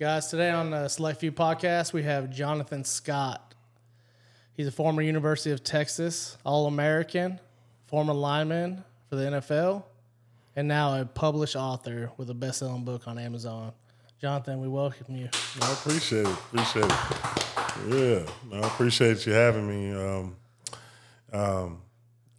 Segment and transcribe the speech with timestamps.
[0.00, 3.54] Guys, today on the Select Few podcast, we have Jonathan Scott.
[4.54, 7.38] He's a former University of Texas All American,
[7.86, 9.84] former lineman for the NFL,
[10.56, 13.72] and now a published author with a best selling book on Amazon.
[14.20, 15.28] Jonathan, we welcome you.
[15.62, 16.38] I appreciate it.
[16.52, 18.28] Appreciate it.
[18.50, 19.92] Yeah, I appreciate you having me.
[19.92, 20.36] Um,
[21.32, 21.82] um,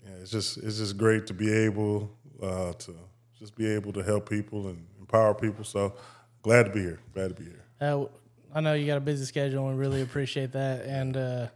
[0.04, 2.12] yeah, it's just it's just great to be able
[2.44, 2.96] uh, to
[3.40, 5.64] just be able to help people and empower people.
[5.64, 5.94] So
[6.46, 7.00] glad to be here.
[7.14, 7.64] Glad to be here.
[7.82, 8.05] Uh,
[8.54, 10.86] I know you got a busy schedule, and we really appreciate that.
[10.86, 11.48] And uh,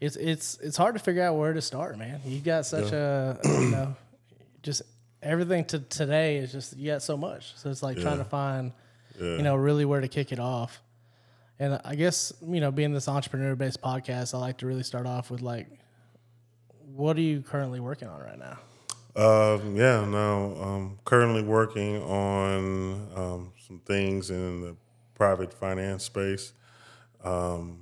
[0.00, 2.20] it's it's it's hard to figure out where to start, man.
[2.24, 3.96] You got such a you know,
[4.62, 4.82] just
[5.22, 7.54] everything to today is just you got so much.
[7.56, 8.72] So it's like trying to find
[9.18, 9.36] Yeah.
[9.38, 10.80] you know really where to kick it off.
[11.58, 15.06] And I guess you know being this entrepreneur based podcast, I like to really start
[15.06, 15.66] off with like,
[16.94, 18.58] what are you currently working on right now?
[19.16, 24.76] Um, yeah, no, I'm currently working on um, some things in the
[25.14, 26.52] private finance space,
[27.22, 27.78] um,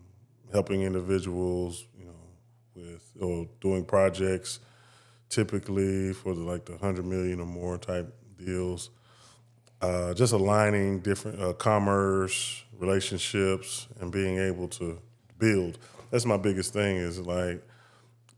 [0.53, 2.13] helping individuals, you know,
[2.75, 4.61] with or doing projects,
[5.29, 8.91] typically for the, like the hundred million or more type deals.
[9.81, 14.99] Uh, just aligning different uh, commerce relationships and being able to
[15.39, 15.79] build.
[16.11, 16.97] That's my biggest thing.
[16.97, 17.63] Is like,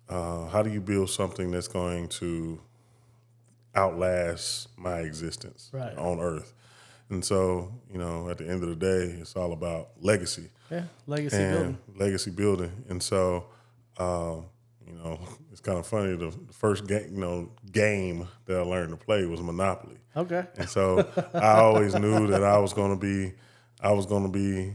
[0.09, 2.61] uh, how do you build something that's going to
[3.77, 5.97] outlast my existence Right.
[5.99, 6.55] on Earth.
[7.11, 10.85] And so, you know, at the end of the day, it's all about legacy Yeah,
[11.07, 11.79] legacy building.
[11.97, 12.73] legacy building.
[12.89, 13.47] And so,
[13.99, 14.47] um,
[14.87, 15.19] you know,
[15.53, 16.17] it's kind of funny.
[16.17, 19.99] The the first game, you know, game that I learned to play was Monopoly.
[20.17, 23.35] Okay, And so I always knew that I was going to be,
[23.81, 24.73] I was going to be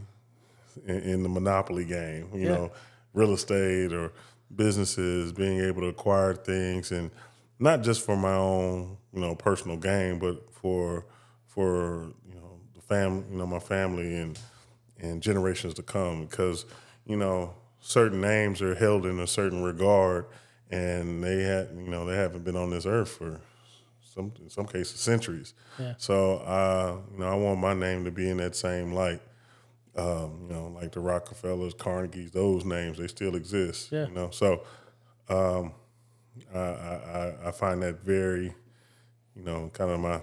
[0.86, 2.28] in, in the monopoly game.
[2.34, 2.54] You Yeah.
[2.54, 2.72] know,
[3.14, 4.12] real estate or
[4.54, 7.10] businesses, being able to acquire things, and
[7.58, 11.06] not just for my own, you know, personal gain, but for
[11.46, 12.12] for
[12.90, 14.38] you know the family, you know, my family and
[15.00, 16.26] and generations to come.
[16.26, 16.64] Because
[17.06, 20.26] you know, certain names are held in a certain regard,
[20.70, 23.40] and they had, you know, they haven't been on this earth for
[24.02, 25.54] some in some cases centuries.
[25.78, 25.94] Yeah.
[25.98, 29.20] So uh, you know, I want my name to be in that same light.
[29.96, 33.90] Um, you know, like the Rockefellers, Carnegies, those names they still exist.
[33.90, 34.06] Yeah.
[34.06, 34.62] You know, so
[35.28, 35.72] um,
[36.54, 36.94] I, I
[37.44, 38.54] I- I find that very,
[39.36, 40.20] you know, kind of my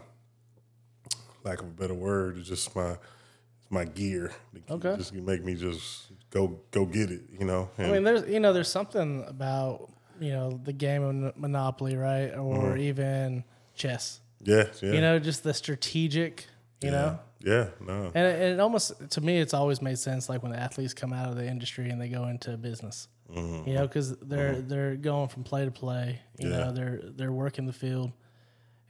[1.47, 4.31] lack of a better word, it's just my it's my gear.
[4.69, 4.95] Okay.
[4.97, 7.21] Just make me just go go get it.
[7.39, 7.69] You know.
[7.77, 12.31] I mean, there's you know there's something about you know the game of Monopoly, right,
[12.33, 12.77] or Mm-hmm.
[12.79, 13.43] even
[13.75, 14.19] chess.
[14.43, 14.65] yeah.
[14.81, 14.91] Yeah.
[14.93, 16.45] You know, just the strategic.
[16.81, 17.69] You know, Yeah.
[17.81, 18.11] No.
[18.13, 21.11] and it, it almost to me it's always made sense like when the athletes come
[21.11, 23.07] out of the industry and they go into business.
[23.33, 23.67] Mm-hmm.
[23.67, 26.21] You know, because they're they're going from play to play.
[26.37, 26.57] You Yeah.
[26.57, 28.11] know, they're they're working the field,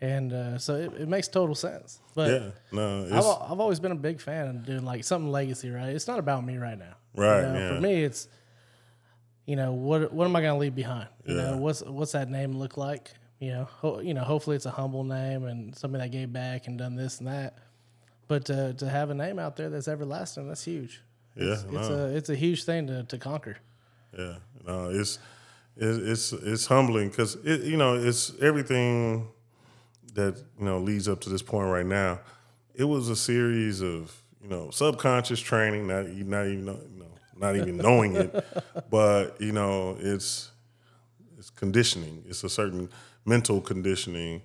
[0.01, 1.99] and uh, so it, it makes total sense.
[2.15, 2.49] But Yeah.
[2.71, 3.05] No.
[3.11, 5.89] I've, I've always been a big fan of doing like something legacy, right?
[5.89, 6.95] It's not about me right now.
[7.15, 7.75] You Right, know, yeah.
[7.75, 8.27] For me, it's
[9.45, 11.07] you know what what am I going to leave behind?
[11.25, 11.51] You Yeah.
[11.51, 13.11] know what's what's that name look like?
[13.39, 14.23] You know, ho- you know.
[14.23, 17.57] Hopefully, it's a humble name and somebody that gave back and done this and that.
[18.27, 21.01] But to to have a name out there that's everlasting, that's huge.
[21.35, 21.53] yeah.
[21.53, 21.79] It's, no.
[21.79, 23.57] it's a it's a huge thing to, to conquer.
[24.17, 25.19] Yeah, no, it's
[25.75, 29.29] it's it's, it's humbling because it you know it's everything
[30.17, 32.19] that you know leads up to this point right now.
[32.75, 34.11] It was a series of
[34.41, 37.07] you know subconscious training, not not even you know,
[37.37, 38.45] not even knowing it,
[38.89, 40.51] but you know it's
[41.37, 42.23] it's conditioning.
[42.27, 42.89] It's a certain
[43.25, 44.41] mental conditioning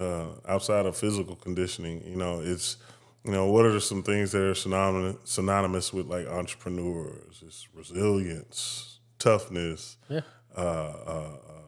[0.00, 2.02] uh, outside of physical conditioning.
[2.06, 2.78] You know, it's
[3.24, 7.42] you know what are some things that are synonymous synonymous with like entrepreneurs?
[7.46, 10.22] It's resilience, toughness, Yeah.
[10.56, 11.64] uh, uh, um,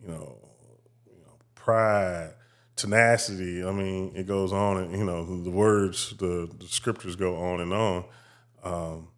[0.00, 0.38] you know,
[1.06, 2.30] you know, pride,
[2.80, 3.64] tenacity.
[3.64, 7.60] I mean, it goes on, and you know, the words, the, the scriptures go on
[7.60, 8.04] and on.
[8.62, 9.08] Um,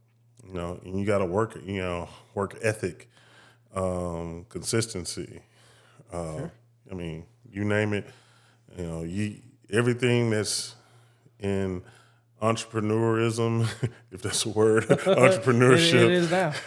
[0.46, 3.08] you know, and you got to work, you know, work ethic,
[3.74, 5.42] um, consistency.
[6.12, 6.48] Uh,
[6.90, 8.06] I mean, you name it.
[8.76, 9.40] You know, you
[9.70, 10.74] everything that's
[11.38, 11.82] in
[12.42, 13.68] entrepreneurism,
[14.10, 16.50] if that's a word, It, entrepreneurship it is now.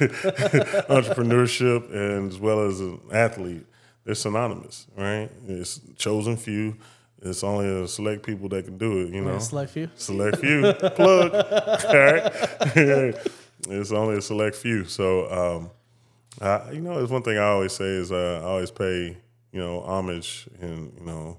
[0.90, 3.66] entrepreneurship and as well as an athlete,
[4.06, 5.30] they're synonymous, right?
[5.48, 6.78] It's chosen few.
[7.22, 9.40] It's only a select people that can do it, you know.
[9.40, 9.90] Select few.
[9.96, 10.62] Select few.
[10.74, 11.34] Plug.
[11.34, 13.16] All right.
[13.70, 14.86] it's only a select few.
[14.86, 15.72] So, um,
[16.40, 19.18] I, you know, it's one thing I always say is uh, I always pay,
[19.52, 21.38] you know, homage and, you know,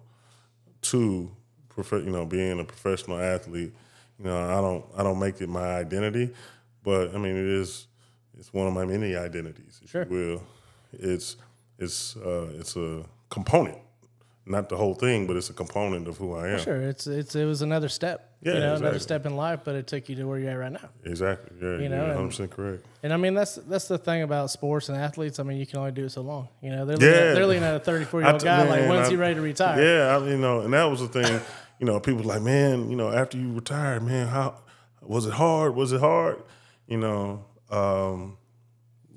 [0.82, 1.30] to,
[1.68, 3.72] prof- you know, being a professional athlete.
[4.18, 6.30] You know, I don't, I don't make it my identity,
[6.82, 7.86] but I mean, it is,
[8.38, 10.04] it's one of my many identities, if Sure.
[10.04, 10.42] you will.
[10.94, 11.36] It's,
[11.78, 13.78] it's, uh, it's a component,
[14.46, 16.58] not the whole thing, but it's a component of who I am.
[16.60, 18.32] Sure, it's it's it was another step.
[18.42, 18.86] Yeah, you know, exactly.
[18.86, 20.88] another step in life, but it took you to where you're at right now.
[21.04, 21.56] Exactly.
[21.60, 22.86] Yeah, You know, and- 100 percent correct.
[23.02, 25.40] And I mean, that's that's the thing about sports and athletes.
[25.40, 26.48] I mean, you can only do it so long.
[26.62, 27.06] You know, they're Yeah.
[27.08, 29.34] looking at, they're looking at a 34 year old guy like, man, when's he ready
[29.34, 29.82] to retire?
[29.82, 31.40] Yeah, I, you know, and that was the thing.
[31.78, 34.54] You know, people like, man, you know, after you retired, man, how
[35.02, 35.74] was it hard?
[35.76, 36.42] Was it hard?
[36.86, 38.38] You know, um,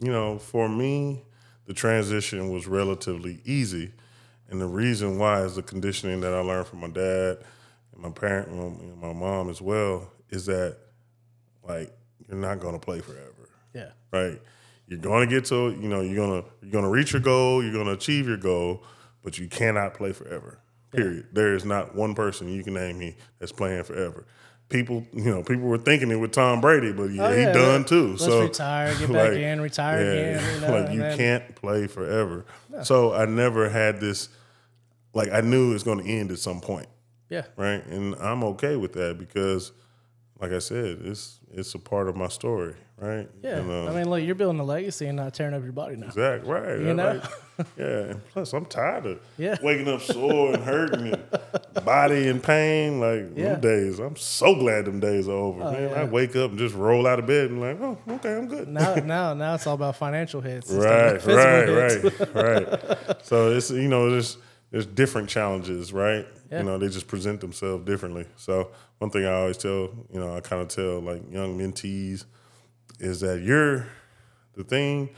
[0.04, 1.24] you know, for me,
[1.70, 3.92] the transition was relatively easy,
[4.50, 7.38] and the reason why is the conditioning that I learned from my dad
[7.94, 10.78] and my parent, and my mom as well, is that
[11.62, 11.96] like
[12.28, 13.90] you're not going to play forever Yeah.
[14.12, 14.42] right?
[14.88, 17.22] You're going to get to, you know, you're going to you're going to reach your
[17.22, 18.82] goal, you're going to achieve your goal,
[19.22, 20.58] but you cannot play forever.
[20.90, 21.28] Period.
[21.34, 24.26] There is not one person you can name me that's playing forever.
[24.70, 27.86] People, you know, people were thinking it with Tom Brady, but yeah, Oh, he done
[27.86, 28.10] too.
[28.12, 30.54] let's so retire, get back like, in, retire yeah, again.
[30.56, 32.46] You know, like you then- can't play forever.
[32.84, 34.30] So I never had this.
[35.14, 36.86] Like I knew it was going to end at some point
[37.30, 37.46] Yeah.
[37.58, 37.84] right?
[37.88, 39.72] And I'm okay with that because,
[40.40, 43.28] like I said, it's it's a part of my story, right?
[43.44, 43.58] Yeah.
[43.58, 45.96] And, uh, I mean, look, you're building a legacy and not tearing up your body
[45.96, 46.08] now.
[46.08, 46.78] exact right.
[46.80, 47.20] You know?
[47.58, 47.68] right.
[47.78, 47.86] yeah.
[48.12, 49.58] And plus, I'm tired of Yeah.
[49.64, 51.24] waking up sore and hurting and
[51.86, 53.00] body in pain.
[53.00, 53.46] Like Yeah.
[53.46, 55.90] Oh, them days, I'm so glad them days are over, man.
[55.90, 56.02] yeah.
[56.02, 58.68] I wake up and just roll out of bed and like, oh, okay, I'm good.
[58.68, 60.70] Now, now, now it's all about financial hits.
[60.72, 61.26] of Right, hits.
[61.26, 63.18] right, right, right.
[63.24, 64.38] So it's you know there's
[64.72, 66.28] there's different challenges, right?
[66.52, 66.60] Yeah.
[66.60, 68.26] You know they just present themselves differently.
[68.36, 72.26] So one thing I always tell you know I kind of tell like young mentees
[73.00, 73.88] is that you're
[74.54, 75.10] the thing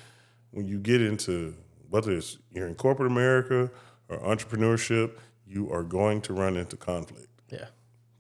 [0.52, 1.56] when you get into
[1.90, 3.70] whether it's you're in corporate America
[4.10, 5.12] or entrepreneurship,
[5.48, 7.28] you are going to run into conflict.
[7.50, 7.66] Yeah.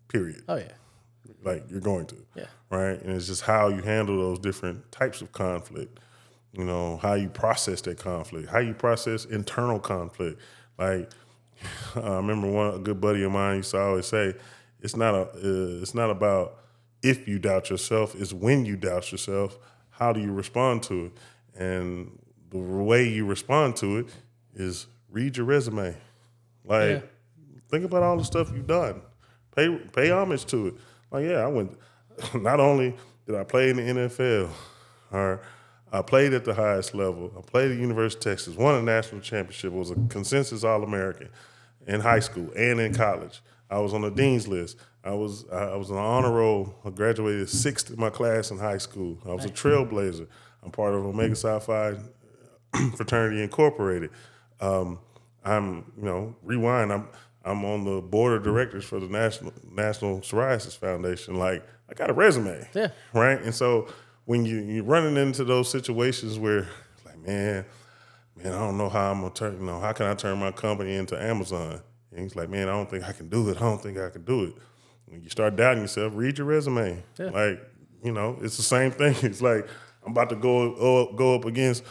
[0.08, 0.44] Period.
[0.48, 0.72] Oh yeah.
[1.44, 2.46] Like you're going to Yeah.
[2.70, 3.02] right?
[3.02, 6.00] And it's just how you handle those different types of conflict.
[6.54, 10.40] You know, how you process that conflict, how you process internal conflict.
[10.78, 11.10] Like,
[11.96, 14.34] I remember one a good buddy of mine used to always say,
[14.82, 16.58] "It's not a, uh, it's not about
[17.04, 19.58] if you doubt yourself, it's when you doubt yourself.
[19.90, 21.12] How do you respond to it?
[21.60, 22.20] And
[22.50, 24.08] the way you respond to it
[24.56, 25.96] is read your resume.
[26.64, 27.02] Like, Yeah.
[27.70, 29.02] think about all the stuff you've done.
[29.56, 30.74] Pay pay homage to it.
[31.12, 31.78] Like, yeah, I went.
[32.36, 34.50] Not only did I play in the NFL,
[35.12, 35.42] or
[35.92, 37.32] I played at the highest level.
[37.38, 39.74] I played at the University of Texas, won a national championship.
[39.74, 41.30] Was a consensus All American
[41.88, 43.42] in high school and in college.
[43.70, 44.78] I was on the dean's list.
[45.04, 46.76] I was I was on the honor roll.
[46.86, 49.18] I graduated sixth in my class in high school.
[49.26, 50.28] I was a trailblazer.
[50.64, 51.96] I'm part of Omega Psi Phi
[52.96, 54.12] Fraternity Incorporated.
[54.60, 55.00] Um,
[55.44, 56.94] I'm, you know, rewind.
[56.94, 57.08] I'm
[57.44, 61.36] I'm on the board of directors for the National National Psoriasis Foundation.
[61.36, 62.68] Like, I got a resume.
[62.76, 62.90] Yeah.
[63.14, 63.42] Right.
[63.42, 63.88] And so
[64.26, 66.68] when you you're running into those situations where,
[67.06, 67.66] like, man,
[68.36, 69.54] man, I don't know how I'm gonna turn.
[69.60, 71.82] You know, how can I turn my company into Amazon?
[72.12, 73.58] And he's like, man, I don't think I can do it.
[73.58, 74.54] I don't think I can do it.
[75.06, 77.04] When you start doubting yourself, read your resume.
[77.18, 77.26] Yeah.
[77.30, 77.62] Like,
[78.04, 79.16] you know, it's the same thing.
[79.24, 79.68] It's like
[80.06, 81.84] I'm about to go go, go up against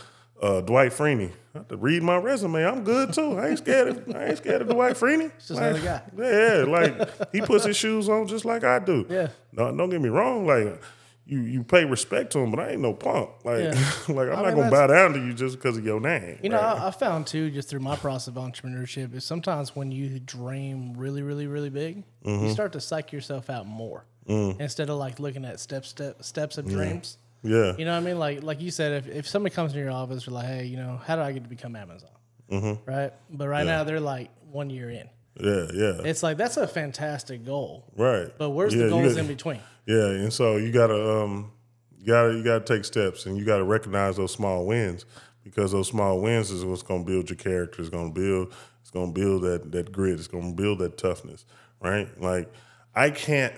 [0.43, 1.31] uh, Dwight Freeney.
[1.55, 2.65] I have to read my resume.
[2.65, 3.39] I'm good too.
[3.39, 5.31] I ain't scared of I ain't scared of Dwight Freeney.
[5.39, 6.03] just another guy.
[6.19, 9.07] Yeah, like he puts his shoes on just like I do.
[9.09, 9.29] Yeah.
[9.53, 10.47] No, don't get me wrong.
[10.47, 10.81] Like
[11.31, 13.31] you, you pay respect to him, but I ain't no punk.
[13.45, 13.71] Like, Yeah.
[14.09, 16.39] like I'm I not mean, gonna bow down to you just because of your name.
[16.43, 16.59] You know.
[16.59, 20.95] I, I found too, just through my process of entrepreneurship, is sometimes when you dream
[20.97, 22.47] really, really, really big, Mm-hmm.
[22.47, 24.61] you start to psych yourself out more Mm.
[24.61, 27.17] instead of like looking at step, step, steps of dreams.
[27.43, 28.19] yeah, You know what I mean?
[28.19, 30.77] Like, like you said, if, if somebody comes in your office, you're like, hey, you
[30.77, 32.11] know, how do I get to become Amazon?
[32.51, 32.91] Mm-hmm.
[32.91, 33.13] Right.
[33.31, 35.09] But right now they're like one year in.
[35.43, 36.01] Yeah, yeah.
[36.05, 38.29] It's like that's a fantastic goal, right.
[38.39, 39.61] but where's Yeah, the goals got- in between?
[39.87, 41.51] Yeah, and so you gotta um,
[41.99, 45.05] you gotta you gotta take steps, and you gotta recognize those small wins
[45.43, 47.81] because those small wins is what's gonna build your character.
[47.81, 50.19] It's gonna build it's gonna build that that grit.
[50.19, 51.45] It's gonna build that toughness,
[51.81, 52.09] right?
[52.21, 52.53] Like
[52.95, 53.55] I can't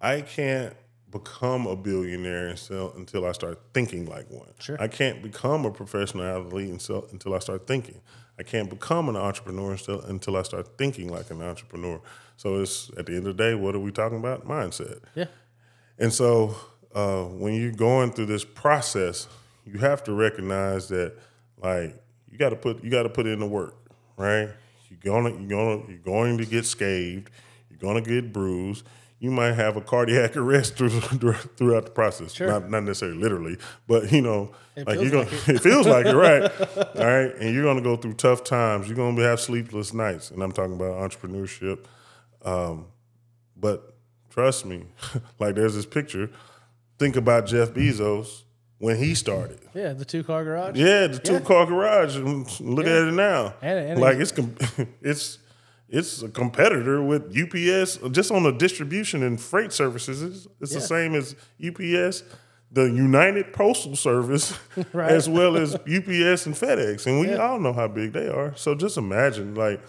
[0.00, 0.74] I can't
[1.10, 4.48] become a billionaire until until I start thinking like one.
[4.60, 4.76] Sure.
[4.80, 8.00] I can't become a professional athlete until until I start thinking.
[8.38, 12.00] I can't become an entrepreneur until until I start thinking like an entrepreneur.
[12.36, 14.46] So it's at the end of the day, what are we talking about?
[14.46, 15.00] Mindset.
[15.14, 15.26] Yeah.
[15.98, 16.54] And so
[16.94, 19.26] uh, when you're going through this process,
[19.66, 21.14] you have to recognize that
[21.60, 23.74] like you got to put you got to put in the work,
[24.16, 24.48] right?
[24.88, 27.30] You're gonna you're gonna you're going to get scathed.
[27.70, 28.84] You're gonna get bruised.
[29.20, 32.32] You might have a cardiac arrest through, throughout the process.
[32.34, 32.46] Sure.
[32.46, 33.56] Not not necessarily literally,
[33.88, 36.42] but you know, It like you're gonna like it feels like it, right?
[36.96, 38.86] All right, and you're gonna go through tough times.
[38.86, 41.84] You're gonna have sleepless nights, and I'm talking about entrepreneurship.
[42.44, 42.86] Um,
[43.56, 43.96] but
[44.30, 44.84] trust me,
[45.40, 46.30] like there's this picture.
[46.98, 48.42] Think about Jeff Bezos
[48.78, 49.58] when he started.
[49.74, 49.92] Yeah.
[49.94, 50.76] The two car garage.
[50.76, 52.16] Yeah, the two car garage.
[52.16, 53.54] Look at it now.
[53.62, 54.32] And- and like it's
[55.02, 55.38] it's
[55.88, 60.22] it's a competitor with UPS just on the distribution and freight services.
[60.22, 62.24] It's, it's the same as UPS,
[62.70, 64.52] the United Postal Service,
[64.92, 65.10] Right.
[65.10, 67.36] as well as UPS and FedEx, and we Yeah.
[67.36, 68.54] all know how big they are.
[68.56, 69.80] So just imagine, like,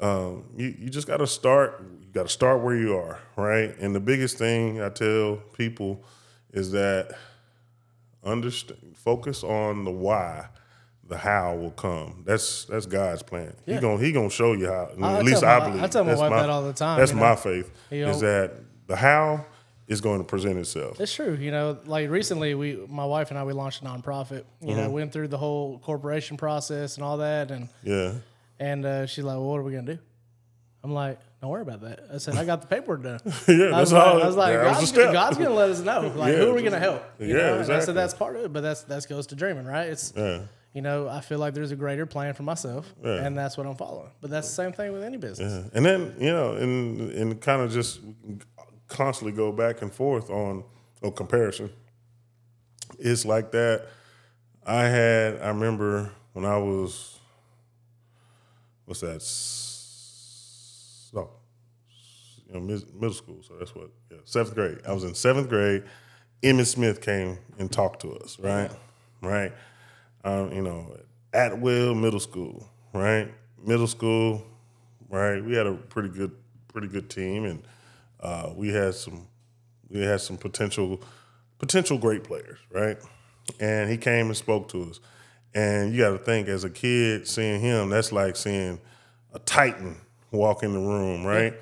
[0.00, 1.82] um, you you just got to start.
[2.00, 3.74] You got to start where you are, right?
[3.80, 6.04] And the biggest thing I tell people
[6.52, 7.12] is that
[8.24, 10.48] understand, focus on the why.
[11.08, 12.22] The how will come.
[12.26, 13.54] That's that's God's plan.
[13.64, 13.76] Yeah.
[13.76, 14.90] He gonna he gonna show you how.
[15.02, 15.82] I At least tell I believe.
[15.82, 17.70] I tell my That's wife that all the time, That's you my faith.
[17.90, 18.52] You is that
[18.86, 19.46] the how
[19.86, 21.00] is going to present itself.
[21.00, 21.32] It's true.
[21.32, 24.44] You know, like recently, we, my wife and I, we launched a nonprofit.
[24.60, 24.76] You Mm-hmm.
[24.76, 28.12] know, went through the whole corporation process and all that, and Yeah.
[28.60, 29.98] and uh, she's like, "Well, what are we gonna do?"
[30.84, 33.30] I'm like, "Don't worry about that." I said, "I got the paperwork done." yeah.
[33.30, 34.22] I was That's like, all.
[34.22, 35.12] I was like God's, step.
[35.14, 36.12] God's gonna let us know.
[36.14, 37.02] Like, Yeah, who are we gonna help?
[37.18, 37.58] You yeah, know?
[37.60, 39.88] And I said that's part of it, but that's that goes to dreaming, right?
[39.88, 40.42] It's yeah.
[40.74, 43.24] You know, I feel like there's a greater plan for myself, Yeah.
[43.24, 44.10] and that's what I'm following.
[44.20, 45.64] But that's the same thing with any business.
[45.64, 45.70] Yeah.
[45.74, 48.00] And then, you know, and and kind of just
[48.86, 50.64] constantly go back and forth on
[51.02, 51.70] on comparison.
[52.98, 53.86] It's like that.
[54.66, 57.18] I had I remember when I was
[58.84, 59.22] what's that?
[61.14, 61.30] No.
[62.46, 62.60] You know,
[62.94, 64.78] middle school, so that's what yeah, seventh grade.
[64.86, 65.84] I was in seventh grade.
[66.42, 68.70] Emmitt Smith came and talked to us, right?
[69.20, 69.52] Right.
[70.28, 70.94] Um, you know,
[71.32, 73.32] at Will Middle School, right?
[73.64, 74.44] Middle school,
[75.08, 75.42] right?
[75.42, 76.32] We had a pretty good,
[76.70, 77.62] pretty good team, and
[78.20, 79.26] uh, we had some,
[79.88, 81.00] we had some potential,
[81.58, 82.98] potential great players, right?
[83.58, 85.00] And he came and spoke to us,
[85.54, 88.78] and you got to think as a kid seeing him, that's like seeing
[89.32, 89.96] a titan
[90.30, 91.54] walk in the room, right?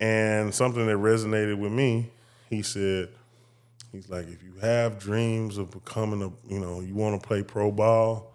[0.00, 2.10] And something that resonated with me,
[2.50, 3.10] he said,
[3.92, 7.42] he's like, if you have dreams of becoming a, you know, you want to play
[7.42, 8.32] pro ball,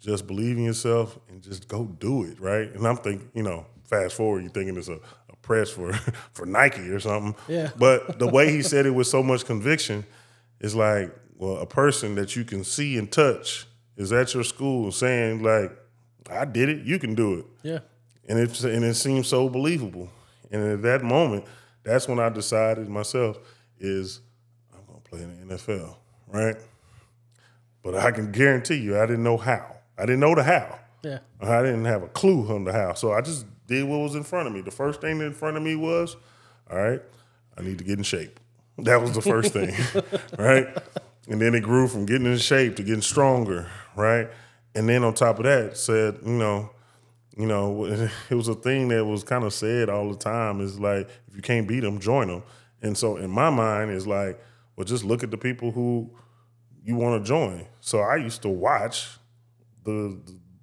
[0.00, 2.72] just believe in yourself and just go do it, right?
[2.74, 4.98] And I'm thinking, you know, fast forward, you're thinking it's a,
[5.30, 5.92] a press for
[6.32, 7.34] for Nike or something.
[7.48, 7.70] Yeah.
[7.76, 10.04] But the way he said it with so much conviction
[10.60, 14.92] is like, well, a person that you can see and touch is at your school
[14.92, 15.72] saying like,
[16.30, 17.78] I did it, you can do it Yeah,
[18.28, 20.10] and it and it seemed so believable.
[20.50, 21.44] And at that moment,
[21.82, 23.38] that's when I decided myself
[23.78, 24.20] is
[25.16, 25.96] play in the NFL,
[26.28, 26.56] right?
[27.82, 29.76] But I can guarantee you, I didn't know how.
[29.98, 30.78] I didn't know the how.
[31.02, 32.94] yeah, I didn't have a clue on the how.
[32.94, 34.60] So I just did what was in front of me.
[34.60, 36.16] The first thing in front of me was,
[36.70, 37.00] all right,
[37.56, 38.38] I need to get in shape.
[38.78, 39.74] That was the first thing,
[40.38, 40.66] right?
[41.28, 44.28] And then it grew from getting in shape to getting stronger, right?
[44.74, 46.70] And then on top of that, said, you know,
[47.38, 47.84] you know,
[48.30, 50.60] it was a thing that was kind of said all the time.
[50.60, 52.42] Is like, if you can't beat them, join them.
[52.82, 54.38] And so in my mind, is like,
[54.76, 56.10] well, just look at the people who
[56.84, 57.66] you want to join.
[57.80, 59.08] So I used to watch
[59.84, 60.20] the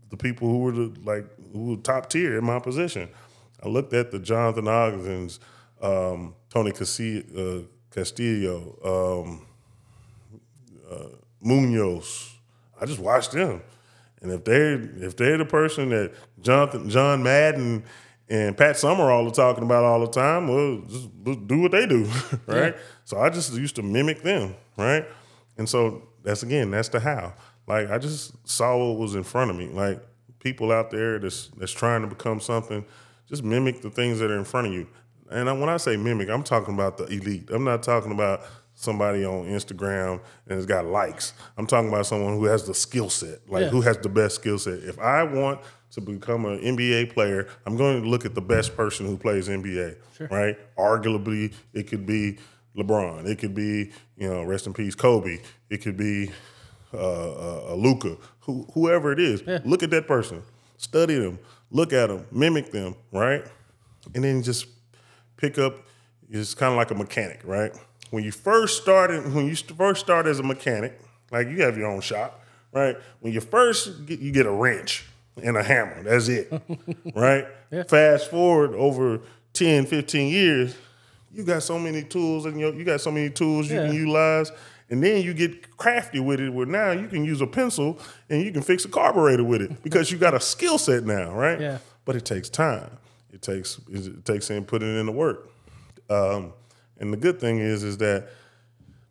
[0.10, 3.10] the people who were the like who were top tier in my position.
[3.64, 5.40] I looked at the Jonathan Ogdens,
[5.82, 9.48] um, Tony Castillo, uh, Castillo um,
[10.90, 12.36] uh, Munoz.
[12.80, 13.62] I just watched them,
[14.22, 17.84] and if they're if they're the person that Jonathan John Madden
[18.30, 21.86] and Pat Summerall are talking about all the time, well, just, just do what they
[21.86, 22.10] do,
[22.46, 22.76] right?
[23.06, 25.06] So I just used to mimic them, right?
[25.58, 27.34] And so that's again, that's the how.
[27.68, 29.68] Like I just saw what was in front of me.
[29.68, 30.02] Like
[30.40, 32.86] people out there that's that's trying to become something,
[33.28, 34.88] just mimic the things that are in front of you.
[35.32, 37.50] And I, when I say mimic, I'm talking about the elite.
[37.52, 38.42] I'm not talking about
[38.76, 41.34] somebody on Instagram and has got likes.
[41.58, 43.70] I'm talking about someone who has the skill set, like Yeah.
[43.70, 44.80] who has the best skill set.
[44.84, 48.76] If I want to become an NBA player, I'm going to look at the best
[48.76, 49.96] person who plays NBA,
[50.32, 50.58] right?
[50.76, 52.38] Arguably, it could be
[52.76, 53.26] LeBron.
[53.28, 55.40] It could be, you know, rest in peace, Kobe.
[55.70, 56.32] It could be
[56.94, 59.44] uh, uh, uh, Luka, who, whoever it is.
[59.66, 60.44] Look at that person,
[60.78, 61.40] study them,
[61.72, 63.44] look at them, mimic them, right?
[64.14, 64.68] And then just
[65.38, 65.78] pick up.
[66.30, 67.72] It's kind of like a mechanic, right?
[68.10, 71.00] When you first started, when you first start as a mechanic,
[71.32, 72.96] like you have your own shop, right?
[73.20, 75.06] When you first get, you get a wrench
[75.42, 76.04] and a hammer.
[76.04, 76.52] That's it,
[77.16, 77.48] right?
[77.88, 79.22] Fast forward over
[79.54, 80.76] 10, 15 years,
[81.34, 84.52] you got so many tools and you got so many tools you can utilize.
[84.90, 88.00] And then you get crafty with it where now you can use a pencil
[88.30, 91.32] and you can fix a carburetor with it because you got a skill set now,
[91.32, 91.60] right?
[91.60, 91.78] Yeah.
[92.06, 92.98] But it takes time.
[93.32, 95.50] It takes it takes in putting in the work.
[96.10, 96.54] Um,
[97.00, 98.30] and the good thing is is that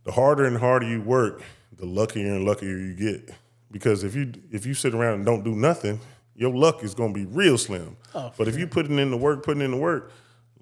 [0.05, 1.43] the harder and harder you work,
[1.77, 3.35] the luckier and luckier you get.
[3.73, 5.99] Because if you if you sit around and don't do nothing,
[6.37, 7.97] your luck is gonna be real slim.
[8.15, 10.13] Oh, but if you putting in the work, putting in the work,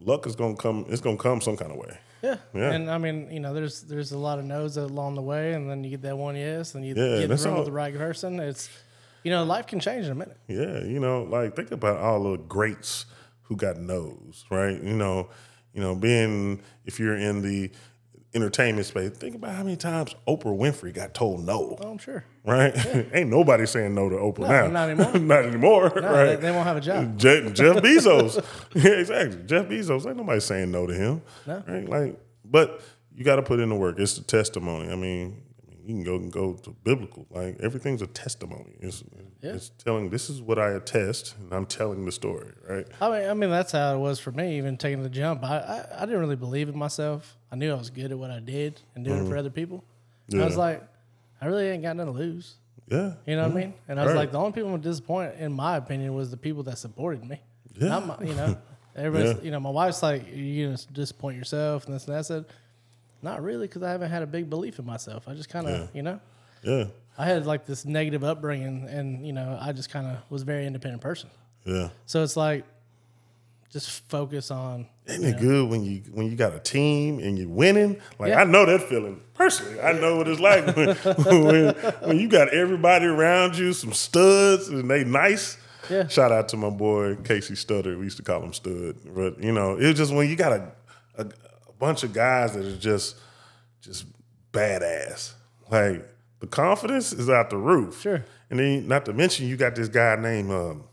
[0.00, 0.86] luck is gonna come.
[0.88, 1.98] It's gonna come some kind of way.
[2.22, 2.72] yeah, Yeah.
[2.72, 5.70] And I mean, you know, there's there's a lot of no's along the way, and
[5.70, 7.66] then you get that one yes, and you Yeah, get in the room all- with
[7.66, 8.38] the right person.
[8.40, 8.68] It's
[9.22, 10.36] you know, life can change in a minute.
[10.48, 13.04] Yeah, you know, like think about all the greats
[13.42, 14.82] who got no's, right?
[14.82, 15.28] You know,
[15.74, 17.70] you know, being if you're in the
[18.34, 22.24] entertainment space, think about how many times Oprah Winfrey got told no, Oh, I'm sure.
[22.44, 22.72] right?
[23.14, 24.66] Ain't nobody saying no to Oprah now.
[24.68, 25.18] not anymore.
[25.18, 26.26] not anymore, No, right?
[26.26, 27.18] they, they won't have a job.
[27.18, 28.44] Je- Jeff Bezos.
[28.74, 29.42] yeah, exactly.
[29.46, 30.06] Jeff Bezos.
[30.06, 31.22] Ain't nobody saying no to him.
[31.46, 31.62] No.
[31.66, 31.88] Right?
[31.88, 32.80] Like, but
[33.14, 33.98] you got to put in the work.
[33.98, 34.90] It's the testimony.
[34.90, 35.42] I mean,
[35.90, 37.26] you can go and go to biblical.
[37.30, 38.76] Like everything's a testimony.
[38.80, 39.02] It's,
[39.42, 39.54] Yeah.
[39.54, 42.52] it's telling this is what I attest, and I'm telling the story.
[42.68, 42.86] Right?
[43.00, 44.56] I mean, I mean that's how it was for me.
[44.58, 47.36] Even taking the jump, I, I, I didn't really believe in myself.
[47.50, 49.84] I knew I was good at what I did and doing it for other people.
[50.32, 50.58] I was Mm-hmm.
[50.60, 50.82] Like,
[51.40, 52.54] I really ain't got nothing to lose.
[52.86, 53.14] Yeah.
[53.26, 53.74] You know what I mean?
[53.88, 54.20] And I was Right.
[54.20, 57.40] like, the only people who disappointed, in my opinion, was the people that supported me.
[57.76, 57.88] Yeah.
[57.88, 58.56] Not my, you know,
[58.96, 59.42] everybody's, Yeah.
[59.44, 62.18] you know, my wife's like, you're gonna disappoint yourself and this and that.
[62.18, 62.44] I said,
[63.22, 65.28] not really, because I haven't had a big belief in myself.
[65.28, 65.86] I just kind of, Yeah.
[65.94, 66.20] you know,
[66.62, 66.84] Yeah.
[67.18, 70.44] I had like this negative upbringing, and you know, I just kind of was a
[70.46, 71.28] very independent person.
[71.64, 71.88] Yeah.
[72.06, 72.64] So it's like,
[73.70, 74.86] just focus on.
[75.06, 78.00] Isn't it good when you when you got a team and you're winning?
[78.18, 78.40] Like Yeah.
[78.40, 79.80] I know that feeling personally.
[79.80, 80.96] I know what it's like when,
[81.46, 85.56] when, when you got everybody around you, some studs, and they nice.
[85.88, 86.06] Yeah.
[86.08, 87.96] Shout out to my boy Kasey Studdard.
[87.98, 90.72] We used to call him Stud, but you know, it's just when you got a,
[91.18, 91.26] a
[91.80, 93.16] bunch of guys that are just
[93.80, 94.04] just
[94.52, 95.32] badass.
[95.70, 96.06] Like
[96.40, 98.00] the confidence is out the roof.
[98.02, 98.24] Sure.
[98.50, 100.84] And then, not to mention, you got this guy named um,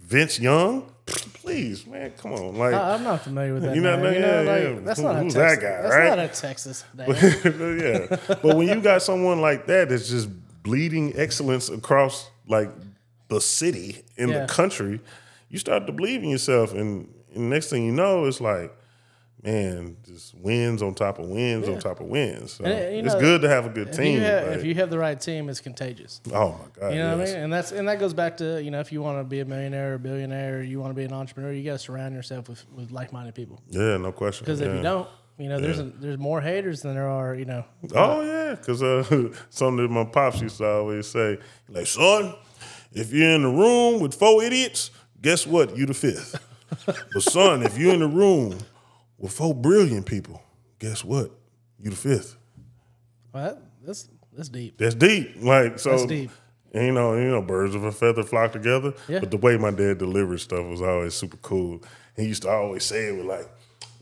[0.00, 0.92] Vince Young.
[1.06, 2.74] Please, man, come on, like.
[2.74, 3.74] I, I'm not familiar with that.
[3.74, 4.80] You know name, you know, Yeah, like, yeah.
[4.84, 6.08] That's Who- not a who's Texas, that guy, That's right?
[6.08, 7.78] not a Texas name.
[7.80, 8.34] yeah.
[8.42, 10.28] But when you got someone like that that's just
[10.62, 12.70] bleeding excellence across like
[13.28, 14.40] the city in Yeah.
[14.40, 15.00] the country,
[15.48, 16.74] you start to believe in yourself.
[16.74, 18.76] And, and next thing you know, it's like,
[19.42, 22.52] man, just wins on top of wins on top of wins.
[22.52, 24.14] So And, uh, you it's good to have a good If team.
[24.14, 26.20] you, have, if you have the right team, it's contagious.
[26.32, 26.92] oh my God.
[26.92, 27.36] You know what I mean?
[27.44, 29.44] And that's and that goes back to you know if you want to be a
[29.44, 32.14] millionaire or a billionaire, or you want to be an entrepreneur, you got to surround
[32.14, 33.60] yourself with, with like minded people.
[33.68, 34.44] Yeah, no question.
[34.44, 37.34] Because if you don't, you know, there's a, there's more haters than there are.
[37.34, 37.64] You know,
[37.94, 39.04] Oh yeah, because uh,
[39.50, 42.34] something that my pops used to always say, like, son,
[42.92, 44.90] if you're in the room with four idiots,
[45.22, 45.76] guess what?
[45.76, 46.44] You the fifth.
[46.86, 48.58] but son, if you're in the room
[49.18, 50.42] with four brilliant people,
[50.78, 51.30] guess what?
[51.80, 52.36] You the fifth.
[53.32, 54.78] well, that, that's that's deep.
[54.78, 55.36] That's deep.
[55.40, 55.90] Like so.
[55.90, 56.30] That's deep.
[56.72, 58.92] And, you know, you know, birds of a feather flock together.
[59.08, 59.20] Yeah.
[59.20, 61.82] But the way my dad delivered stuff was always super cool.
[62.14, 63.48] He used to always say it with like,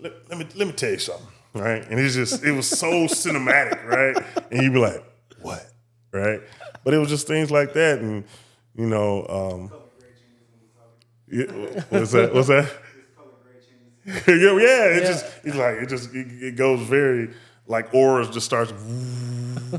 [0.00, 1.86] let, let me let me tell you something, right?
[1.88, 4.16] And it's just it was so cinematic, right?
[4.50, 5.02] And you'd be like,
[5.40, 5.64] what,
[6.12, 6.40] right?
[6.84, 8.24] But it was just things like that, and
[8.74, 9.72] you know, um,
[11.28, 12.34] yeah, what's that?
[12.34, 12.70] What's that?
[14.06, 14.84] yeah, yeah.
[14.86, 15.08] It Yeah.
[15.08, 17.30] just it's like it just it, it goes very
[17.66, 18.72] like auras just starts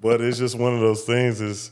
[0.00, 1.70] but it's just one of those things is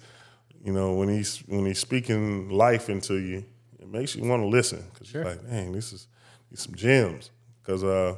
[0.65, 3.45] you know when he's when he's speaking life into you
[3.81, 6.07] it makes you want to listen because you're like dang this is
[6.51, 7.31] these some gems
[7.63, 8.15] because uh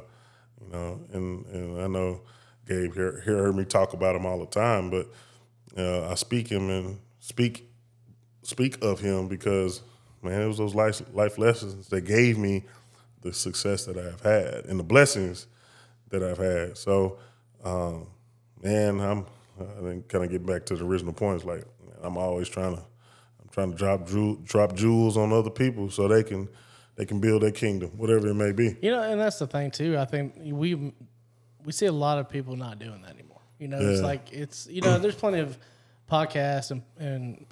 [0.61, 2.21] you know and and i know
[2.67, 5.07] gabe here, here heard me talk about him all the time but
[5.77, 7.67] uh, i speak him and speak
[8.43, 9.81] speak of him because
[10.21, 12.63] man it was those life life lessons that gave me
[13.23, 15.47] the success that i've had and the blessings
[16.09, 17.17] that i've had so
[17.63, 18.07] um,
[18.61, 19.25] man, I'm
[19.59, 21.45] I think kind of get back to the original points.
[21.45, 21.63] Like
[22.01, 26.07] I'm always trying to I'm trying to drop jewel, drop jewels on other people so
[26.07, 26.49] they can
[26.95, 28.75] they can build their kingdom, whatever it may be.
[28.81, 29.97] You know, and that's the thing too.
[29.97, 30.93] I think we
[31.63, 33.41] we see a lot of people not doing that anymore.
[33.59, 35.57] You know, it's like it's you know, there's plenty of
[36.11, 37.47] podcasts and and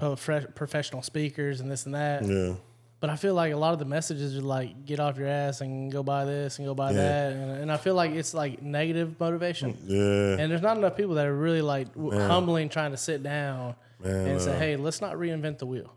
[0.55, 2.25] professional speakers and this and that.
[2.25, 2.55] Yeah,
[3.01, 5.59] But I feel like a lot of the messages are like, get off your ass
[5.61, 6.97] and go buy this and go buy Yeah.
[7.01, 7.31] that.
[7.33, 9.75] And, and I feel like it's like negative motivation.
[9.87, 13.23] yeah, And there's not enough people that are really like w humbling trying to sit
[13.23, 15.91] down Man, and say, uh, hey, let's not reinvent the wheel.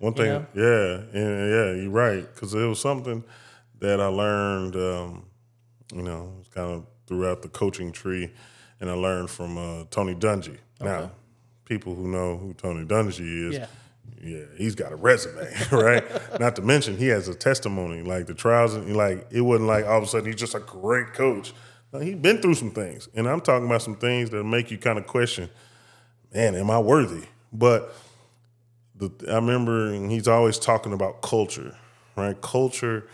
[0.00, 0.46] One thing, know?
[0.54, 2.22] yeah, and yeah, you're right.
[2.34, 3.22] Because it was something
[3.80, 5.24] that I learned, um,
[5.94, 8.32] you know, kind of throughout the coaching tree,
[8.80, 10.58] and I learned from uh, Tony Dungy.
[10.80, 11.10] Now,
[11.64, 13.66] people who know who Tony Dungy is, Yeah.
[14.22, 16.40] Yeah, he's got a resume, right?
[16.40, 18.02] Not to mention he has a testimony.
[18.02, 20.60] Like the trials, and like it wasn't like all of a sudden he's just a
[20.60, 21.52] great coach.
[21.92, 24.78] No, he's been through some things, and I'm talking about some things that make you
[24.78, 25.48] kind of question,
[26.34, 27.24] man, am I worthy?
[27.52, 27.94] But
[28.94, 31.76] the, I remember he's always talking about culture,
[32.16, 32.38] right?
[32.40, 33.08] Culture,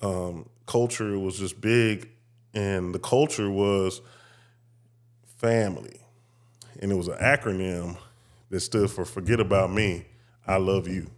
[0.00, 2.08] um, culture was just big,
[2.54, 4.00] and the culture was
[5.38, 5.98] family,
[6.80, 7.96] and it was an acronym
[8.50, 10.04] that stood for "Forget about me,
[10.48, 11.10] I love you,"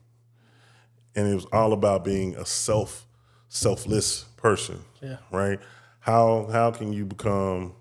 [1.14, 3.06] and it was all about being a self,
[3.48, 5.18] selfless person, Yeah.
[5.30, 5.58] right?
[6.00, 7.74] How how can you become,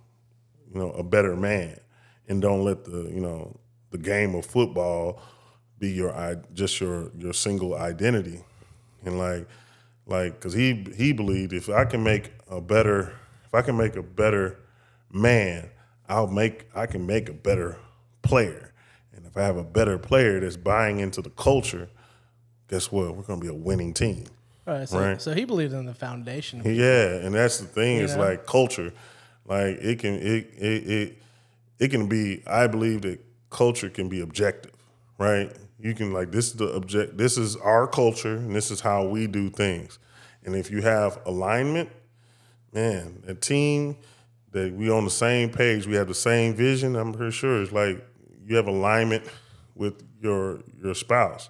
[0.74, 1.80] you know, a better man,
[2.28, 3.60] and don't let the you know
[3.92, 5.22] the game of football
[5.80, 6.14] be your
[6.54, 8.44] just your your single identity,
[9.06, 9.48] and like
[10.06, 13.14] like because he he believed if I can make a better
[13.46, 14.60] if I can make a better
[15.12, 15.70] man,
[16.08, 17.78] I'll make I can make a better
[18.22, 18.69] player.
[19.30, 21.88] If I have a better player that's buying into the culture,
[22.68, 23.16] guess what?
[23.16, 24.26] We're going to be a winning team.
[24.66, 24.90] Right.
[24.90, 25.22] So, Right.
[25.22, 26.62] so he believed in the foundation.
[26.66, 27.98] Yeah, and that's the thing.
[27.98, 28.22] It's know?
[28.22, 28.92] like culture.
[29.46, 31.18] Like it can it it it
[31.80, 32.44] it can be.
[32.46, 34.74] I believe that culture can be objective,
[35.18, 35.52] right?
[35.80, 37.18] You can like this is the object.
[37.18, 39.98] This is our culture, and this is how we do things.
[40.46, 41.90] And if you have alignment,
[42.74, 43.98] man, a team
[44.52, 46.96] that we on the same page, we have the same vision.
[46.96, 48.06] I'm pretty sure it's like
[48.50, 49.24] you have alignment
[49.76, 51.50] with your your spouse.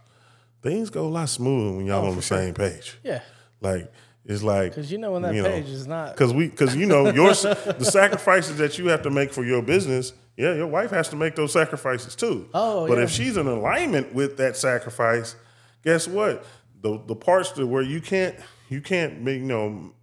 [0.62, 3.00] Things go a lot smoother when y'all oh, on the same page.
[3.04, 3.22] Yeah.
[3.62, 3.92] Like
[4.26, 6.14] it's like Because you know when that you know, page is not.
[6.14, 9.62] because we because you know your the sacrifices that you have to make for your
[9.62, 10.14] business.
[10.38, 12.48] Yeah, your wife has to make those sacrifices too.
[12.54, 13.06] Oh, but yeah.
[13.06, 15.36] if she's in alignment with that sacrifice,
[15.84, 16.46] guess what?
[16.82, 18.36] The the parts that where you can't
[18.70, 19.94] you can't make you know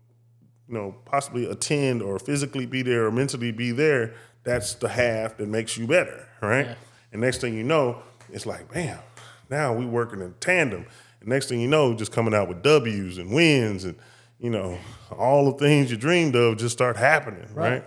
[0.69, 4.15] you know possibly attend or physically be there or mentally be there.
[4.45, 6.67] That's the half that makes you better, right?
[6.67, 6.75] Yeah.
[7.13, 8.99] And next thing you know, it's like, bam,
[9.51, 10.87] now we working in tandem.
[11.21, 13.97] And next thing you know, just coming out with W's and wins and,
[14.39, 14.79] you know,
[15.17, 17.85] all the things you dreamed of just start happening, right?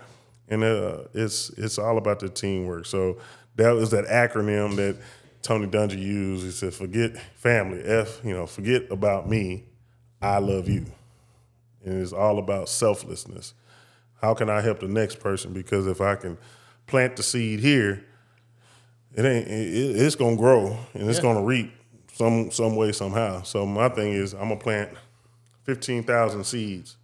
[0.48, 2.86] And uh, it's it's all about the teamwork.
[2.88, 3.18] So
[3.58, 4.98] that was that acronym that
[5.42, 6.44] Tony Dungy used.
[6.44, 9.66] He said, forget family, F, you know, forget about me,
[10.22, 10.86] I love you.
[11.86, 13.54] And it's all about selflessness.
[14.22, 15.54] How can I help the next person?
[15.54, 16.38] Because if I can
[16.88, 18.04] plant the seed here,
[19.16, 21.24] it ain't it, it's gonna grow and it's Yeah.
[21.24, 21.72] gonna reap
[22.14, 23.42] some some way somehow.
[23.44, 24.90] So my thing is I'm gonna plant
[25.64, 26.98] fifteen thousand seeds.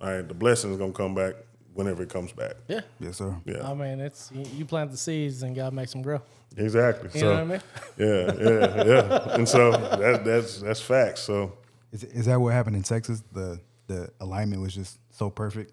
[0.00, 1.34] All right, the blessing is gonna come back
[1.74, 2.54] whenever it comes back.
[2.68, 2.80] yeah.
[3.00, 3.34] Yes, sir.
[3.46, 6.20] Yeah, I mean, it's you, you plant the seeds and God makes them grow.
[6.56, 7.08] exactly.
[7.14, 7.62] You so know what I mean?
[7.96, 9.34] yeah, yeah, yeah.
[9.36, 11.22] And so that that's that's facts.
[11.22, 11.52] So
[11.92, 13.22] Is, is that what happened in Texas?
[13.32, 15.72] The the alignment was just so perfect.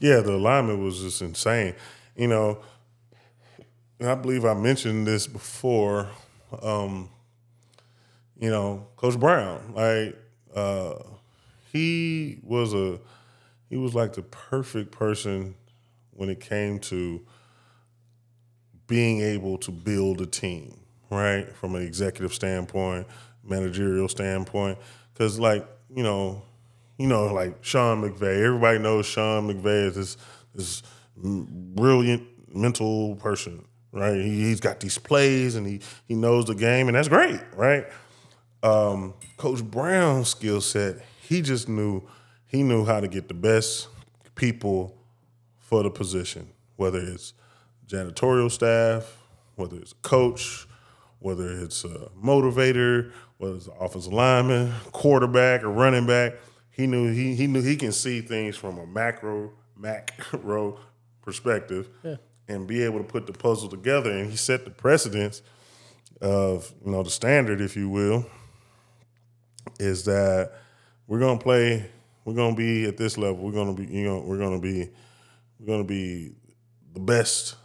[0.00, 1.74] Yeah, the alignment was just insane.
[2.16, 2.58] You know, and
[4.00, 6.08] I believe I mentioned this before.
[6.62, 7.10] Um,
[8.38, 10.16] you know, Coach Brown, like
[10.54, 10.94] uh,
[11.72, 13.00] he was a
[13.68, 15.54] he was like the perfect person
[16.12, 17.20] when it came to
[18.86, 20.78] being able to build a team,
[21.10, 21.54] right?
[21.56, 23.06] From an executive standpoint,
[23.44, 24.78] managerial standpoint,
[25.12, 26.42] because like you know,
[26.98, 28.44] you know, like Sean McVay.
[28.44, 30.16] Everybody knows Sean McVay is this
[30.54, 30.82] this
[31.16, 32.22] brilliant
[32.54, 34.16] mental person, right?
[34.16, 37.86] He, he's got these plays and he he knows the game, and that's great, right?
[38.62, 42.02] Um, Coach Brown's skill set, he just knew
[42.46, 43.88] he knew how to get the best
[44.34, 44.96] people
[45.58, 47.34] for the position, whether it's
[47.86, 49.16] janitorial staff,
[49.56, 50.66] whether it's a coach,
[51.20, 56.34] whether it's a motivator, whether it's an offensive lineman, quarterback, or running back.
[56.70, 60.78] He knew he he knew he can see things from a macro macro
[61.22, 61.88] perspective
[62.48, 64.10] and be able to put the puzzle together.
[64.10, 65.42] And he set the precedence
[66.20, 68.26] of you know the standard, if you will,
[69.78, 70.52] is that
[71.06, 71.90] we're gonna play.
[72.24, 73.36] We're gonna be at this level.
[73.36, 74.88] We're gonna be you know we're gonna be
[75.58, 76.32] we're gonna be
[76.94, 77.56] the best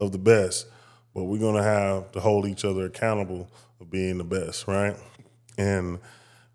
[0.00, 0.66] of the best,
[1.14, 4.96] but we're gonna have to hold each other accountable of being the best, right?
[5.56, 5.98] And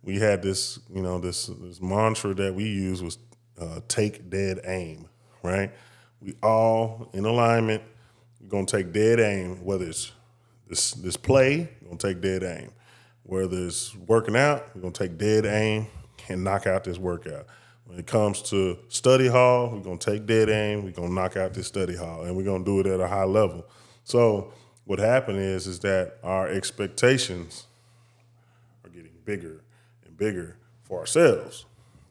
[0.02, 3.18] we had this, you know, this this mantra that we use was
[3.60, 5.08] uh, take dead aim,
[5.44, 5.72] right?
[6.24, 7.84] We all in alignment.
[8.40, 10.14] We're gonna take dead aim, whether it's
[10.70, 12.72] this this play, we're gonna take dead aim.
[13.24, 15.88] Whether it's working out, we're gonna take dead aim
[16.30, 17.48] and knock out this workout.
[17.86, 21.54] When it comes to study hall, we're gonna take dead aim, we're gonna knock out
[21.54, 23.66] this study hall, and we're gonna do it at a high level.
[24.06, 24.54] So
[24.86, 27.68] what happened is is that our expectations
[28.86, 29.62] are getting bigger
[30.06, 31.66] and bigger for ourselves.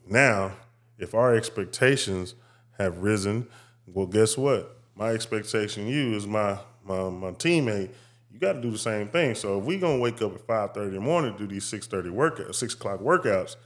[0.06, 0.52] Now,
[0.98, 2.34] if our expectations
[2.78, 3.48] have risen,
[3.92, 4.76] well, guess what?
[4.94, 7.90] My expectation you is my my, my teammate.
[8.32, 9.34] You got to do the same thing.
[9.34, 11.64] So if we gonna wake up at five thirty in the morning to do these
[11.64, 13.56] six thirty workouts, uh, six o'clock workouts,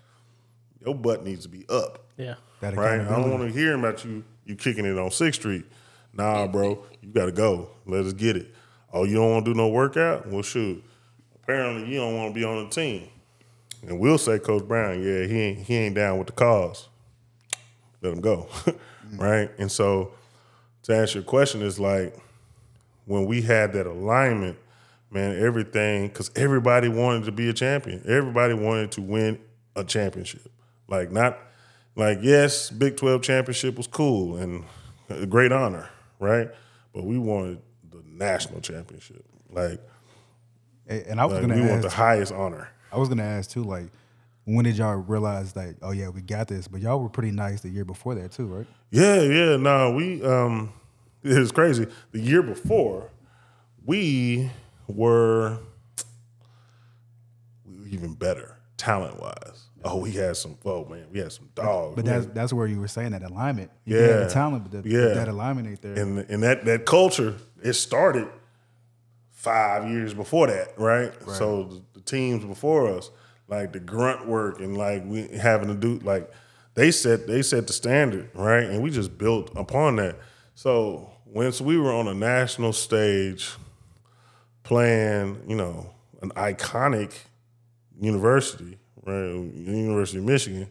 [0.85, 2.35] your butt needs to be up, Yeah.
[2.61, 3.01] That right?
[3.01, 5.65] I don't want to hear about you you kicking it on Sixth Street.
[6.13, 7.71] Nah, bro, you got to go.
[7.85, 8.55] Let us get it.
[8.93, 10.27] Oh, you don't want to do no workout?
[10.27, 10.83] Well, shoot.
[11.35, 13.09] Apparently, you don't want to be on the team.
[13.83, 16.89] And we'll say, Coach Brown, yeah, he ain't he ain't down with the cause.
[18.03, 18.49] Let him go,
[19.11, 19.21] Mm.
[19.21, 19.51] right?
[19.59, 20.13] And so,
[20.85, 22.17] to answer your question, is like
[23.07, 24.59] when we had that alignment,
[25.11, 28.03] man, everything because everybody wanted to be a champion.
[28.07, 29.39] Everybody wanted to win
[29.75, 30.51] a championship.
[30.89, 31.39] Like not
[31.95, 34.65] like yes, Big Twelve championship was cool and
[35.09, 35.89] a great honor,
[36.21, 36.49] right?
[36.93, 39.25] But we wanted the national championship.
[39.51, 39.81] Like,
[40.89, 42.69] And I was like gonna we ask, want the highest honor.
[42.93, 43.91] I was gonna ask too, like,
[44.45, 45.77] when did y'all realize that?
[45.83, 46.69] Oh yeah, we got this.
[46.69, 48.67] But y'all were pretty nice the year before that too, right?
[48.91, 49.57] Yeah, yeah.
[49.57, 50.73] No, we um
[51.23, 51.87] it was crazy.
[52.13, 53.11] The year before,
[53.85, 54.51] we
[54.89, 55.59] were
[57.65, 59.65] we were even better talent wise.
[59.85, 61.97] Oh, we had some oh man, we had some dogs.
[61.97, 63.71] But that's that's where you were saying that alignment.
[63.85, 64.17] You Yeah.
[64.25, 65.15] the talent, but the, Yeah.
[65.15, 65.95] that alignment ain't there.
[65.99, 68.29] and and that that culture it started
[69.33, 71.13] five years before that, right?
[71.29, 73.11] So the, the teams before us,
[73.49, 76.31] like the grunt work and like we having to do like
[76.77, 78.65] they set they set the standard, right?
[78.65, 80.17] And we just built upon that.
[80.55, 83.51] So once we were on a national stage
[84.63, 85.91] playing, you know,
[86.23, 87.15] an iconic
[87.99, 89.25] university, right?
[89.25, 90.69] University of Michigan,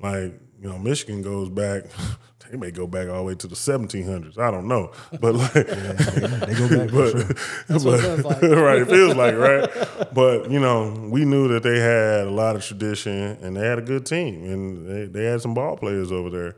[0.00, 1.84] like, you know, Michigan goes back,
[2.50, 4.38] they may go back all the way to the 1700s.
[4.38, 4.92] I don't know.
[5.20, 7.24] But like, they go back but, sure.
[7.68, 8.42] That's what it like.
[8.42, 9.68] right, it feels like, right?
[10.14, 13.78] But, you know, we knew that they had a lot of tradition and they had
[13.78, 16.56] a good team and they, they had some ball players over there.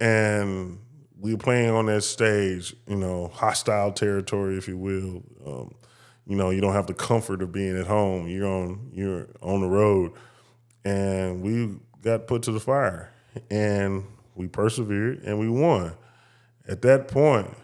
[0.00, 0.78] And
[1.20, 5.22] we were playing on that stage, you know, hostile territory, if you will.
[5.46, 5.74] Um,
[6.26, 8.28] you know, you don't have the comfort of being at home.
[8.28, 10.12] You're on you're on the road.
[10.84, 13.12] And we got put to the fire.
[13.50, 15.94] And we persevered and we won.
[16.66, 17.54] At that point,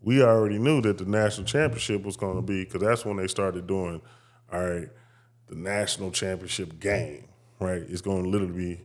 [0.00, 3.26] we already knew that the national championship was going to be because that's when they
[3.26, 4.00] started doing,
[4.52, 4.88] all right,
[5.48, 7.28] the national championship game,
[7.60, 7.82] right?
[7.88, 8.80] It's going to literally be,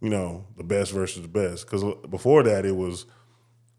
[0.00, 1.66] you know, the best versus the best.
[1.66, 3.06] Because uh, before that, it was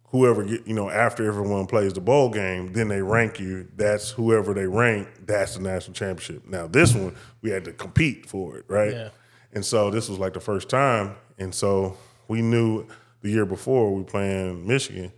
[0.10, 3.68] whoever get, you know, after everyone plays the bowl game, then they rank you.
[3.76, 5.08] That's whoever they rank.
[5.26, 6.48] That's the national championship.
[6.48, 8.94] Now this one, we had to compete for it, right?
[8.94, 9.10] Yeah.
[9.54, 12.86] And so this was like the first time, and so we knew
[13.22, 15.12] the year before we playing Michigan,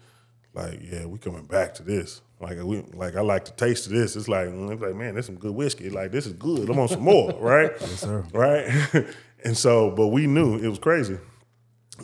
[0.54, 2.22] like yeah, we coming back to this.
[2.40, 4.16] Like we like I like the taste of this.
[4.16, 5.90] It's like mm, it's like man, this some good whiskey.
[5.90, 6.70] Like this is good.
[6.70, 7.72] I'm on some more, right?
[7.80, 8.24] yes, sir.
[8.34, 8.68] Right.
[9.44, 11.18] and so, but we knew it was crazy,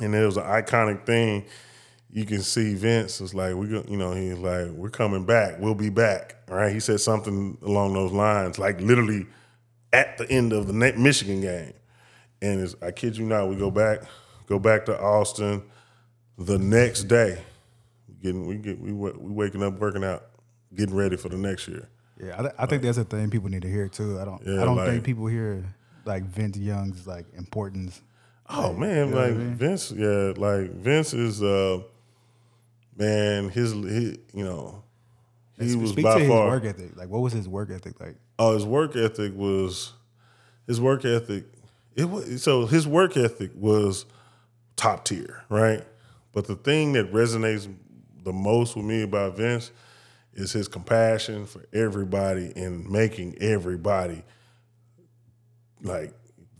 [0.01, 1.45] and it was an iconic thing.
[2.11, 5.59] You can see Vince was like, we, go- you know, he's like, we're coming back.
[5.59, 6.37] We'll be back.
[6.47, 6.71] Right.
[6.71, 9.25] He said something along those lines, like literally
[9.91, 11.73] at the end of the Michigan game.
[12.41, 14.03] And it's, I kid you not, we go back,
[14.47, 15.63] go back to Austin
[16.37, 17.41] the next day.
[18.21, 20.23] Getting we get we we waking up, working out,
[20.73, 21.87] getting ready for the next year.
[22.21, 24.19] Yeah, I, th- I think that's a thing people need to hear too.
[24.19, 24.41] I don't.
[24.45, 28.01] Yeah, I don't like- think people hear like Vince Young's like importance.
[28.49, 29.55] Oh man, know what I like mean?
[29.55, 31.81] Vince, yeah, like Vince is uh
[32.95, 34.83] man, his he, you know,
[35.59, 36.95] he was Speak by to his far work ethic.
[36.95, 38.15] Like, what was his work ethic like?
[38.39, 39.93] Oh, his work ethic was
[40.67, 41.45] his work ethic.
[41.95, 44.05] It was so his work ethic was
[44.75, 45.83] top tier, right?
[46.33, 47.73] But the thing that resonates
[48.23, 49.71] the most with me about Vince
[50.33, 54.23] is his compassion for everybody and making everybody
[55.81, 56.13] like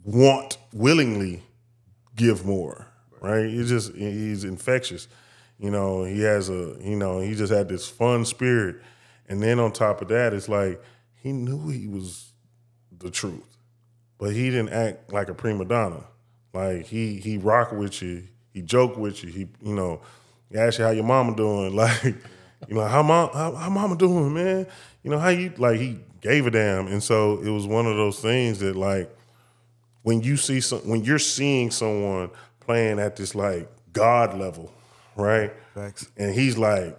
[0.03, 1.43] want willingly
[2.15, 2.87] give more,
[3.19, 3.45] right?
[3.47, 5.07] He's just he's infectious.
[5.57, 8.77] You know, he has a you know, he just had this fun spirit.
[9.27, 10.81] And then on top of that, it's like
[11.15, 12.31] he knew he was
[12.97, 13.57] the truth.
[14.17, 16.05] But he didn't act like a prima donna.
[16.55, 19.99] Like he he rock with you, he joke with you, he you know,
[20.49, 23.97] he ask you how your mama doing, like you know, how mom how, how mama
[23.97, 24.65] doing, man?
[25.03, 26.87] You know, how you like he gave a damn.
[26.87, 29.13] And so it was one of those things that like
[30.03, 32.29] when you see some when you're seeing someone
[32.61, 34.71] playing at this like God level,
[35.17, 35.51] right?
[35.73, 36.09] Facts.
[36.15, 36.97] And he's like,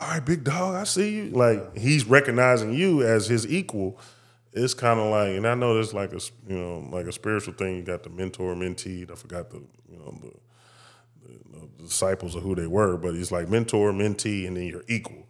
[0.00, 1.30] all right, big dog, I see you.
[1.30, 3.96] Like he's recognizing you as his equal.
[4.52, 7.54] It's kind of like, and I know there's like a you know like a spiritual
[7.54, 7.76] thing.
[7.76, 9.10] You got the mentor, mentee.
[9.10, 9.58] I forgot the
[9.90, 10.32] you know the,
[11.28, 14.84] the, the disciples of who they were, but he's like mentor, mentee, and then you're
[14.88, 15.26] equal.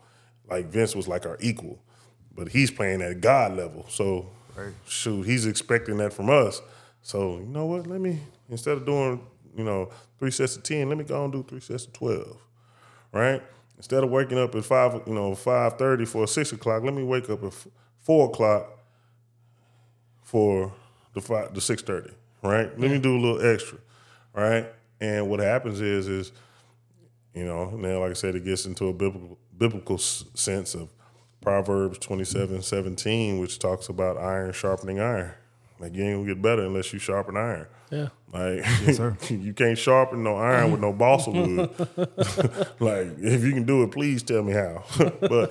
[0.48, 1.78] Like Vince was like our equal,
[2.34, 3.86] but he's playing at God level.
[3.88, 4.30] So
[4.86, 6.62] shoot, he's expecting that from us.
[7.02, 7.86] So you know what?
[7.86, 9.20] Let me instead of doing
[9.56, 12.38] you know three sets of ten, let me go and do three sets of twelve
[13.12, 13.42] right?
[13.76, 17.02] Instead of waking up at five, you know, five thirty for six o'clock, let me
[17.02, 17.52] wake up at
[17.98, 18.79] four o'clock
[20.30, 20.72] for
[21.14, 22.78] the five, the six thirty, right?
[22.78, 23.78] Let me do a little extra,
[24.32, 24.66] right?
[25.00, 26.30] And what happens is, is
[27.34, 30.88] you know, now like I said, it gets into a biblical biblical sense of
[31.42, 35.32] Proverbs 27, 17, which talks about iron sharpening iron.
[35.80, 37.66] Like you ain't gonna get better unless you sharpen iron.
[37.90, 38.08] Yeah.
[38.32, 38.64] Like
[38.94, 39.16] sir.
[39.30, 41.70] you can't sharpen no iron with no balsa wood.
[42.78, 44.84] like if you can do it, please tell me how.
[45.20, 45.50] but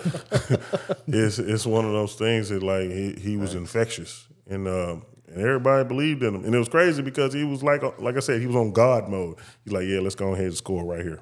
[1.08, 5.38] it's it's one of those things that like he, he was infectious and um, and
[5.42, 6.44] everybody believed in him.
[6.46, 9.08] And it was crazy because he was like like I said, he was on God
[9.10, 9.38] mode.
[9.64, 11.22] He's like, yeah, let's go ahead and score right here.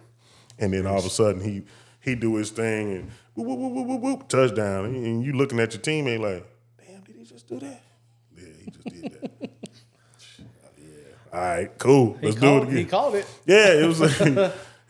[0.59, 1.63] And then all of a sudden he
[1.99, 4.85] he do his thing and whoop, whoop, whoop, whoop, whoop, whoop, touchdown.
[4.85, 6.45] And you looking at your teammate like,
[6.85, 7.81] damn, did he just do that?
[8.35, 9.31] Yeah, he just did that.
[10.79, 11.33] Yeah.
[11.33, 12.77] All right, cool, let's called, do it again.
[12.77, 13.27] He called it.
[13.45, 13.99] Yeah, it was.
[14.17, 14.29] he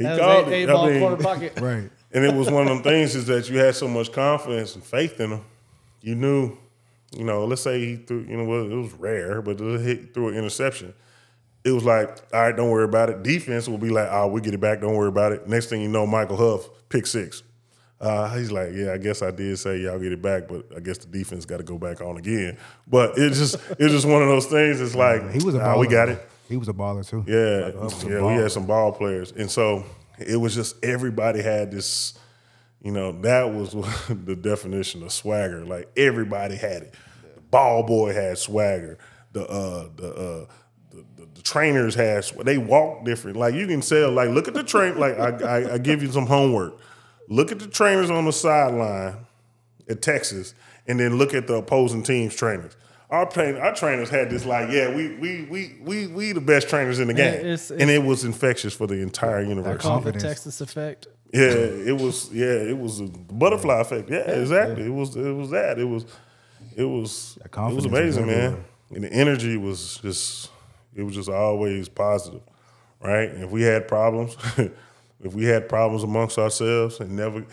[0.04, 0.68] That called a, a it.
[0.68, 1.54] ball I mean, corner pocket.
[1.60, 1.90] Right.
[2.12, 4.84] and it was one of them things is that you had so much confidence and
[4.84, 5.46] faith in him.
[6.02, 6.58] You knew,
[7.16, 10.14] you know, let's say he threw, you know, well, it was rare, but it hit
[10.14, 10.94] through an interception.
[11.64, 13.24] It was like, all right, don't worry about it.
[13.24, 15.48] Defense will be like, oh, we get it back, don't worry about it.
[15.48, 17.44] Next thing you know, Michael Huff pick six.
[18.00, 20.80] Uh, he's like, yeah, I guess I did say y'all get it back, but I
[20.80, 22.58] guess the defense got to go back on again.
[22.88, 24.80] But it's just, it's just one of those things.
[24.80, 25.74] It's like, He was a baller.
[25.76, 26.30] nah, we got it.
[26.48, 27.26] He was a baller too.
[27.28, 29.84] Yeah, Like, Huff was yeah, we had some ball players, and so
[30.20, 32.18] it was just everybody had this.
[32.82, 33.72] You know, that was
[34.10, 35.66] the definition of swagger.
[35.66, 36.94] Like everybody had it.
[37.36, 38.98] The ball boy had swagger.
[39.34, 40.46] The uh, the uh,
[40.92, 42.24] the, the, the trainers had.
[42.26, 43.38] sw- They walk different.
[43.38, 44.12] Like you can tell.
[44.12, 44.98] Like look at the train.
[45.00, 46.78] Like I, I, I give you some homework.
[47.30, 49.18] Look at the trainers on the sideline
[49.90, 50.54] at Texas,
[50.88, 52.76] and then look at the opposing team's trainers.
[53.10, 56.70] Our train, our trainers had this like, yeah, we we we we we the best
[56.70, 59.82] trainers in the game, it's- and it was infectious for the entire university.
[59.82, 60.24] Called the Confidence.
[60.24, 61.08] Texas effect.
[61.38, 62.32] Yeah, it was.
[62.32, 64.10] Yeah, it was a butterfly effect.
[64.10, 64.86] Yeah, exactly.
[64.86, 65.16] It was.
[65.16, 65.80] It was that.
[65.80, 66.06] It was.
[66.76, 67.38] It was.
[67.44, 68.64] It was amazing, man.
[68.94, 70.50] And the energy was just.
[70.96, 72.42] It was just always positive,
[73.00, 73.30] right?
[73.30, 77.46] And if we had problems, if we had problems amongst ourselves, and never,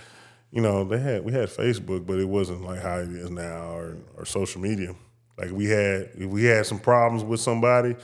[0.50, 3.76] you know, they had we had Facebook, but it wasn't like how it is now
[3.76, 4.94] or or social media.
[5.36, 7.96] Like we had, if we had some problems with somebody,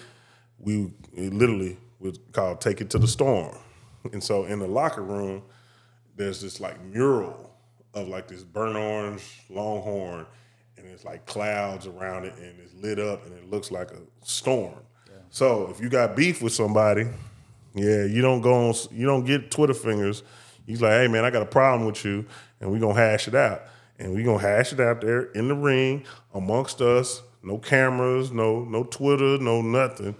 [0.58, 3.56] we it literally would called take it to the storm.
[4.12, 5.42] And so in the locker room,
[6.16, 7.50] there's this like mural
[7.94, 10.26] of like this burnt orange longhorn,
[10.76, 14.00] and it's like clouds around it, and it's lit up, and it looks like a
[14.22, 14.74] storm.
[15.30, 17.06] So if you got beef with somebody,
[17.74, 20.24] yeah, you don't go on, you don't get Twitter fingers.
[20.66, 22.26] He's like, hey man, I got a problem with you,
[22.60, 23.62] and we're gonna hash it out,
[23.98, 27.22] and we're gonna hash it out there in the ring amongst us.
[27.42, 30.16] No cameras, no no Twitter, no nothing.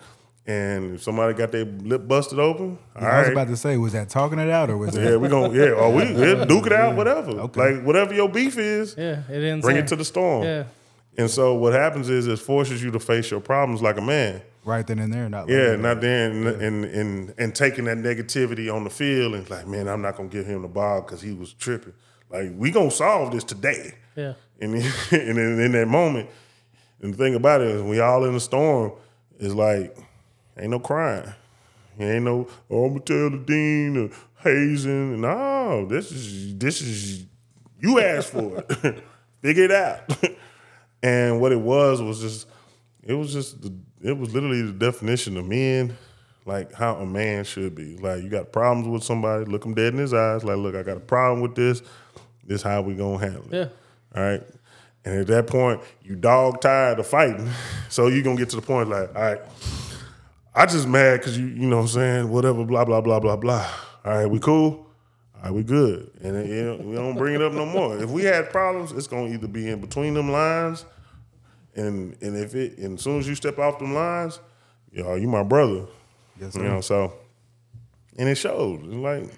[0.51, 3.33] And if somebody got their lip busted open, all I was right.
[3.33, 5.05] about to say, was that talking it out or was it?
[5.05, 7.31] Yeah, that we gonna yeah, or we yeah, duke it out, whatever.
[7.31, 7.75] Okay.
[7.75, 9.65] Like whatever your beef is, Yeah, it ends.
[9.65, 9.85] bring there.
[9.85, 10.43] it to the storm.
[10.45, 10.65] Yeah.
[11.17, 14.43] And so what happens is it forces you to face your problems like a man.
[14.65, 15.29] right then and there?
[15.29, 15.81] Not like Yeah, that.
[15.81, 19.87] not then and, and and and taking that negativity on the field and like, man,
[19.89, 21.93] I'm not gonna give him the ball because he was tripping.
[22.29, 23.95] Like we gonna solve this today.
[24.17, 24.35] Yeah.
[24.61, 24.93] And then,
[25.29, 26.29] and then in that moment,
[27.03, 28.93] and the thing about it is, we all in the storm.
[29.39, 29.97] Is like,
[30.59, 31.33] ain't no crying.
[31.99, 34.11] Ain't no, oh, I'm gonna tell the dean or
[34.43, 35.21] hazing.
[35.21, 37.27] No, this is this is
[37.81, 39.03] you asked for it.
[39.43, 40.01] Figure it out.
[41.03, 42.47] and what it was was just,
[43.03, 45.97] it was just, the, it was literally the definition of men,
[46.45, 47.97] like how a man should be.
[47.97, 50.45] Like you got problems with somebody, look them dead in his eyes.
[50.45, 51.83] Like, look, I got a problem with this.
[52.45, 53.53] This how we gonna handle it.
[53.53, 53.69] Yeah.
[54.15, 54.43] All right.
[55.05, 57.51] And at that point, you dog tired of fighting.
[57.89, 59.41] So you gonna get to the point like, all right,
[60.55, 63.37] I just mad because you, you know what I'm saying, whatever, blah, blah, blah, blah,
[63.37, 63.69] blah.
[64.05, 64.87] All right, we cool?
[65.37, 66.11] All right, we good.
[66.23, 67.97] And you know, we don't bring it up no more.
[67.99, 70.85] If we had problems, it's gonna either be in between them lines,
[71.75, 74.41] and and if it and as soon as you step off them lines,
[74.93, 75.87] yo, you my brother.
[76.41, 77.13] Yes, You know, so
[78.19, 78.81] and it shows.
[78.85, 79.31] It's like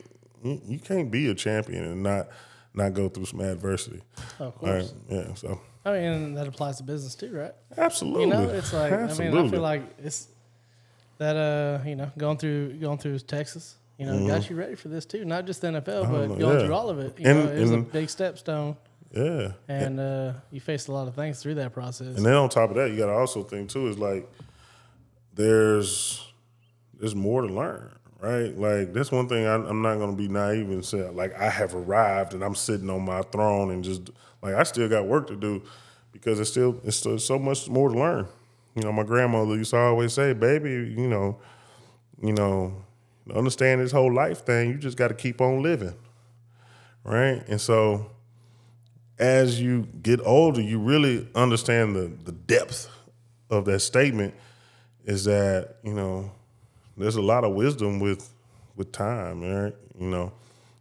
[0.43, 2.29] you, you can't be a champion and not
[2.75, 4.03] not go through some adversity.
[4.41, 4.95] Of All right, course.
[5.09, 5.35] yeah.
[5.35, 7.53] So I mean, that applies to business too, right?
[7.77, 10.29] absolutely, You know, it's like I mean, I feel like it's
[11.19, 14.89] that uh, you know, going through going through Texas, you know, got you ready for
[14.89, 15.25] this too.
[15.25, 16.13] Not just the NFL, but Mm-hmm.
[16.33, 16.65] know, going yeah.
[16.67, 17.19] through all of it.
[17.19, 18.77] You And- know, it was a and- big stepstone,
[19.13, 19.53] yeah.
[19.69, 22.17] and uh, you faced a lot of things through that process.
[22.17, 24.29] And then on top of that, you got to also think too is like
[25.35, 26.27] there's
[26.99, 28.57] there's more to learn, right?
[28.57, 31.49] Like that's one thing I, I'm not going to be naive and say like I
[31.51, 34.11] have arrived and I'm sitting on my throne and just
[34.43, 35.63] like I still got work to do
[36.13, 38.27] because it's still it's still so much more to learn.
[38.75, 41.39] You know, my grandmother used to always say, "Baby, you know,
[42.23, 42.75] you know,
[43.35, 45.95] understand this whole life thing, you just got to keep on living."
[47.05, 47.43] Right?
[47.49, 48.11] And so
[49.19, 52.89] as you get older, you really understand the the depth
[53.51, 54.35] of that statement
[55.05, 56.31] is that, you know,
[56.97, 58.33] there's a lot of wisdom with
[58.77, 59.75] with time, right?
[59.99, 60.33] You know,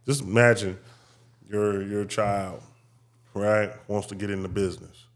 [0.06, 0.78] just imagine
[1.48, 2.62] your your child,
[3.34, 5.06] right, wants to get into business,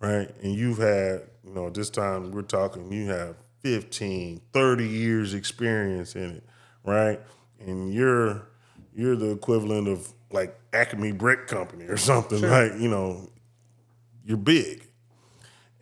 [0.00, 0.30] right?
[0.42, 5.34] And you've had, you know, at this time we're talking, you have 15, 30 years
[5.34, 6.44] experience in it,
[6.84, 7.20] right?
[7.60, 8.46] And you're
[8.94, 12.72] you're the equivalent of like Acme Brick Company or something, like.
[12.78, 13.30] You know,
[14.24, 14.86] you're big.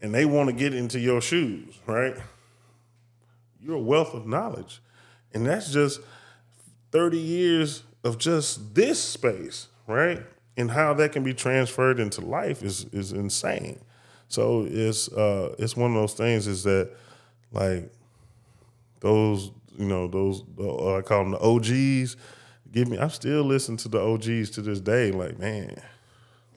[0.00, 2.14] And they want to get into your shoes, right?
[3.60, 4.80] You're a wealth of knowledge.
[5.34, 6.00] And that's just
[6.92, 10.22] 30 years of just this space, right?
[10.56, 13.80] And how that can be transferred into life is is insane.
[14.28, 16.90] So it's uh it's one of those things is that
[17.52, 17.90] like
[19.00, 22.16] those you know those uh, I call them the OGs.
[22.70, 22.98] Give me.
[22.98, 25.10] I still listen to the OGs to this day.
[25.10, 25.80] Like man,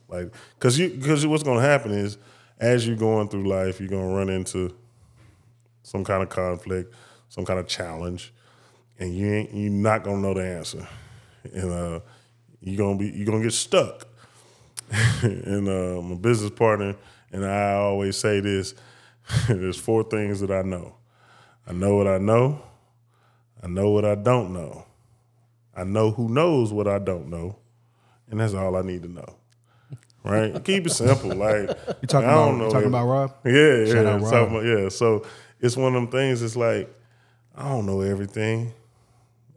[0.09, 2.17] like because you because what's gonna happen is
[2.59, 4.76] as you're going through life, you're gonna run into
[5.84, 6.93] some kind of conflict,
[7.30, 8.34] some kind of challenge,
[8.99, 10.86] and you ain't you're not gonna know the answer,
[11.53, 11.99] and uh,
[12.59, 14.07] you're gonna be you're gonna get stuck.
[15.22, 16.95] and uh, my business partner
[17.32, 18.73] and I always say this:
[19.47, 20.95] there's four things that I know.
[21.67, 22.61] I know what I know.
[23.63, 24.86] I know what I don't know.
[25.75, 27.57] I know who knows what I don't know,
[28.29, 29.36] and that's all I need to know.
[30.23, 30.63] Right?
[30.65, 31.32] Keep it simple.
[31.36, 31.69] Like
[32.01, 33.36] You talking I about don't know you talking about Rob?
[33.45, 34.34] yeah, Shout yeah, out Rob.
[34.49, 34.89] about- yeah.
[34.89, 35.25] So
[35.59, 36.41] it's one of them things.
[36.41, 36.93] It's like
[37.55, 38.73] I don't know everything,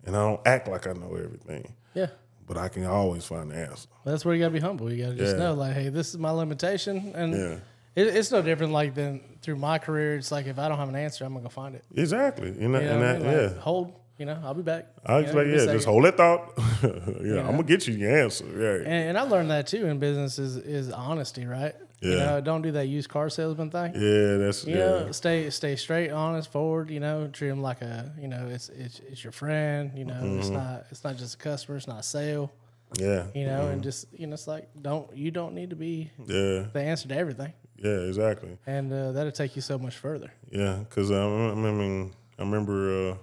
[0.04, 2.08] and I don't act like I know everything, Yeah.
[2.46, 3.88] But I can always find the answer.
[4.04, 4.92] That's where you gotta be humble.
[4.92, 5.42] You gotta just Yeah.
[5.44, 7.56] know, like, hey, this is my limitation, and Yeah.
[8.02, 8.72] it, it's no different.
[8.72, 11.44] Like than through my career, it's like if I don't have an answer, I'm gonna
[11.44, 11.84] go find it.
[11.94, 13.26] Exactly, and, that, You know and what I mean?
[13.26, 13.60] Like, yeah.
[13.60, 13.92] hold.
[14.16, 14.86] You know, I'll be back.
[15.04, 15.92] I was like, give me a yeah, just second.
[15.92, 16.52] hold that thought.
[17.24, 18.44] yeah, I'm gonna get you your answer.
[18.56, 21.74] Yeah, And, and I learned that too in business is is honesty, right?
[22.10, 23.92] You know, don't do that used car salesman thing.
[23.94, 26.90] yeah, that's You yeah, know, stay stay straight, honest, forward.
[26.90, 29.92] You know, treat them like a you know, it's it's it's your friend.
[29.96, 30.54] You know, it's Mm-hmm.
[30.54, 31.76] not it's not just a customer.
[31.78, 32.50] It's not a sale.
[32.98, 36.10] yeah, You know, and just you know, it's like don't you don't need to be
[36.26, 38.56] yeah, the answer to everything, yeah, exactly.
[38.66, 40.30] and uh, that'll take you so much further.
[40.50, 43.14] Yeah, because I, I mean, I remember, uh,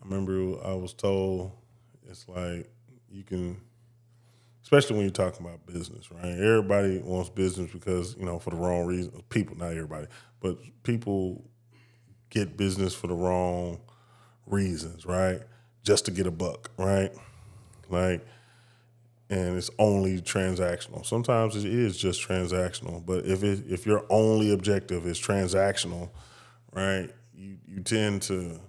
[0.00, 1.52] I remember I was told
[2.08, 2.70] it's like
[3.10, 3.60] you can,
[4.62, 6.24] especially when you're talking about business, right?
[6.24, 9.22] Everybody wants business because you know for the wrong reason.
[9.28, 10.06] People, not everybody,
[10.40, 11.44] but people
[12.30, 13.80] get business for the wrong
[14.46, 15.40] reasons, right?
[15.84, 17.12] Just to get a buck, right?
[17.88, 18.24] Like,
[19.28, 21.04] and it's only transactional.
[21.04, 26.10] Sometimes it is just transactional, but if it if your only objective is transactional,
[26.72, 27.10] right?
[27.34, 28.60] You you tend to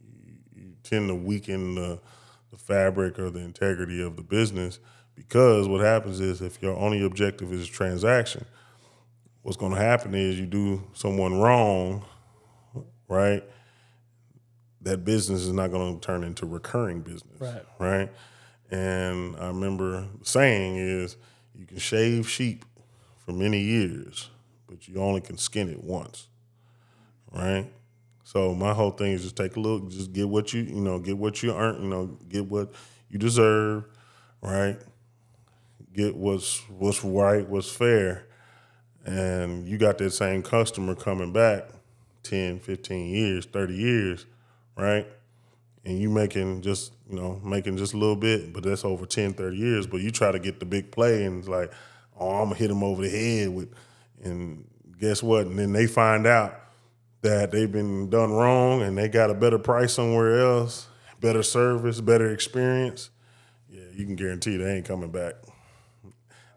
[0.00, 2.00] you, you tend to weaken the,
[2.50, 4.78] the fabric or the integrity of the business
[5.14, 8.44] because what happens is if your only objective is a transaction,
[9.42, 12.04] what's going to happen is you do someone wrong,
[13.08, 13.42] right?
[14.82, 17.62] That business is not going to turn into recurring business, Right.
[17.80, 18.12] right?
[18.70, 21.16] And I remember saying is
[21.58, 22.64] you can shave sheep
[23.24, 24.30] for many years,
[24.68, 26.28] but you only can skin it once,
[27.32, 27.66] right?
[28.28, 30.98] So my whole thing is just take a look, just get what you you know,
[30.98, 32.74] get what you earn, you know, get what
[33.08, 33.84] you deserve,
[34.42, 34.78] right?
[35.94, 38.26] Get what's what's right, what's fair,
[39.06, 41.70] and you got that same customer coming back
[42.24, 44.26] 10, 15 years, 30 years,
[44.76, 45.06] right?
[45.86, 49.32] And you making just, you know, making just a little bit, but that's over 10,
[49.32, 49.86] 30 years.
[49.86, 51.72] But you try to get the big play and it's like,
[52.20, 53.72] oh, I'm gonna hit him over the head with,
[54.22, 54.66] and
[55.00, 55.46] guess what?
[55.46, 56.67] And then they find out
[57.22, 60.86] that they've been done wrong and they got a better price somewhere else,
[61.20, 63.10] better service, better experience.
[63.70, 65.34] Yeah, you can guarantee they ain't coming back.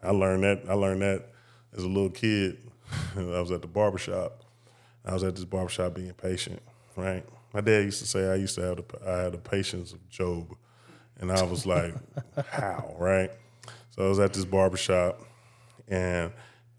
[0.02, 0.62] I learned that.
[0.68, 1.26] I learned that
[1.76, 2.58] as a little kid.
[3.16, 4.44] I was at the barbershop.
[5.04, 6.62] I was at this barbershop being patient,
[6.96, 7.24] right?
[7.52, 10.08] My dad used to say I used to have the I had the patience of
[10.08, 10.54] Job.
[11.20, 11.94] And I was like,
[12.48, 13.30] how, right?
[13.90, 15.20] So I was at this barbershop
[15.86, 16.32] and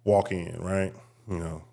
[0.03, 0.93] walk in, right?
[1.29, 1.63] You know,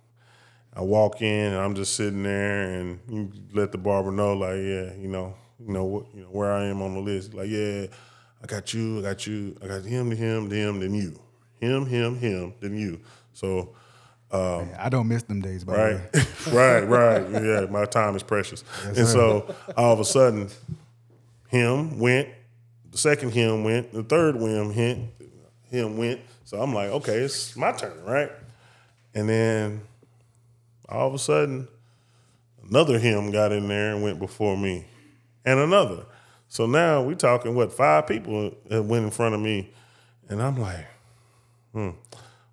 [0.73, 4.57] I walk in and I'm just sitting there and you let the barber know, like,
[4.57, 7.35] yeah, you know, you know what, you know where I am on the list.
[7.35, 7.87] Like, yeah,
[8.43, 11.19] I got you, I got you, I got him, him, them, then you,
[11.61, 13.01] him, him, him, then you.
[13.33, 13.75] So,
[14.33, 16.83] um, I don't miss them days, by the right, way.
[16.87, 17.43] right, right.
[17.43, 18.63] Yeah, my time is precious.
[18.85, 20.49] and so all of a sudden,
[21.49, 22.29] him went.
[22.93, 23.93] The second him went.
[23.93, 25.11] The third him him
[25.65, 26.21] him went.
[26.45, 28.31] So I'm like, okay, it's my turn, right?
[29.15, 29.83] And then
[30.91, 31.69] all of a sudden,
[32.69, 34.87] another him got in there and went before me,
[35.45, 36.05] and another.
[36.49, 39.71] So now we're talking what five people went in front of me,
[40.29, 40.87] and I'm like,
[41.73, 41.91] hmm,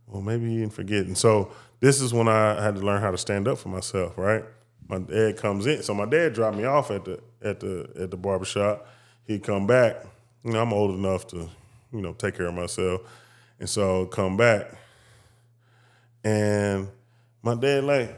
[0.06, 1.06] well maybe you didn't forget.
[1.06, 4.18] And so this is when I had to learn how to stand up for myself,
[4.18, 4.44] right?
[4.88, 8.12] My dad comes in, so my dad dropped me off at the at the at
[8.12, 8.88] the barbershop.
[9.26, 10.06] He'd come back.
[10.44, 11.50] You know, I'm old enough to,
[11.92, 13.02] you know, take care of myself.
[13.60, 14.72] And so come back.
[16.24, 16.88] And
[17.42, 18.16] my dad like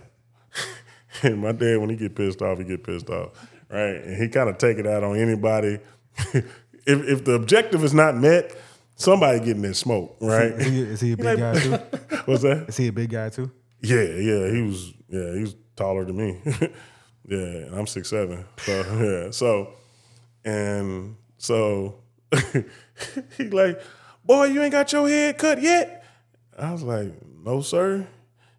[1.23, 3.29] and my dad when he get pissed off, he get pissed off.
[3.69, 3.95] Right.
[4.03, 5.79] And he kind of take it out on anybody.
[6.33, 6.45] if
[6.85, 8.55] if the objective is not met,
[8.95, 10.51] somebody getting that smoke, right?
[10.51, 11.77] Is he, is he a big Like- guy too?
[12.25, 12.65] What's that?
[12.69, 13.51] Is he a big guy too?
[13.81, 14.93] Yeah, yeah, he was.
[15.07, 16.39] Yeah, he was taller than me.
[17.27, 18.45] yeah, and I'm six seven.
[18.57, 18.83] So
[19.25, 19.73] yeah, so
[20.43, 21.99] and so
[23.37, 23.79] he like,
[24.25, 26.03] boy, you ain't got your head cut yet.
[26.57, 28.05] I was like, no, sir.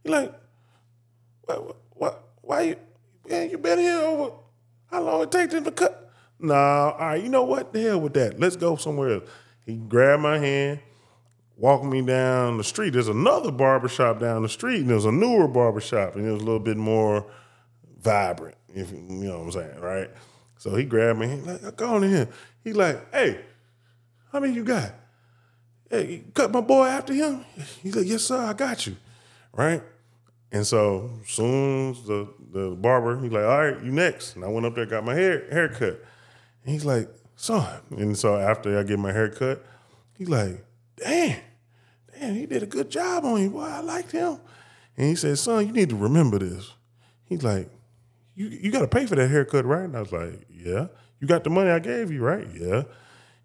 [0.02, 0.32] He like,
[1.44, 1.76] what, what,
[2.50, 2.76] why you?
[3.28, 4.32] man, you been here over
[4.90, 6.10] how long it take them to cut?
[6.40, 7.72] Nah, all right, you know what?
[7.72, 8.40] The hell with that.
[8.40, 9.28] Let's go somewhere else.
[9.64, 10.80] He grabbed my hand,
[11.56, 12.90] walked me down the street.
[12.90, 16.44] There's another barbershop down the street, and there's a newer barbershop, and it was a
[16.44, 17.30] little bit more
[18.00, 20.10] vibrant, if you know what I'm saying, right?
[20.58, 22.28] So he grabbed me, he like, go on in here.
[22.64, 23.42] He's like, hey,
[24.32, 24.92] how many you got?
[25.88, 27.44] Hey, you cut my boy after him?
[27.80, 28.96] He's like, yes, sir, I got you.
[29.52, 29.82] Right?
[30.52, 34.36] And so soon as the, the barber, he's like, all right, you next.
[34.36, 36.04] And I went up there, got my hair haircut.
[36.64, 37.80] And he's like, son.
[37.90, 39.64] And so after I get my hair cut,
[40.16, 40.64] he's like,
[40.96, 41.40] damn,
[42.12, 43.50] damn, he did a good job on you.
[43.50, 44.38] Boy, I liked him.
[44.96, 46.72] And he said, son, you need to remember this.
[47.24, 47.70] He's like,
[48.34, 49.84] you, you got to pay for that haircut, right?
[49.84, 50.88] And I was like, yeah.
[51.20, 52.46] You got the money I gave you, right?
[52.52, 52.82] Yeah.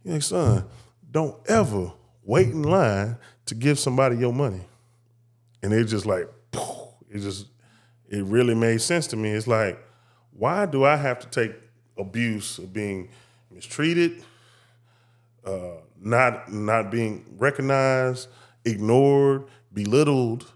[0.03, 0.66] He's like, son,
[1.12, 1.91] don't ever
[2.24, 4.62] wait in line to give somebody your money.
[5.62, 6.30] And it just like,
[7.10, 7.47] it just,
[8.10, 9.30] it really made sense to me.
[9.30, 9.80] It's like,
[10.32, 11.56] why do I have to take
[11.97, 13.10] abuse of being
[13.51, 14.24] mistreated,
[15.45, 18.28] uh, not not being recognized,
[18.66, 20.51] ignored, belittled,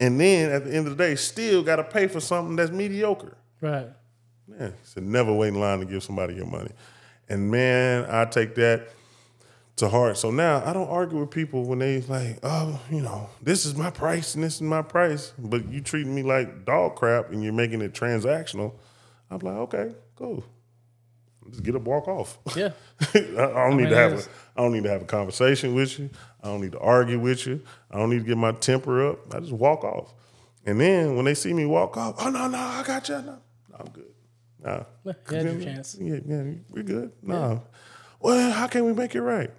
[0.00, 2.70] and then at the end of the day, still got to pay for something that's
[2.70, 3.36] mediocre?
[3.60, 3.88] Right.
[4.58, 6.70] Yeah, he said never wait in line to give somebody your money.
[7.28, 8.88] And man, I take that
[9.78, 10.16] to heart.
[10.18, 13.74] So now I don't argue with people when they like, oh, you know, this is
[13.74, 17.42] my price and this is my price, but you treating me like dog crap and
[17.42, 18.74] you're making it transactional.
[19.30, 20.44] I'm like, okay, cool.
[21.50, 22.38] Just get up, walk off.
[22.54, 22.70] Yeah.
[23.14, 24.22] I don't need mean, to have a,
[24.56, 26.10] I don't need to have a conversation with you.
[26.42, 27.62] I don't need to argue with you.
[27.90, 29.34] I don't need to get my temper up.
[29.34, 30.12] I just walk off.
[30.66, 33.22] And then when they see me walk off, oh no, no, I got you.
[33.22, 33.38] No,
[33.78, 34.12] I'm good.
[34.62, 34.82] Nah.
[35.04, 35.96] You had your chance.
[35.98, 37.12] Yeah, yeah, we're good.
[37.22, 37.62] No.
[38.20, 39.50] Well, how can we make it right?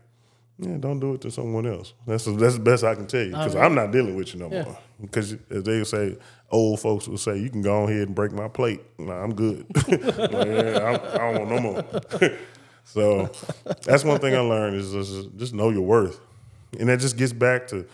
[0.62, 1.94] Yeah, don't do it to someone else.
[2.06, 4.50] That's that's the best I can tell you because I'm not dealing with you no
[4.52, 4.64] Yeah.
[4.64, 4.78] more.
[5.02, 6.18] Because as they say,
[6.52, 8.82] old folks will say, you can go ahead and break my plate.
[8.98, 9.66] Nah, I'm good.
[9.88, 12.32] Like, yeah, I'm, I don't want no more.
[12.84, 13.30] so
[13.84, 16.20] that's one thing I learned is just, just know your worth,
[16.78, 17.86] and that just gets back to you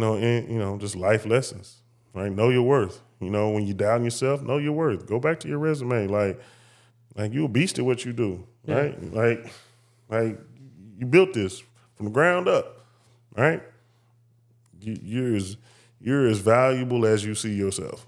[0.00, 1.76] know in, you know just life lessons.
[2.14, 3.02] Right, know your worth.
[3.20, 5.06] You know when you down yourself, know your worth.
[5.06, 6.06] Go back to your resume.
[6.06, 6.40] Like
[7.14, 8.46] like you a beast at what you do.
[8.66, 9.52] Right, like
[10.08, 10.38] like
[10.98, 11.62] you built this
[12.00, 12.78] from the ground up.
[13.36, 13.62] Right,
[14.80, 15.56] you, you're as
[16.00, 18.06] you're as valuable as you see yourself.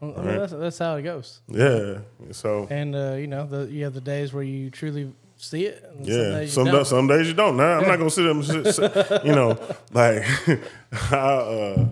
[0.00, 1.40] I mean, that's, that's how it goes.
[1.48, 1.98] Yeah.
[2.30, 5.82] So And uh, you know, the, you have the days where you truly see it.
[5.82, 6.74] And yeah, days some don't.
[6.74, 7.56] da- some days you don't.
[7.56, 9.58] Now I'm not gonna sit up and sit, sit- you know,
[9.92, 10.22] like
[11.10, 11.88] I, uh,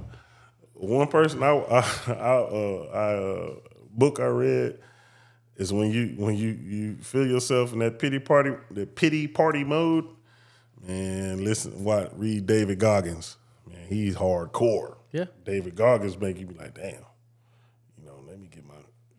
[0.74, 3.54] one person I I, I, uh, I uh,
[3.90, 4.78] book I read
[5.56, 9.64] is when you when you you feel yourself in that pity party that pity party
[9.64, 10.06] mode.
[10.86, 13.36] Man, listen, what read David Goggins.
[13.68, 14.96] Man, he's hardcore.
[15.12, 15.26] Yeah.
[15.44, 17.04] David Goggins make you be like, damn,
[17.98, 18.74] you know, let me get my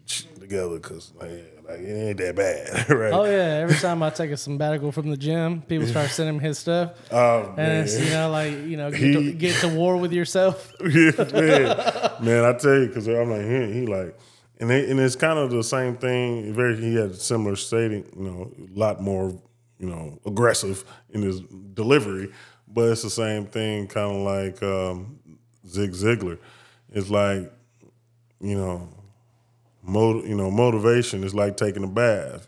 [0.06, 1.30] shit together because like,
[1.68, 3.14] like it ain't that bad, right?
[3.14, 3.62] Oh yeah!
[3.64, 6.92] Every time I take a sabbatical from the gym, people start sending him his stuff,
[7.12, 8.06] Oh, and it's man.
[8.08, 10.74] you know like you know get, to, get to war with yourself.
[10.82, 12.12] yeah, man.
[12.26, 14.18] man, I tell you, because I'm like, he, he like,
[14.60, 16.54] and they, and it's kind of the same thing.
[16.54, 19.40] Very, he had a similar stating, you know, a lot more,
[19.84, 21.42] you know, aggressive in his
[21.74, 22.32] delivery,
[22.68, 25.20] but it's the same thing, kind of like um,
[25.68, 26.40] Zig Ziglar.
[26.94, 27.52] It's like,
[28.40, 28.88] you know,
[29.84, 32.48] mot- you know, motivation is like taking a bath.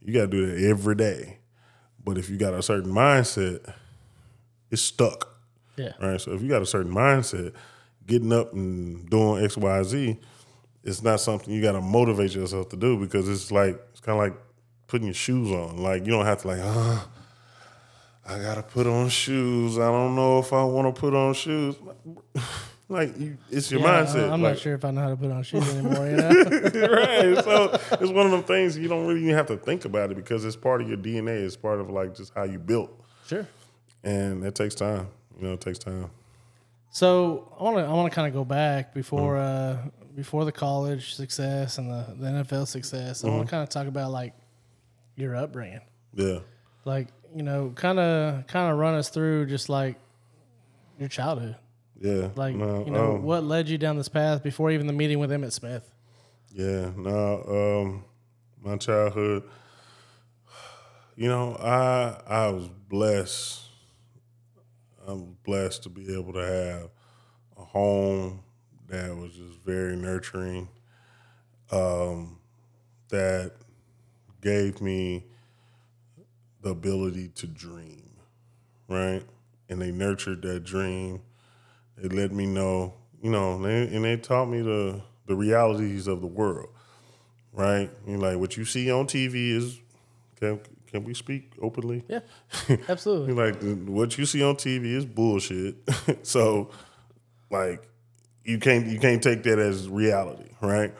[0.00, 1.38] You got to do that every day,
[2.02, 3.70] but if you got a certain mindset,
[4.70, 5.28] it's stuck.
[5.76, 6.20] Yeah, Right.
[6.20, 7.52] So if you got a certain mindset,
[8.06, 10.18] getting up and doing X, Y, Z,
[10.84, 14.18] it's not something you got to motivate yourself to do because it's like it's kind
[14.18, 14.40] of like
[14.92, 15.78] putting your shoes on.
[15.78, 17.08] Like you don't have to like, oh,
[18.28, 19.78] I gotta put on shoes.
[19.78, 21.74] I don't know if I want to put on shoes.
[22.88, 24.28] Like you, it's your Yeah, mindset.
[24.28, 26.06] I, am like, not sure if I know how to put on shoes anymore.
[26.10, 27.42] You know, right.
[27.42, 30.16] So it's one of them things you don't really even have to think about it
[30.16, 31.42] because it's part of your DNA.
[31.42, 32.90] It's part of like just how you built,
[33.26, 33.46] sure.
[34.04, 35.08] and it takes time.
[35.40, 36.10] You know, it takes time.
[36.90, 39.86] So I want to I want to kind of go back before Mm-hmm.
[39.88, 43.24] uh, before the college success and the, the NFL success.
[43.24, 43.36] I Mm-hmm.
[43.38, 44.34] want to kind of talk about like
[45.16, 45.80] your upbringing.
[46.14, 46.40] Yeah.
[46.84, 49.96] like you know kind of kind of run us through just like
[50.98, 51.56] your childhood
[52.00, 52.28] Yeah.
[52.36, 55.18] like no, you know um, what led you down this path before even the meeting
[55.18, 55.90] with Emmitt Smith
[56.52, 58.04] Yeah, no, um,
[58.62, 59.44] my childhood,
[61.16, 63.60] you know, I I was blessed.
[65.06, 66.90] I'm blessed to be able to have
[67.58, 68.40] a home
[68.88, 70.68] that was just very nurturing,
[71.70, 72.38] um,
[73.08, 73.52] that
[74.42, 75.24] gave me
[76.62, 78.10] the ability to dream,
[78.88, 79.22] right?
[79.68, 81.22] And they nurtured that dream.
[81.98, 86.08] They let me know, you know, and they, and they taught me the the realities
[86.08, 86.70] of the world.
[87.52, 87.90] right?
[88.06, 89.80] You like what you see on TV is
[90.40, 92.04] can can we speak openly?
[92.08, 92.20] Yeah,
[92.88, 93.34] absolutely.
[93.34, 93.56] like
[93.88, 95.76] what you see on TV is bullshit.
[96.26, 96.70] so
[97.50, 97.88] like
[98.44, 100.94] you can't you can't take that as reality, right?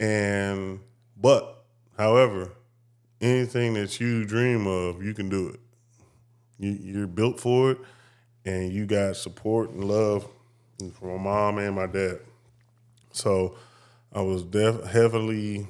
[0.00, 0.80] And
[1.16, 1.64] but
[1.98, 2.50] however,
[3.20, 5.60] anything that you dream of, you can do it.
[6.58, 7.78] You, you're built for it,
[8.44, 10.26] and you got support and love
[10.98, 12.20] from my mom and my dad.
[13.12, 13.56] So
[14.12, 15.66] I was def- heavily,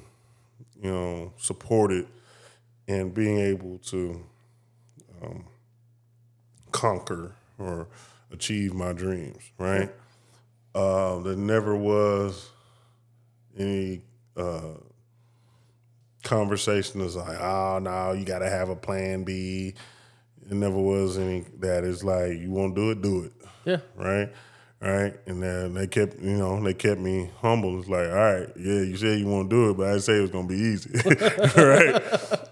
[0.82, 2.06] you know, supported
[2.86, 4.20] in being able to
[5.22, 5.44] um,
[6.72, 7.88] conquer or
[8.30, 9.42] achieve my dreams.
[9.58, 9.90] Right?
[10.74, 12.50] Uh, there never was
[13.58, 14.02] any
[14.36, 14.74] uh,
[16.26, 19.74] conversation is like, oh no, you got to have a plan B.
[20.48, 21.84] It never was any that.
[21.84, 23.32] It's like you won't do it, do it.
[23.64, 24.32] Yeah, Right,
[24.80, 25.14] right.
[25.26, 27.80] And then they kept, you know, they kept me humble.
[27.80, 30.20] It's like, all right, yeah, you said you won't do it, but I say it
[30.20, 30.90] was gonna be easy,
[31.56, 32.02] right?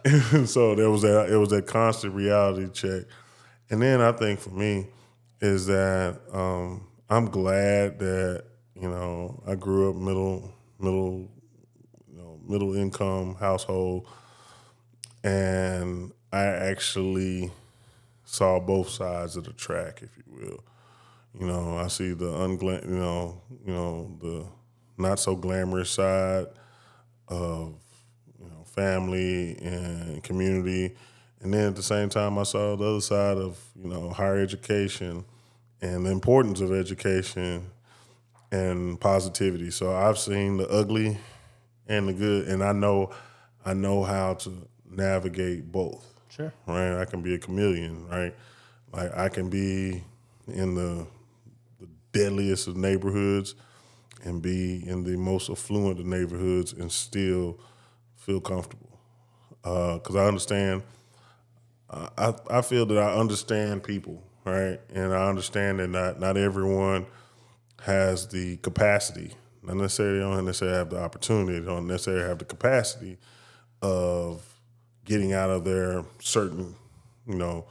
[0.04, 1.28] And so there was that.
[1.30, 3.04] It was that constant reality check.
[3.70, 4.88] And then I think for me
[5.40, 8.44] is that um, I'm glad that
[8.74, 11.30] you know I grew up middle middle
[12.48, 14.06] middle income household,
[15.22, 17.50] and I actually
[18.24, 20.64] saw both sides of the track, if you will.
[21.38, 24.46] You know, I see the ungla- you know, you know, the
[24.96, 26.46] not so glamorous side
[27.28, 27.74] of
[28.40, 30.94] you know family and community,
[31.40, 34.38] and then at the same time, I saw the other side of you know higher
[34.38, 35.24] education
[35.80, 37.70] and the importance of education
[38.52, 39.70] and positivity.
[39.70, 41.18] So I've seen the ugly
[41.88, 43.10] and the good, and I know
[43.64, 46.52] I know how to navigate both sure.
[46.66, 47.00] right?
[47.00, 48.34] I can be a chameleon, right?
[48.92, 50.04] Like I can be
[50.46, 51.06] in the,
[51.80, 53.54] the deadliest of neighborhoods
[54.24, 57.58] and be in the most affluent of neighborhoods and still
[58.16, 58.98] feel comfortable.
[59.62, 60.82] Uh, because I understand,
[61.90, 64.78] I, I I feel that I understand people, right?
[64.94, 67.06] And I understand that not, not everyone
[67.82, 69.32] has the capacity,
[69.66, 73.18] not necessarily don't necessarily have the opportunity, they don't necessarily have the capacity
[73.82, 74.44] of
[75.04, 76.74] getting out of their certain,
[77.26, 77.66] you know,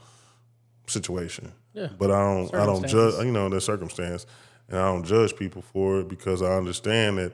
[0.86, 1.52] situation.
[1.72, 1.88] Yeah.
[1.98, 4.26] But I don't I don't judge you know, their circumstance.
[4.68, 7.32] And I don't judge people for it because I understand that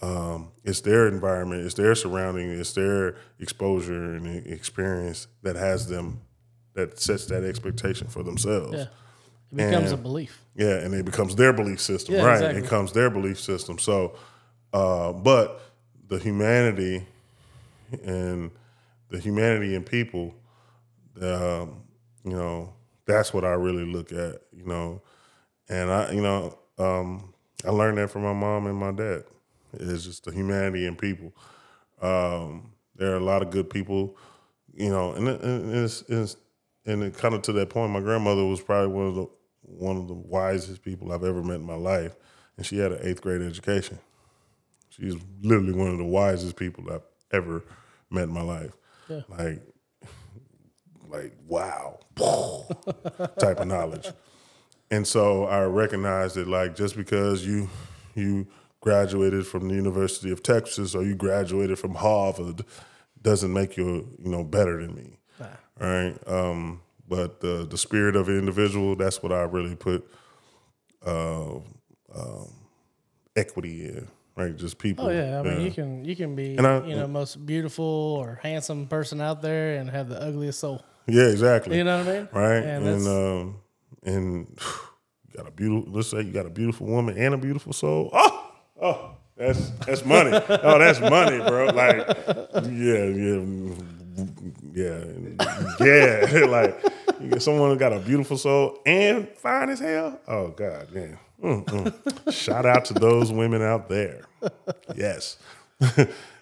[0.00, 6.20] um, it's their environment, it's their surrounding, it's their exposure and experience that has them
[6.74, 8.78] that sets that expectation for themselves.
[8.78, 8.86] Yeah,
[9.52, 10.44] it becomes a belief.
[10.54, 12.34] Yeah, and it becomes their belief system, Yeah, right?
[12.34, 12.58] exactly.
[12.58, 13.78] It becomes their belief system.
[13.78, 14.16] So,
[14.72, 15.60] uh, but
[16.08, 17.06] the humanity
[18.04, 18.50] and
[19.10, 20.34] the humanity in people,
[21.20, 21.82] um,
[22.24, 22.72] you know,
[23.06, 25.02] that's what I really look at, you know,
[25.68, 27.34] and I, you know, um,
[27.64, 29.24] I learned that from my mom and my dad.
[29.74, 31.32] It's just the humanity in people.
[32.00, 34.16] Um, there are a lot of good people,
[34.74, 36.36] you know, and, it, and it's, it's
[36.84, 39.26] and it kind of to that point, my grandmother was probably one of the
[39.62, 42.14] one of the wisest people I've ever met in my life,
[42.56, 43.98] and she had an eighth grade education.
[44.90, 47.02] She's literally one of the wisest people I've
[47.32, 47.64] ever
[48.10, 48.72] met in my life.
[49.08, 49.22] Yeah.
[49.28, 49.62] Like,
[51.08, 52.00] like wow,
[53.38, 54.08] type of knowledge.
[54.90, 57.68] And so I recognized that like just because you
[58.14, 58.46] you
[58.80, 62.64] graduated from the University of Texas or you graduated from Harvard
[63.22, 65.18] doesn't make you you know better than me.
[65.80, 66.16] All right.
[66.26, 66.80] Um,
[67.12, 70.08] but the the spirit of an individual, that's what I really put
[71.04, 71.56] uh,
[72.14, 72.48] um,
[73.36, 74.08] equity in.
[74.34, 74.56] Right.
[74.56, 75.06] Just people.
[75.06, 77.84] Oh yeah, I mean you can you can be I- you know most beautiful
[78.18, 80.80] or handsome person out there and have the ugliest soul.
[81.06, 81.76] Yeah, exactly.
[81.76, 82.28] You know what I mean?
[82.32, 82.64] right?
[82.64, 83.56] And And um,
[84.04, 84.58] and
[85.28, 85.92] you got a beautiful.
[85.92, 88.08] Let's say you got a beautiful woman and a beautiful soul.
[88.14, 90.30] Oh, oh, that's that's money.
[90.48, 91.66] oh, that's money, bro.
[91.66, 92.06] Like,
[92.86, 93.40] yeah, yeah,
[94.72, 95.04] yeah,
[95.80, 96.44] yeah.
[96.56, 96.72] like,
[97.20, 100.20] you get someone who got a beautiful soul and fine as hell.
[100.26, 101.18] Oh God, man.
[101.42, 102.32] Mm, mm.
[102.32, 104.22] Shout out to those women out there.
[104.94, 105.38] Yes,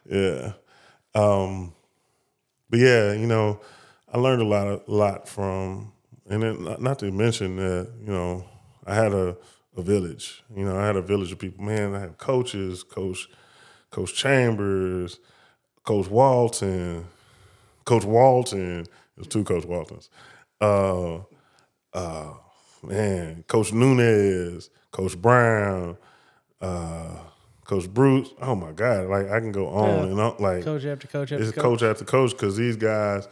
[0.08, 0.52] yeah.
[1.14, 1.72] Um,
[2.68, 3.60] but yeah, you know,
[4.12, 5.92] I learned a lot, a lot from,
[6.28, 8.44] and then not, not to mention that, you know,
[8.86, 9.36] I had a,
[9.76, 10.42] a village.
[10.54, 11.64] You know, I had a village of people.
[11.64, 13.28] Man, I had coaches, coach,
[13.90, 15.18] Coach Chambers,
[15.84, 17.06] Coach Walton,
[17.84, 18.86] Coach Walton.
[19.16, 20.10] There's two Coach Waltons.
[20.60, 21.20] Uh,
[21.94, 22.32] uh,
[22.82, 25.96] man, Coach Nunez, Coach Brown,
[26.60, 27.16] uh,
[27.64, 28.30] Coach Bruce.
[28.40, 29.06] Oh my God!
[29.06, 30.10] Like I can go on Yeah.
[30.10, 30.34] and on.
[30.38, 31.62] Like Coach after coach after it's coach.
[31.62, 33.28] coach after coach because these guys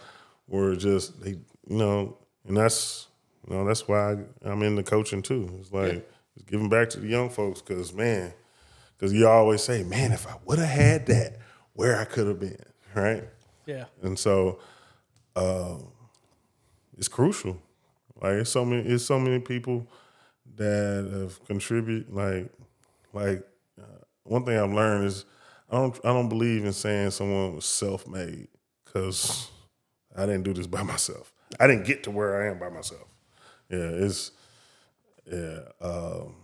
[0.46, 2.16] were just they, you know,
[2.46, 3.08] and that's
[3.48, 5.50] you know that's why I, I'm into coaching too.
[5.60, 8.32] It's like it's giving back to the young folks because man,
[8.96, 11.38] because you always say, man, if I would have had that
[11.74, 12.62] where I could have been,
[12.94, 13.24] right?
[13.66, 13.84] Yeah.
[14.02, 14.60] And so
[15.36, 15.76] uh,
[16.98, 17.60] it's crucial.
[18.20, 19.86] Like it's so many it's so many people
[20.56, 22.50] that have contributed like
[23.12, 23.46] like
[23.80, 25.24] uh, one thing I've learned is
[25.70, 28.48] I don't I don't believe in saying someone was self-made
[28.84, 29.50] cuz
[30.16, 31.32] I didn't do this by myself.
[31.60, 33.06] I didn't get to where I am by myself.
[33.70, 34.32] Yeah, it's
[35.30, 36.34] yeah, um,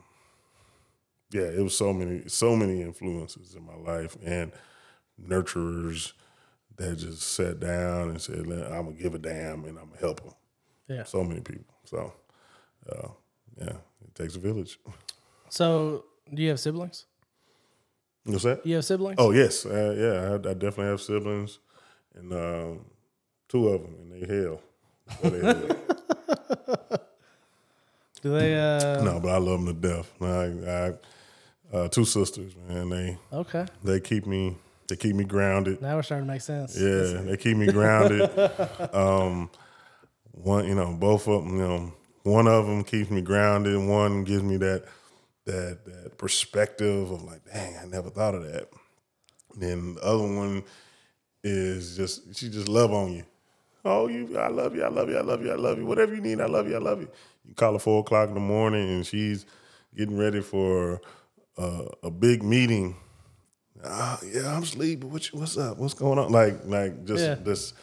[1.32, 4.52] yeah, it was so many so many influences in my life and
[5.20, 6.12] nurturers
[6.76, 10.22] that just sat down and said, "I'm gonna give a damn and I'm gonna help
[10.22, 10.34] them."
[10.88, 11.04] Yeah.
[11.04, 11.74] So many people.
[11.84, 12.12] So,
[12.90, 13.08] uh,
[13.58, 14.78] yeah, it takes a village.
[15.48, 17.06] So, do you have siblings?
[18.24, 18.64] What's that?
[18.66, 19.16] You have siblings?
[19.18, 21.58] Oh yes, uh, yeah, I, I definitely have siblings,
[22.14, 22.84] and um,
[23.48, 24.60] two of them, and they hell.
[25.22, 25.76] They hell.
[28.22, 28.56] Do they?
[28.58, 30.10] Uh, no, but I love them to death.
[30.22, 30.94] I,
[31.74, 32.88] I uh, two sisters, man.
[32.88, 33.66] They Okay.
[33.82, 34.56] they keep me
[34.88, 35.82] they keep me grounded.
[35.82, 36.74] Now we're starting to make sense.
[36.78, 38.30] Yeah, they keep me grounded.
[38.94, 39.50] um,
[40.34, 41.56] one, you know, both of them.
[41.56, 43.76] You know, one of them keeps me grounded.
[43.78, 44.84] One gives me that
[45.46, 48.68] that that perspective of like, dang, I never thought of that.
[49.54, 50.64] And then the other one
[51.42, 53.24] is just she just love on you.
[53.86, 55.84] Oh, you, I love you, I love you, I love you, I love you.
[55.84, 57.08] Whatever you need, I love you, I love you.
[57.46, 59.44] You call her four o'clock in the morning, and she's
[59.94, 61.02] getting ready for
[61.58, 62.96] uh, a big meeting
[63.84, 65.10] ah, yeah, I'm sleeping.
[65.10, 65.78] What you, what's up?
[65.78, 66.30] What's going on?
[66.30, 67.34] Like, like just Yeah.
[67.34, 67.74] this,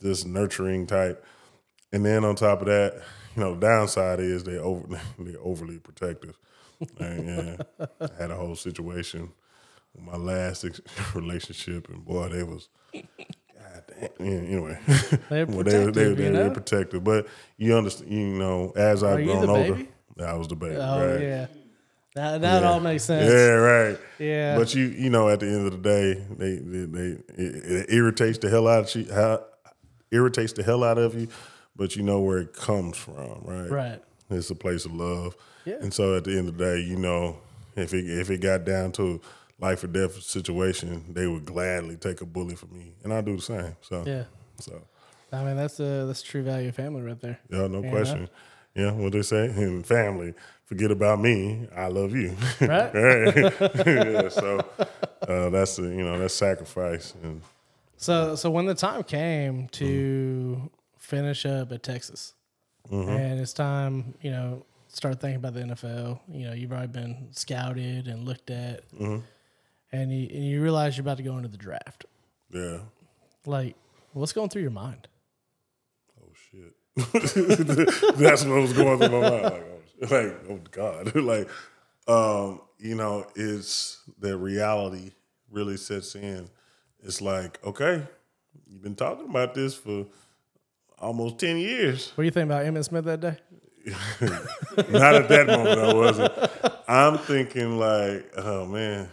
[0.00, 1.24] this nurturing type.
[1.92, 3.02] And then on top of that,
[3.36, 6.36] you know, the downside is they over, they overly protective.
[6.98, 9.32] and, yeah, I had a whole situation
[9.94, 10.80] with my last ex-
[11.14, 12.68] relationship, and boy, they was.
[12.92, 14.26] God damn.
[14.26, 14.78] Yeah, anyway,
[15.28, 17.26] They're well, they, they, they, you they're protective, but
[17.56, 18.10] you understand.
[18.10, 19.88] You know, as I've Are grown older, baby?
[20.20, 20.76] I was the baby.
[20.76, 21.20] Oh right?
[21.20, 21.46] yeah.
[22.14, 23.32] That that all makes sense.
[23.32, 23.98] Yeah, right.
[24.18, 24.58] Yeah.
[24.58, 27.86] But you, you know, at the end of the day, they, they, they it, it
[27.88, 29.44] irritates the hell out of you, how,
[30.10, 31.28] irritates the hell out of you.
[31.76, 33.70] But you know where it comes from, right?
[33.70, 34.02] Right.
[34.30, 35.36] It's a place of love.
[35.64, 35.76] Yeah.
[35.80, 37.38] And so at the end of the day, you know,
[37.76, 39.20] if it if it got down to
[39.58, 43.36] life or death situation, they would gladly take a bullet for me, and I do
[43.36, 43.76] the same.
[43.82, 44.24] So Yeah.
[44.58, 44.82] So
[45.32, 47.38] I mean that's a that's true value of family right there.
[47.50, 48.28] yeah, no question.
[48.74, 50.32] Yeah, what they say in family,
[50.64, 52.34] forget about me, I love you.
[52.60, 52.94] Right.
[52.94, 53.52] right.
[53.86, 54.64] yeah, so
[55.28, 57.42] uh, that's the you know that's sacrifice and
[57.96, 60.66] So so when the time came to Mm-hmm.
[61.12, 62.32] Finish up at Texas,
[62.90, 66.20] and it's time, you know, start thinking about the NFL.
[66.30, 69.18] You know, you've already been scouted and looked at, Mm-hmm.
[69.92, 72.06] and you and you realize you're about to go into the draft.
[72.50, 72.78] yeah.
[73.44, 73.74] Like,
[74.14, 75.06] what's going through your mind?
[76.20, 76.74] Oh shit.
[78.16, 79.42] that's what was going through my mind.
[79.42, 81.14] Like, oh, like, oh God.
[81.32, 81.48] like,
[82.08, 85.10] um, you know, it's the reality
[85.50, 86.48] really sets in.
[87.02, 88.02] It's like, okay,
[88.68, 90.06] you've been talking about this for
[91.02, 92.12] almost ten years.
[92.14, 93.36] What do you think about Emmitt Smith that day?
[94.90, 96.32] Not at that moment, I wasn't.
[96.88, 99.10] I'm thinking like, oh man.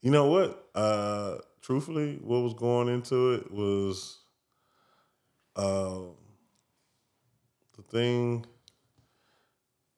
[0.00, 0.68] You know what?
[0.74, 4.18] Uh, truthfully, what was going into it was
[5.56, 6.00] uh,
[7.76, 8.44] the thing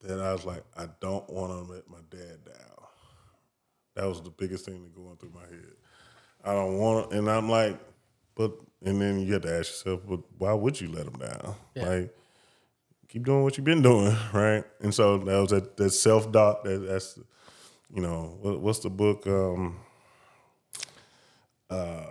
[0.03, 2.87] that I was like, I don't want to let my dad down.
[3.95, 5.75] That was the biggest thing that going through my head.
[6.45, 7.79] I don't want to, and I'm like,
[8.37, 8.53] but,
[8.85, 11.55] and then you have to ask yourself, but why would you let him down?
[11.75, 11.89] Yeah.
[11.89, 12.17] Like,
[13.09, 14.63] keep doing what you've been doing, right?
[14.81, 16.63] And so that was that, that self doubt.
[16.65, 17.19] That, that's,
[17.95, 19.27] you know, what, what's the book?
[19.27, 19.79] Um,
[21.71, 22.05] uh,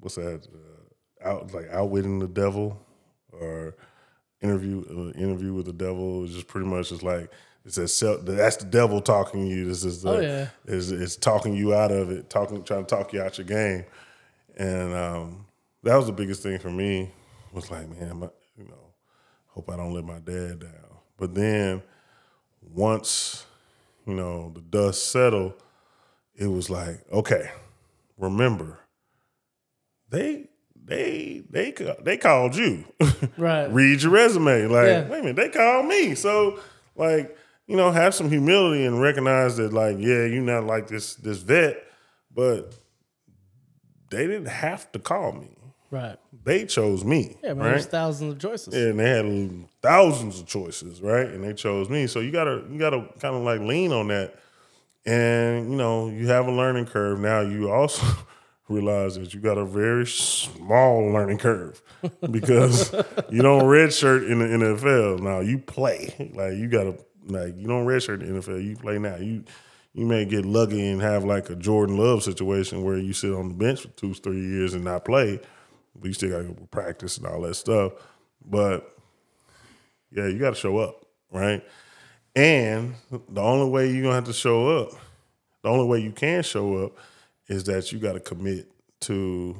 [0.00, 0.46] what's that?
[0.46, 2.80] Uh, out like outwitting the devil,
[3.32, 3.74] or
[4.42, 6.24] interview uh, interview with the devil.
[6.24, 7.30] Is just pretty much just like
[7.64, 8.24] it's that self.
[8.24, 9.66] That's the devil talking to you.
[9.66, 10.48] This is the, Oh, yeah.
[10.66, 13.84] is is talking you out of it, talking trying to talk you out your game,
[14.56, 15.46] and um,
[15.82, 17.10] that was the biggest thing for me.
[17.52, 18.92] Was like, man, my, you know,
[19.48, 20.72] hope I don't let my dad down.
[21.16, 21.82] But then
[22.60, 23.46] once,
[24.06, 25.54] you know, the dust settled,
[26.34, 27.50] it was like, okay,
[28.18, 28.78] remember,
[30.10, 30.48] they
[30.84, 32.84] they they they called you.
[33.38, 33.66] Right.
[33.72, 34.66] Read your resume.
[34.66, 35.08] Like, Yeah.
[35.08, 36.14] wait a minute, they called me.
[36.14, 36.58] So
[36.94, 37.36] like,
[37.66, 41.38] you know, have some humility and recognize that, like, yeah, you're not like this this
[41.38, 41.82] vet,
[42.34, 42.74] but
[44.10, 45.48] they didn't have to call me.
[45.90, 46.16] Right.
[46.44, 47.36] They chose me.
[47.42, 47.70] Yeah, but right?
[47.70, 48.74] there's thousands of choices.
[48.74, 51.26] Yeah, and they had thousands of choices, right?
[51.26, 52.06] And they chose me.
[52.06, 54.34] So you gotta you gotta kind of like lean on that.
[55.04, 57.20] And you know, you have a learning curve.
[57.20, 58.04] Now you also
[58.68, 61.80] realize that you got a very small learning curve
[62.30, 62.92] because
[63.30, 65.20] you don't redshirt in the NFL.
[65.20, 66.32] Now you play.
[66.34, 68.64] Like you gotta like you don't redshirt in the NFL.
[68.64, 69.16] You play now.
[69.16, 69.44] You
[69.96, 73.48] you may get lucky and have like a Jordan Love situation where you sit on
[73.48, 75.40] the bench for two, three years and not play,
[75.98, 77.92] but you still got to go practice and all that stuff.
[78.44, 78.94] But
[80.12, 81.64] yeah, you got to show up, right?
[82.34, 84.90] And the only way you're gonna have to show up,
[85.62, 86.98] the only way you can show up,
[87.48, 88.70] is that you got to commit
[89.00, 89.56] to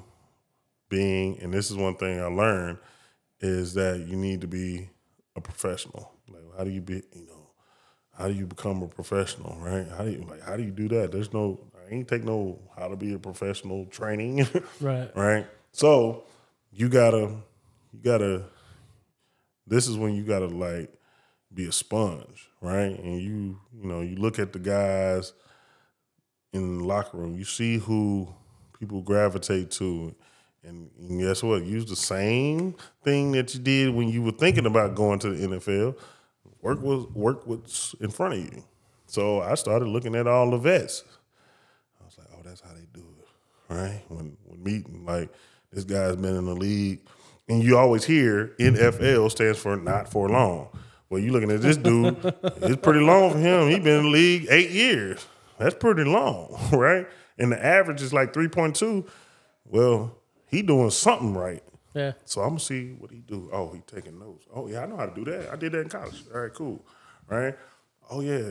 [0.91, 1.39] being.
[1.41, 2.77] And this is one thing I learned
[3.41, 4.91] is that you need to be
[5.35, 6.13] a professional.
[6.29, 7.03] Like, how do you be?
[7.15, 7.36] You know,
[8.19, 9.87] how do you become a professional, right?
[9.89, 10.43] How do you like?
[10.43, 11.13] How do you do that?
[11.13, 11.61] There's no.
[11.89, 14.47] I ain't take no how to be a professional training,
[14.81, 15.09] Right.
[15.17, 15.47] right?
[15.73, 16.25] So
[16.73, 17.31] you gotta,
[17.93, 18.45] you gotta.
[19.67, 20.93] This is when you gotta like
[21.53, 22.99] be a sponge, right?
[22.99, 25.33] And you, you know, you look at the guys
[26.53, 27.37] in the locker room.
[27.37, 28.33] You see who
[28.79, 30.15] people gravitate to,
[30.63, 31.65] and, and guess what?
[31.65, 35.47] Use the same thing that you did when you were thinking about going to the
[35.47, 35.97] NFL.
[36.67, 38.65] Work with work what's in front of you.
[39.07, 41.05] So I started looking at all the vets.
[42.01, 44.03] I was like, oh, that's how they do it, right?
[44.09, 45.31] When when meeting like
[45.71, 47.03] this guy's been in the league,
[47.49, 50.71] and you always hear NFL stands for not for long.
[51.09, 53.69] Well, you looking at this dude, it's pretty long for him.
[53.69, 55.25] He's been in the league eight years.
[55.61, 57.07] That's pretty long, right?
[57.39, 59.07] And the average is like three point two.
[59.65, 61.63] Well, he doing something right.
[61.97, 62.13] Yeah.
[62.27, 63.49] So I'm gonna see what he do.
[63.53, 64.45] Oh, he taking notes.
[64.55, 65.51] Oh yeah, I know how to do that.
[65.51, 66.25] I did that in college.
[66.33, 66.85] All right, cool.
[67.27, 67.57] Right?
[68.11, 68.51] Oh yeah,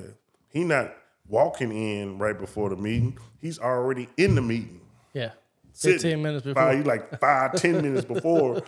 [0.49, 0.95] he not
[1.27, 3.19] walking in right before the meeting.
[3.39, 4.81] He's already in the meeting.
[5.13, 5.31] Yeah.
[5.73, 5.99] Sitting.
[5.99, 6.63] 15 minutes before.
[6.63, 8.63] Five, like five, ten minutes before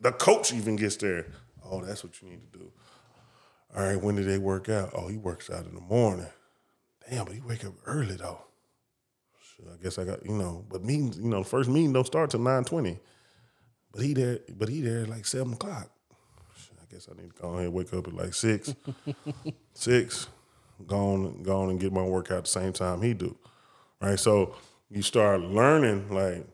[0.00, 1.26] the coach even gets there.
[1.64, 2.70] Oh, that's what you need to do.
[3.74, 4.90] All right, when did they work out?
[4.94, 6.26] Oh, he works out in the morning.
[7.08, 8.42] Damn, but he wake up early though.
[9.40, 12.28] Shit, I guess I got you know, but meetings, you know, first meeting don't start
[12.30, 12.98] till nine twenty.
[13.92, 15.90] But he there, but he there like seven o'clock.
[16.80, 18.74] I guess I need to go ahead and wake up at like six,
[19.74, 20.28] six,
[20.86, 23.36] go on, go on and get my workout at the same time he do.
[24.00, 24.54] Right, so
[24.90, 26.46] you start learning like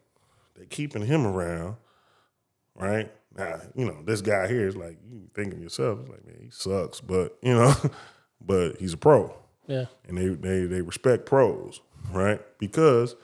[0.58, 1.76] they keeping him around,
[2.74, 3.10] right?
[3.36, 6.50] Now, you know, this guy here is like you thinking yourself, it's like, man, he
[6.50, 7.74] sucks, but you know,
[8.40, 9.34] but he's a pro.
[9.66, 9.86] yeah.
[10.08, 11.80] And they they they respect pros,
[12.10, 12.40] right?
[12.58, 13.14] Because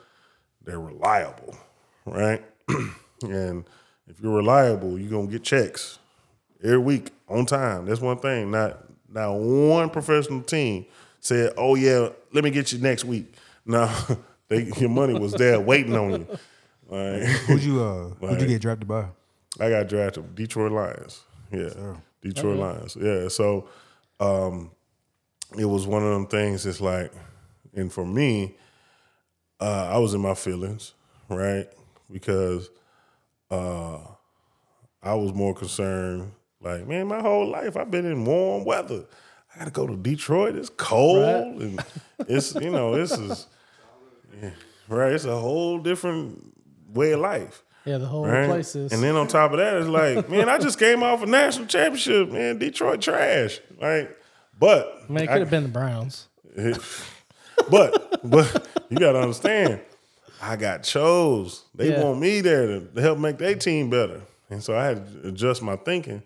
[0.63, 1.57] they're reliable,
[2.05, 2.43] right?
[3.23, 3.65] and
[4.07, 5.99] if you're reliable, you're gonna get checks
[6.63, 7.85] every week on time.
[7.85, 8.51] That's one thing.
[8.51, 8.79] Not
[9.09, 10.85] not one professional team
[11.19, 13.33] said, "Oh yeah, let me get you next week."
[13.65, 13.89] No,
[14.49, 16.27] they, your money was there waiting on you.
[16.89, 19.05] Like, Who'd you uh who'd you get drafted by?
[19.59, 21.21] I got drafted by Detroit Lions.
[21.51, 22.97] Yeah, Detroit Lions.
[22.99, 23.67] Yeah, so
[24.19, 24.71] um,
[25.57, 26.65] it was one of them things.
[26.65, 27.11] It's like,
[27.75, 28.55] and for me,
[29.59, 30.93] uh, I was in my feelings,
[31.29, 31.67] right?
[32.11, 32.69] Because
[33.53, 33.99] uh,
[35.01, 36.31] I was more concerned.
[36.61, 39.03] Like, man, my whole life I've been in warm weather.
[39.53, 40.55] I got to go to Detroit.
[40.55, 41.61] It's cold, Right.
[41.61, 41.85] and
[42.27, 43.47] it's you know this is
[44.41, 44.49] yeah,
[44.87, 45.11] right.
[45.13, 46.53] It's a whole different
[46.93, 47.63] way of life.
[47.85, 48.47] Yeah, the whole Right?
[48.47, 48.93] place is.
[48.93, 51.67] And then on top of that, it's like, man, I just came off a national
[51.67, 52.57] championship, man.
[52.57, 53.59] Detroit trash.
[53.79, 54.17] Like,
[54.57, 56.27] but I mean, it I- could have been the Browns.
[57.69, 59.81] but but you gotta understand,
[60.43, 61.63] I got chose.
[61.75, 62.03] They Yeah.
[62.03, 64.21] want me there to, to help make their team better.
[64.49, 66.21] And so I had to adjust my thinking.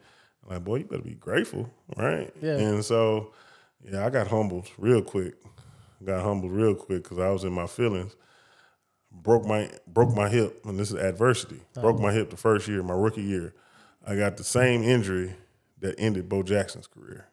[0.49, 2.33] Like, boy, you better be grateful, right?
[2.41, 2.57] Yeah.
[2.57, 3.33] And so,
[3.83, 5.35] yeah, I got humbled real quick.
[6.03, 8.15] Got humbled real quick because I was in my feelings.
[9.11, 11.55] Broke my broke my hip, and this is adversity.
[11.55, 11.81] Uh-huh.
[11.81, 13.53] Broke my hip the first year, my rookie year.
[14.05, 15.33] I got the same injury
[15.79, 17.27] that ended Bo Jackson's career.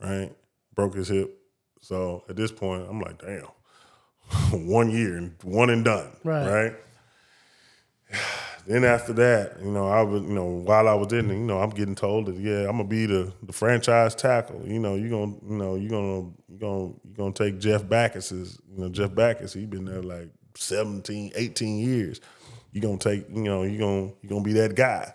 [0.00, 0.32] Right?
[0.74, 1.38] Broke his hip.
[1.80, 3.46] So at this point, I'm like, damn,
[4.52, 6.10] one year and one and done.
[6.24, 6.48] Right.
[6.48, 6.74] Right.
[8.68, 11.60] Then after that, you know, I was, you know, while I was in, you know,
[11.60, 14.60] I'm getting told that, yeah, I'm gonna be the, the franchise tackle.
[14.66, 18.60] You know, you gonna, you know, you gonna, you gonna, you gonna take Jeff Backus's,
[18.68, 19.52] you know, Jeff Backus.
[19.52, 22.20] He been there like 17, 18 years.
[22.72, 25.14] You gonna take, you know, you gonna, you gonna be that guy.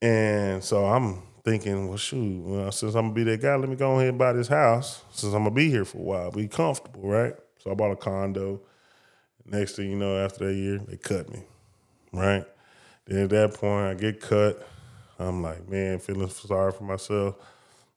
[0.00, 3.76] And so I'm thinking, well, shoot, well, since I'm gonna be that guy, let me
[3.76, 5.02] go ahead and buy this house.
[5.10, 7.34] Since I'm gonna be here for a while, be comfortable, right?
[7.64, 8.60] So I bought a condo.
[9.46, 11.42] Next thing you know, after that year, they cut me,
[12.12, 12.44] right?
[13.06, 14.66] Then at that point, I get cut.
[15.18, 17.36] I'm like, man, feeling sorry for myself.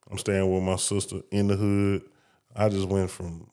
[0.10, 2.04] I'm staying with my sister in the hood.
[2.56, 3.50] I just went from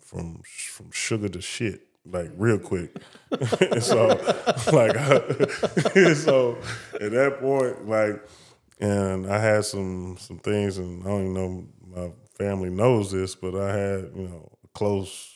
[0.00, 2.96] from from sugar to shit like real quick.
[3.80, 4.08] so
[4.72, 4.96] like
[6.14, 6.58] so
[7.00, 8.22] at that point like
[8.78, 13.34] and I had some some things and I don't even know my family knows this,
[13.34, 15.34] but I had, you know, a close,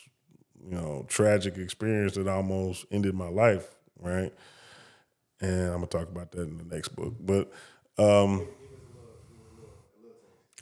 [0.64, 4.32] you know, tragic experience that almost ended my life, right?
[5.40, 7.14] And I'm gonna talk about that in the next book.
[7.20, 7.50] But
[7.98, 8.46] um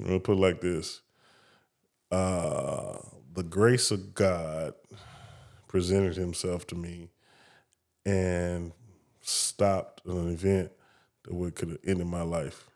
[0.01, 1.01] I'm gonna put it like this.
[2.11, 2.99] Uh,
[3.35, 4.75] the grace of God
[5.67, 7.11] presented himself to me
[8.07, 8.73] and
[9.21, 10.73] stopped an event
[11.25, 12.69] that would could have ended my life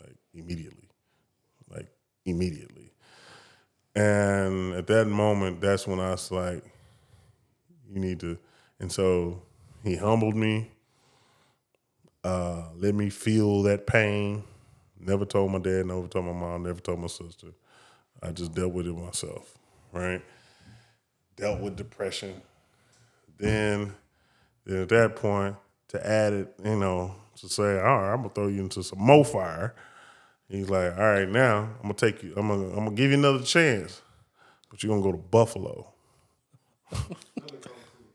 [0.00, 0.88] like immediately.
[1.70, 1.88] Like
[2.24, 2.93] immediately.
[3.94, 6.64] And at that moment, that's when I was like,
[7.92, 8.38] you need to
[8.80, 9.42] and so
[9.82, 10.70] he humbled me,
[12.22, 14.44] uh, let me feel that pain.
[14.98, 17.48] Never told my dad, never told my mom, never told my sister.
[18.22, 19.58] I just dealt with it myself,
[19.92, 20.22] right?
[21.36, 22.40] Dealt with depression.
[23.38, 23.94] Then,
[24.64, 25.56] then at that point,
[25.88, 29.00] to add it, you know, to say, all right, I'm gonna throw you into some
[29.00, 29.74] more fire.
[30.48, 33.16] He's like, all right, now I'm gonna take you, I'm gonna, I'm gonna give you
[33.18, 34.02] another chance,
[34.70, 35.92] but you're gonna go to Buffalo.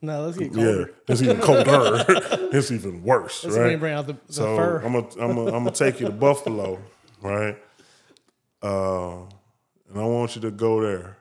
[0.01, 0.93] No, let's get Yeah, colder.
[1.09, 2.05] it's even colder.
[2.53, 3.77] it's even worse, Let's right?
[3.77, 4.77] bring out the, the So fur.
[4.77, 6.79] I'm gonna I'm gonna I'm gonna take you to Buffalo,
[7.21, 7.57] right?
[8.63, 9.23] Uh,
[9.89, 11.17] and I want you to go there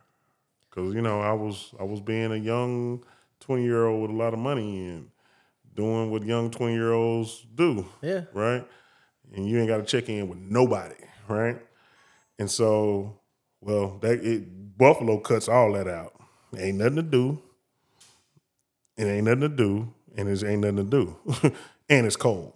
[0.71, 3.03] because you know I was I was being a young
[3.41, 5.09] twenty year old with a lot of money and
[5.75, 8.23] doing what young twenty year olds do, yeah.
[8.33, 8.65] right?
[9.35, 10.95] And you ain't got to check in with nobody,
[11.29, 11.59] right?
[12.39, 13.20] And so,
[13.61, 16.14] well, that it, Buffalo cuts all that out.
[16.57, 17.43] Ain't nothing to do.
[18.97, 21.16] It ain't nothing to do, and it ain't nothing to do,
[21.89, 22.53] and it's cold.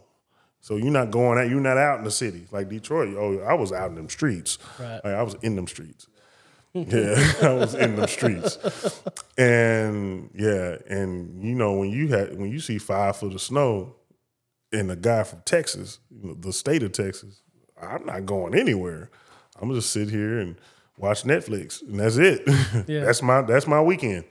[0.61, 1.49] So you're not going out.
[1.49, 3.14] You're not out in the city like Detroit.
[3.16, 4.59] Oh, I was out in them streets.
[4.79, 5.01] Right.
[5.05, 6.07] Like, I was in them streets.
[6.73, 8.59] yeah, I was in them streets,
[9.37, 13.95] and yeah, and you know when you had when you see five foot of snow,
[14.73, 17.43] and a guy from Texas, you know, the state of Texas,
[17.81, 19.11] I'm not going anywhere.
[19.57, 20.57] I'm gonna just sit here and
[20.97, 22.43] watch Netflix, and that's it.
[22.89, 23.05] Yeah.
[23.05, 24.25] that's my that's my weekend.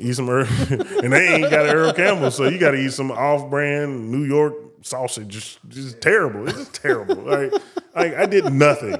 [0.00, 0.46] Eat some Earl,
[1.02, 4.24] and they ain't got an Earl Campbell, so you got to eat some off-brand New
[4.24, 5.26] York sausage.
[5.26, 6.48] Just, just terrible.
[6.48, 7.16] It's just terrible.
[7.24, 7.52] Like,
[7.96, 8.96] like I did nothing,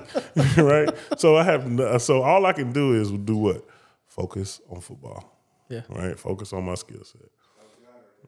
[0.56, 0.88] right?
[1.16, 3.64] So I have no, so all I can do is do what?
[4.08, 5.38] Focus on football
[5.68, 5.82] Yeah.
[5.88, 6.18] right?
[6.18, 7.20] Focus on my skill set.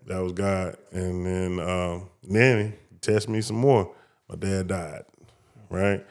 [0.06, 0.76] That was God.
[0.92, 3.94] And then um, then he test me some more.
[4.28, 5.04] My dad died,
[5.68, 6.04] right?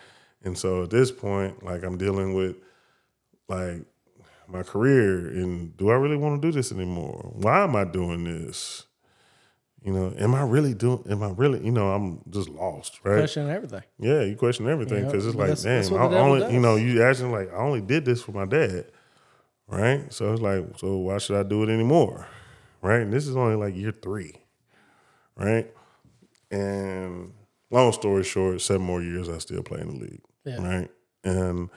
[0.44, 2.56] And so at this point, like I'm dealing with
[3.48, 3.84] like
[4.48, 7.32] my career and do I really want to do this anymore?
[7.36, 8.86] Why am I doing this?
[9.84, 11.04] You know, am I really doing?
[11.10, 11.64] Am I really?
[11.64, 13.20] You know, I'm just lost, right?
[13.20, 13.84] Questioning everything.
[14.00, 16.76] Yeah, you question everything because it's like, that's- that's damn, the I only, you know,
[16.76, 18.88] you asking like, I only did this for my dad,
[19.68, 20.12] right?
[20.12, 22.28] So it's like, so why should I do it anymore,
[22.82, 23.02] right?
[23.02, 24.34] And this is only like year three,
[25.36, 25.72] right?
[26.52, 27.34] And
[27.72, 30.62] long story short, seven more years, I still play in the league, Yeah.
[30.62, 30.92] right?
[31.24, 31.70] And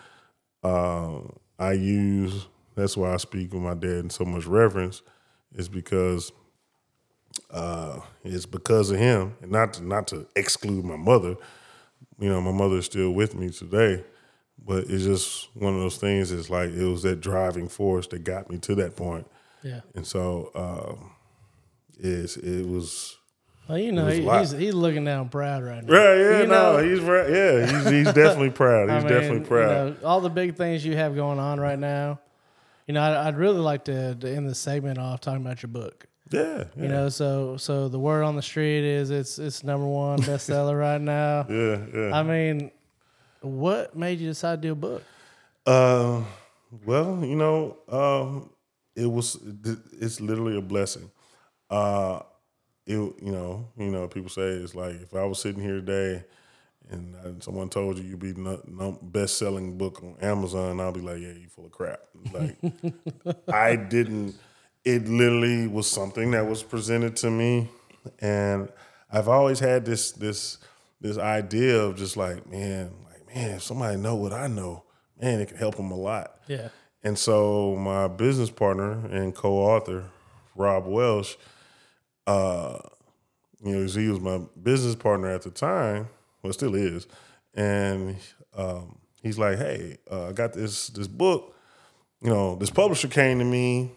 [0.62, 1.20] uh,
[1.58, 5.02] I use that's why I speak with my dad in so much reverence,
[5.54, 6.32] is because
[7.50, 11.36] uh, it's because of him, and not to, not to exclude my mother.
[12.18, 14.04] You know, my mother is still with me today,
[14.64, 16.32] but it's just one of those things.
[16.32, 19.26] It's like it was that driving force that got me to that point,
[19.62, 19.80] Yeah.
[19.94, 21.10] and so um,
[21.98, 23.16] it's it was.
[23.68, 25.92] Well, you know, he, he's he's looking down proud right now.
[25.92, 28.90] Right, yeah, You no, know- he's right, yeah, he's he's definitely proud.
[28.90, 29.68] I He's mean, definitely proud.
[29.94, 32.18] You know, all the big things you have going on right now.
[32.88, 35.68] You know, I'd, I'd really like to, to end the segment off talking about your
[35.70, 36.06] book.
[36.32, 39.86] yeah, yeah, You know, so so the word on the street is it's it's number
[39.86, 41.46] one bestseller right now.
[41.50, 42.18] yeah, yeah.
[42.18, 42.72] I mean,
[43.42, 45.02] what made you decide to do a book?
[45.64, 46.22] Uh,
[46.84, 48.50] well, you know, um,
[48.94, 49.38] it was
[50.00, 51.10] it's literally a blessing.
[51.70, 52.20] Uh,
[52.86, 56.24] it you know you know people say it's like if I was sitting here today
[56.90, 61.20] and someone told you you'd be no, best selling book on Amazon, I'll be like,
[61.20, 62.00] yeah, you full of crap.
[62.32, 62.56] Like
[63.52, 64.34] I didn't.
[64.84, 67.68] It literally was something that was presented to me,
[68.18, 68.68] and
[69.10, 70.58] I've always had this this
[71.00, 74.84] this idea of just like man, like man, if somebody know what I know,
[75.20, 76.36] man, it can help them a lot.
[76.48, 76.68] Yeah.
[77.02, 80.04] And so my business partner and co-author,
[80.54, 81.34] Rob Welsh,
[82.26, 82.78] uh,
[83.64, 86.08] you know, he was my business partner at the time,
[86.42, 87.06] well, still is,
[87.54, 88.16] and
[88.56, 91.54] um, he's like, "Hey, uh, I got this this book.
[92.20, 93.92] You know, this publisher came to me,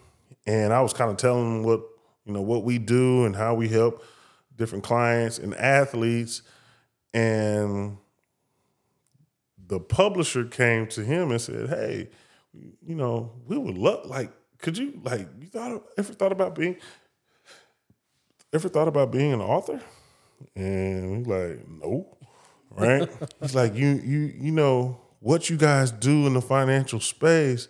[0.45, 1.81] and I was kind of telling him what
[2.25, 4.03] you know what we do and how we help
[4.55, 6.41] different clients and athletes,
[7.13, 7.97] and
[9.67, 12.09] the publisher came to him and said, "Hey,
[12.85, 16.77] you know, we would love like, could you like, you thought ever thought about being,
[18.53, 19.79] ever thought about being an author?"
[20.55, 22.17] And he's like, "No."
[22.71, 23.09] Right?
[23.41, 27.67] he's like, "You you you know what you guys do in the financial space,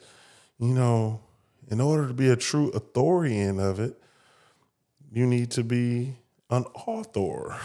[0.59, 1.21] you know,
[1.69, 3.99] in order to be a true authorian of it,
[5.11, 6.15] you need to be
[6.49, 7.55] an author."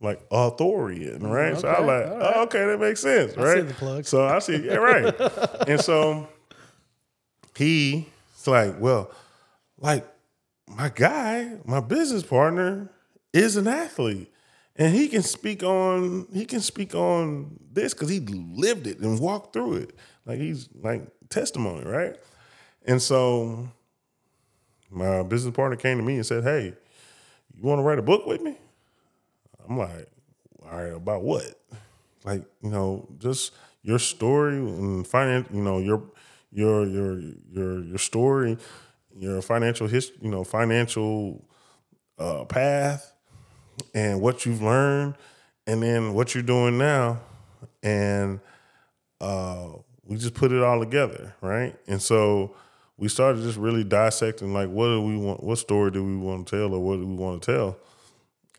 [0.00, 1.56] Like authorian, right?
[1.56, 2.32] so I like, right.
[2.36, 3.66] oh, okay, that makes sense, I see right?
[3.66, 4.04] the plug.
[4.04, 5.14] So I see, yeah, right.
[5.68, 6.28] and so,
[7.56, 8.06] he's
[8.46, 9.10] like, well,
[9.78, 10.06] like
[10.66, 12.90] my guy, my business partner
[13.32, 14.30] is an athlete.
[14.76, 19.20] And he can speak on he can speak on this because he lived it and
[19.20, 19.96] walked through it.
[20.26, 22.16] Like he's like testimony, right?
[22.84, 23.68] And so
[24.90, 26.74] my business partner came to me and said, Hey,
[27.56, 28.56] you want to write a book with me?
[29.68, 30.08] I'm like,
[30.64, 31.44] all right, about what?
[32.24, 33.52] Like, you know, just
[33.82, 36.02] your story and finance, you know, your
[36.54, 38.56] your your your your story,
[39.16, 41.44] your financial history, you know, financial
[42.18, 43.12] uh, path,
[43.92, 45.16] and what you've learned,
[45.66, 47.20] and then what you're doing now,
[47.82, 48.40] and
[49.20, 49.68] uh,
[50.04, 51.74] we just put it all together, right?
[51.88, 52.54] And so
[52.96, 55.42] we started just really dissecting, like, what do we want?
[55.42, 57.78] What story do we want to tell, or what do we want to tell?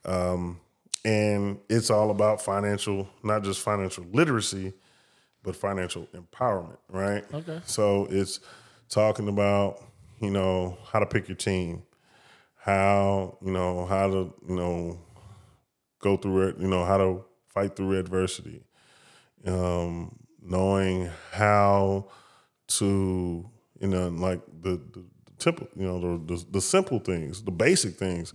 [0.03, 0.59] Um,
[1.05, 4.73] and it's all about financial, not just financial literacy,
[5.45, 7.23] but financial empowerment, right?
[7.33, 7.61] Okay.
[7.65, 8.39] So it's
[8.89, 9.81] talking about,
[10.19, 11.83] you know, how to pick your team,
[12.57, 14.99] how, you know, how to, you know,
[15.99, 18.63] go through it, you know, how to fight through adversity,
[19.45, 22.07] um, knowing how
[22.67, 23.47] to,
[23.79, 27.51] you know, like the, the, the temple, you know, the, the, the simple things, the
[27.51, 28.33] basic things,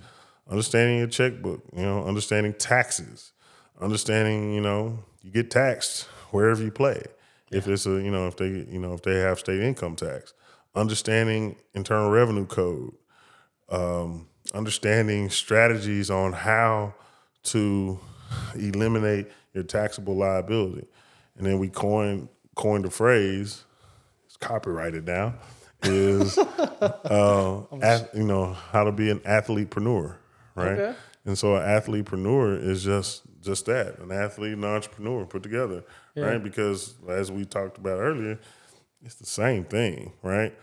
[0.48, 3.32] understanding your checkbook, you know, understanding taxes,
[3.80, 7.02] understanding, you know, you get taxed wherever you play.
[7.50, 10.32] If it's a, you know, if they, you know, if they have state income tax,
[10.74, 12.92] understanding internal revenue code,
[13.68, 16.94] um, understanding strategies on how
[17.42, 17.98] to
[18.54, 20.86] eliminate your taxable liability.
[21.36, 23.64] And then we coined coined the phrase,
[24.26, 25.34] it's copyrighted now,
[25.82, 30.16] is uh, ath- you know how to be an athletepreneur,
[30.54, 30.66] right?
[30.78, 30.94] Okay.
[31.24, 35.82] And so an athletepreneur is just just that, an athlete and entrepreneur put together,
[36.16, 36.42] right?
[36.42, 38.38] Because as we talked about earlier,
[39.04, 40.54] it's the same thing, right?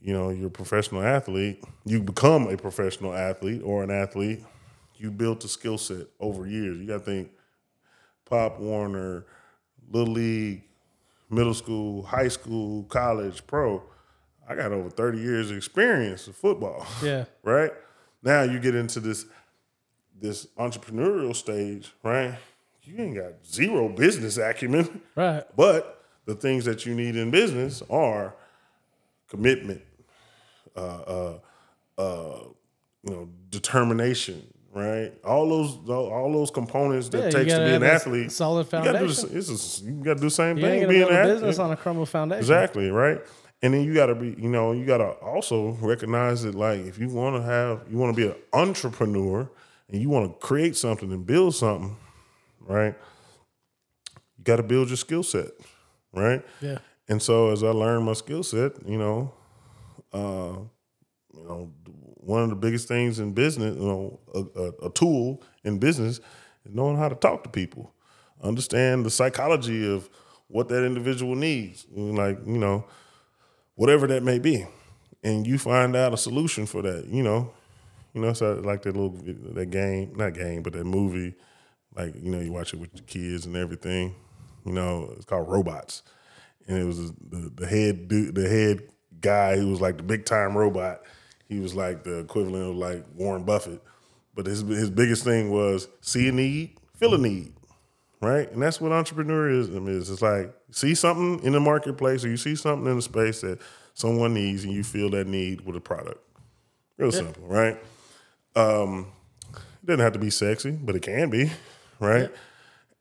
[0.00, 4.40] You know, you're a professional athlete, you become a professional athlete or an athlete,
[4.96, 6.78] you built a skill set over years.
[6.78, 7.30] You got to think
[8.24, 9.26] Pop Warner,
[9.90, 10.62] Little League,
[11.30, 13.82] middle school, high school, college, pro.
[14.48, 16.86] I got over 30 years of experience of football.
[17.02, 17.24] Yeah.
[17.42, 17.72] right?
[18.22, 19.26] Now you get into this
[20.20, 22.36] this entrepreneurial stage, right?
[22.86, 25.42] You ain't got zero business acumen, Right.
[25.56, 28.34] but the things that you need in business are
[29.28, 29.80] commitment,
[30.76, 31.38] uh, uh,
[31.98, 32.38] uh,
[33.02, 34.42] you know, determination,
[34.74, 35.12] right?
[35.24, 38.32] All those all those components that Yeah, takes to be an athlete.
[38.32, 39.30] solid foundation.
[39.86, 40.88] you got to do the same You thing.
[40.88, 41.34] being an a athlete.
[41.34, 42.40] business on a crumble foundation.
[42.40, 43.20] Exactly, right?
[43.62, 47.08] And then you gotta be, you know, you gotta also recognize that like if you
[47.08, 49.48] wanna have you wanna be an entrepreneur
[49.88, 51.96] and you wanna create something and build something,
[52.66, 52.94] right?
[54.38, 55.50] You gotta build your skill set,
[56.12, 56.44] right?
[56.60, 56.78] Yeah.
[57.08, 59.32] And so as I learned my skill set, you know,
[60.12, 60.56] uh,
[61.34, 61.72] you know,
[62.16, 66.18] one of the biggest things in business, you know, a, a, a tool in business
[66.64, 67.92] is knowing how to talk to people,
[68.42, 70.08] understand the psychology of
[70.48, 72.84] what that individual needs, like you know,
[73.74, 74.66] whatever that may be,
[75.22, 77.06] and you find out a solution for that.
[77.06, 77.52] You know,
[78.14, 79.18] you know, so like that little
[79.54, 81.34] that game, not game, but that movie,
[81.96, 84.14] like you know, you watch it with your kids and everything.
[84.64, 86.02] You know, it's called Robots,
[86.66, 88.88] and it was the the head dude, the head
[89.20, 91.02] guy who was like the big time robot.
[91.48, 93.82] He was like the equivalent of like Warren Buffett,
[94.34, 97.52] but his his biggest thing was see a need, fill a need,
[98.20, 98.50] right?
[98.50, 100.10] And that's what entrepreneurism is.
[100.10, 103.60] It's like see something in the marketplace or you see something in the space that
[103.94, 106.20] someone needs and you feel that need with a product.
[106.96, 107.76] Real simple, right?
[108.56, 109.08] Um,
[109.52, 111.50] it doesn't have to be sexy, but it can be,
[112.04, 112.30] right?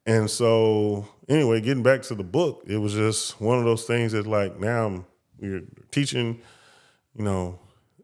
[0.05, 4.11] And so, anyway, getting back to the book, it was just one of those things
[4.11, 5.05] that, like, now I'm,
[5.39, 6.41] we're teaching,
[7.15, 7.59] you know,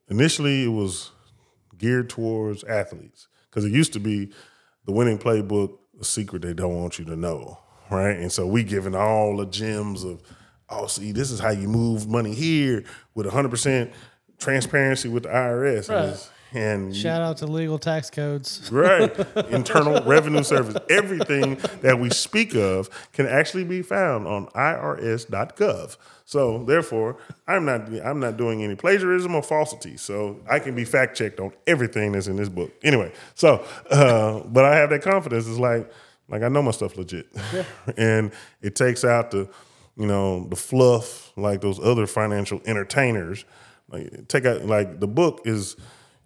[0.08, 1.12] initially it was
[1.78, 4.32] geared towards athletes because it used to be
[4.86, 7.60] the winning playbook, a secret they don't want you to know,
[7.92, 8.18] right?
[8.18, 10.22] And so we giving all the gems of,
[10.70, 13.92] oh, see, this is how you move money here with 100%
[14.38, 15.90] transparency with the IRS.
[15.90, 16.30] Right.
[16.52, 18.70] And, it's- and you- Shout out to legal tax codes.
[18.72, 19.16] Right.
[19.50, 20.76] Internal Revenue Service.
[20.90, 25.98] Everything that we speak of can actually be found on irs.gov.
[26.26, 27.18] So therefore,
[27.48, 29.98] I'm not I'm not doing any plagiarism or falsity.
[29.98, 32.72] So I can be fact checked on everything that's in this book.
[32.84, 35.48] Anyway, so uh, but I have that confidence.
[35.48, 35.92] It's like
[36.28, 37.28] like I know my stuff legit.
[37.98, 38.32] and
[38.62, 39.50] it takes out the
[39.98, 43.44] you know, the fluff like those other financial entertainers.
[43.92, 45.76] Like take out like the book is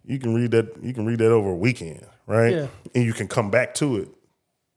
[0.06, 2.54] you can read that you can read that over a weekend, right?
[2.54, 2.68] Yeah.
[2.94, 4.10] And you can come back to it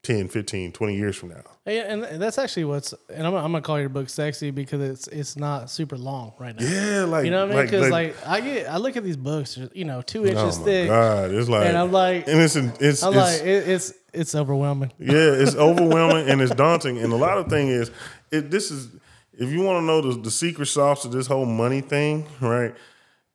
[0.07, 1.43] 10, 15, 20 years from now.
[1.67, 2.95] And, and that's actually what's.
[3.13, 6.55] And I'm, I'm gonna call your book sexy because it's it's not super long right
[6.55, 6.65] now.
[6.65, 7.67] Yeah, like You know what I mean?
[7.67, 10.61] Because like, I get I look at these books, you know, two oh inches oh
[10.61, 13.69] my thick, God, it's like, and I'm like, and it's it's, I'm it's like, it,
[13.69, 14.93] it's it's overwhelming.
[15.01, 16.99] yeah, it's overwhelming and it's daunting.
[16.99, 17.91] And a lot of thing is,
[18.31, 18.89] it this is
[19.33, 22.77] if you want to know the, the secret sauce of this whole money thing, right?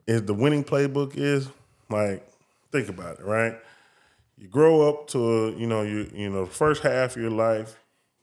[0.07, 1.49] Is the winning playbook is
[1.91, 2.27] like
[2.71, 3.55] think about it, right?
[4.37, 7.77] You grow up to you know you you know the first half of your life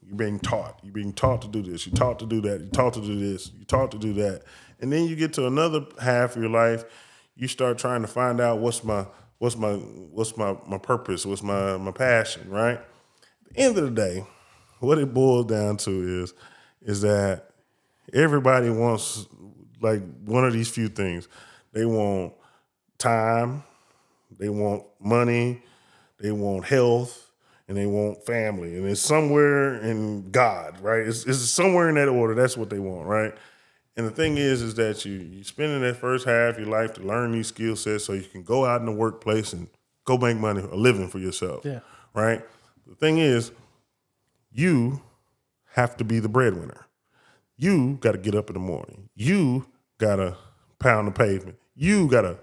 [0.08, 0.80] you're being taught.
[0.82, 1.86] You're being taught to do this.
[1.86, 2.60] You're taught to do that.
[2.60, 3.52] You're taught to do this.
[3.54, 4.42] You're taught to do that.
[4.80, 6.84] And then you get to another half of your life,
[7.36, 9.06] you start trying to find out what's my
[9.38, 12.78] what's my what's my my purpose, what's my my passion, right?
[12.78, 14.26] At the end of the day,
[14.80, 16.34] what it boils down to is
[16.82, 17.50] is that
[18.12, 19.26] everybody wants
[19.80, 21.28] like one of these few things.
[21.72, 22.32] They want
[22.98, 23.62] time,
[24.38, 25.62] they want money,
[26.20, 27.30] they want health,
[27.68, 28.76] and they want family.
[28.76, 31.06] And it's somewhere in God, right?
[31.06, 32.34] It's, it's somewhere in that order.
[32.34, 33.34] That's what they want, right?
[33.96, 36.94] And the thing is, is that you you spending that first half of your life
[36.94, 39.68] to learn these skill sets so you can go out in the workplace and
[40.04, 41.64] go make money, a living for yourself.
[41.64, 41.80] Yeah.
[42.14, 42.42] Right?
[42.86, 43.50] The thing is,
[44.52, 45.02] you
[45.72, 46.86] have to be the breadwinner.
[47.56, 49.08] You got to get up in the morning.
[49.16, 49.66] You
[49.98, 50.36] got to
[50.78, 51.58] pound the pavement.
[51.74, 52.38] You got to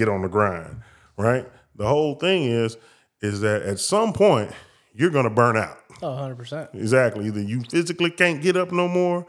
[0.00, 0.80] get on the grind,
[1.16, 1.46] right?
[1.76, 2.76] The whole thing is
[3.22, 4.50] is that at some point
[4.94, 5.78] you're going to burn out.
[6.02, 6.70] Oh, 100 percent.
[6.72, 7.26] Exactly.
[7.26, 9.26] Either you physically can't get up no more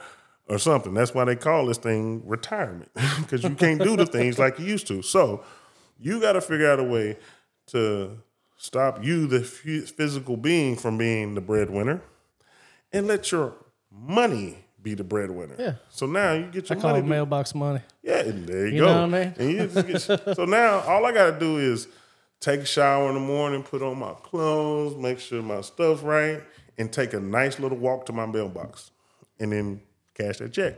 [0.47, 0.93] or something.
[0.93, 2.89] That's why they call this thing retirement
[3.19, 5.01] because you can't do the things like you used to.
[5.01, 5.43] So
[5.99, 7.17] you got to figure out a way
[7.67, 8.17] to
[8.57, 12.01] stop you, the f- physical being, from being the breadwinner
[12.93, 13.53] and let your
[13.91, 15.55] money be the breadwinner.
[15.57, 15.73] Yeah.
[15.89, 17.05] So now you get I your call money.
[17.05, 17.81] it mailbox money.
[18.03, 18.85] Yeah, and there you, You go.
[18.85, 19.33] know what I mean?
[19.37, 21.87] And you just get, so now all I got to do is
[22.39, 26.41] take a shower in the morning, put on my clothes, make sure my stuff's right,
[26.77, 28.91] and take a nice little walk to my mailbox,
[29.39, 29.81] and then
[30.15, 30.75] cash that check,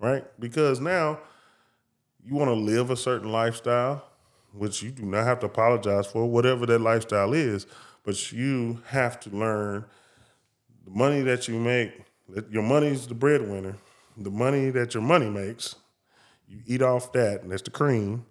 [0.00, 0.24] right?
[0.38, 1.18] Because now
[2.24, 4.04] you want to live a certain lifestyle,
[4.52, 7.66] which you do not have to apologize for, whatever that lifestyle is,
[8.04, 9.84] but you have to learn
[10.84, 11.92] the money that you make.
[12.50, 13.76] Your money's the breadwinner.
[14.16, 15.74] The money that your money makes,
[16.46, 18.26] you eat off that, and that's the cream,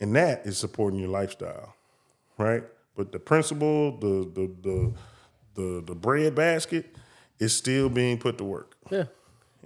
[0.00, 1.74] and that is supporting your lifestyle,
[2.38, 2.62] right?
[2.96, 4.92] But the principle, the the the
[5.54, 6.96] the, the bread basket,
[7.38, 9.04] is still being put to work, Yeah.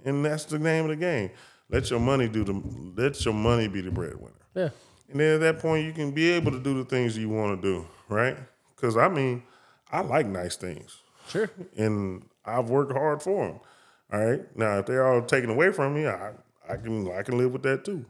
[0.03, 1.29] and that's the name of the game.
[1.69, 2.61] Let your money do the
[2.97, 4.69] let your money be the breadwinner, Yeah.
[5.09, 7.61] and then at that point you can be able to do the things you want
[7.61, 8.37] to do, right?
[8.75, 9.43] Because I mean,
[9.91, 10.97] I like nice things
[11.29, 11.49] Sure.
[11.77, 13.59] and I've worked hard for them.
[14.13, 14.41] All right.
[14.57, 16.31] Now, if they're all taken away from me, I,
[16.69, 18.05] I can I can live with that too.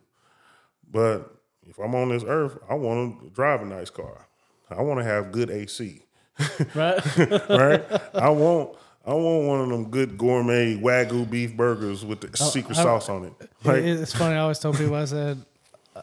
[0.91, 1.33] But
[1.67, 4.27] if I'm on this earth, I want to drive a nice car.
[4.69, 6.01] I want to have good AC.
[6.75, 6.99] Right.
[7.49, 7.83] Right.
[8.13, 8.75] I want
[9.05, 12.83] I want one of them good gourmet wagyu beef burgers with the oh, secret I-
[12.83, 13.33] sauce on it.
[13.39, 14.35] It- Like, it's funny.
[14.35, 14.95] I always tell people.
[14.95, 15.43] I said,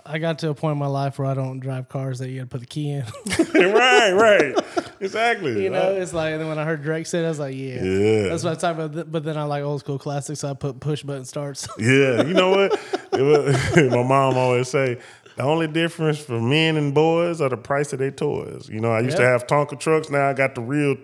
[0.07, 2.37] I got to a point in my life where I don't drive cars that you
[2.39, 3.05] got to put the key in.
[3.75, 4.55] right, right,
[5.01, 5.65] exactly.
[5.65, 6.33] you know, it's like.
[6.33, 8.29] And then when I heard Drake say it, I was like, yeah, Yeah.
[8.29, 9.11] That's what I talk about.
[9.11, 10.41] But then I like old school classics.
[10.41, 11.67] So I put push button starts.
[11.79, 12.81] Yeah, you know what?
[13.91, 14.99] My mom always say
[15.37, 18.69] the only difference for men and boys are the price of their toys.
[18.69, 20.09] You know, I used to have Tonka trucks.
[20.11, 20.97] Now I got the real,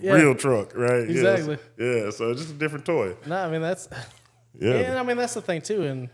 [0.00, 0.14] Yeah.
[0.14, 0.74] real truck.
[0.74, 1.08] Right?
[1.10, 1.40] Yes.
[1.40, 1.58] Exactly.
[1.78, 2.10] Yeah.
[2.10, 3.16] So it's just a different toy.
[3.26, 3.88] no, I mean that's.
[4.58, 4.72] Yeah.
[4.72, 6.08] And I mean that's the thing too, and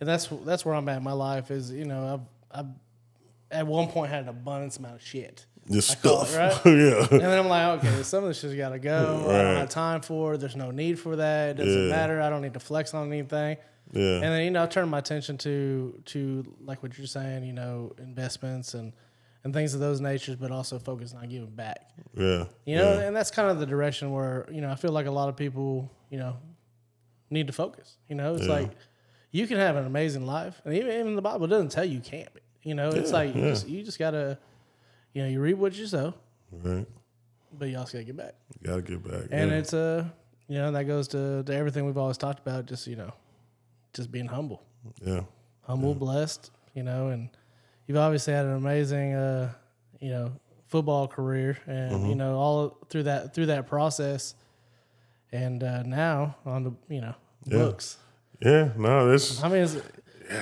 [0.00, 1.50] and that's that's where I'm at in my life.
[1.50, 2.20] Is you know
[2.52, 2.70] I've I've
[3.50, 5.46] at one point had an abundance amount of shit.
[5.70, 6.64] Just call it, stuff.
[6.64, 6.72] right?
[6.78, 7.06] yeah.
[7.10, 9.26] And then I'm like, okay, some of this shit's got to go.
[9.28, 10.38] I don't have time for it.
[10.38, 11.50] There's no need for that.
[11.58, 11.88] It doesn't Yeah.
[11.96, 12.20] matter.
[12.20, 13.56] I don't need to flex on anything.
[13.92, 14.14] Yeah.
[14.14, 17.52] And then you know, I turn my attention to to like what you're saying, you
[17.52, 18.92] know, investments and
[19.42, 21.90] and things of those natures, but also focus on giving back.
[22.14, 22.44] yeah.
[22.64, 23.00] You know, Yeah.
[23.06, 25.36] and that's kind of the direction where you know I feel like a lot of
[25.36, 26.36] people, you know,
[27.30, 27.96] need to focus.
[28.08, 28.52] You know, it's Yeah.
[28.52, 28.70] like
[29.36, 32.28] you can have an amazing life, and even, even the Bible doesn't tell you can't.
[32.62, 33.48] You know, it's Yeah, like you yeah.
[33.50, 34.38] just you just gotta,
[35.14, 36.14] you know, you reap what you sow,
[36.50, 36.86] Right.
[37.58, 38.34] but you also gotta get back.
[38.60, 39.24] You gotta get back.
[39.30, 39.58] And yeah.
[39.58, 40.04] it's uh,
[40.48, 42.66] you know, that goes to, to everything we've always talked about.
[42.66, 43.12] Just you know,
[43.92, 44.62] just being humble,
[45.02, 45.20] yeah.
[45.62, 46.50] humble, blessed.
[46.74, 47.28] You know, and
[47.86, 49.52] you've obviously had an amazing, uh,
[50.00, 50.32] you know,
[50.66, 52.06] football career, and Mm-hmm.
[52.10, 54.34] you know, all through that through that process,
[55.32, 57.14] and uh, now on the you know
[57.46, 57.58] Yeah.
[57.58, 57.98] books.
[58.40, 58.70] Yeah.
[58.76, 59.42] No, this.
[59.42, 59.76] I mean, it's,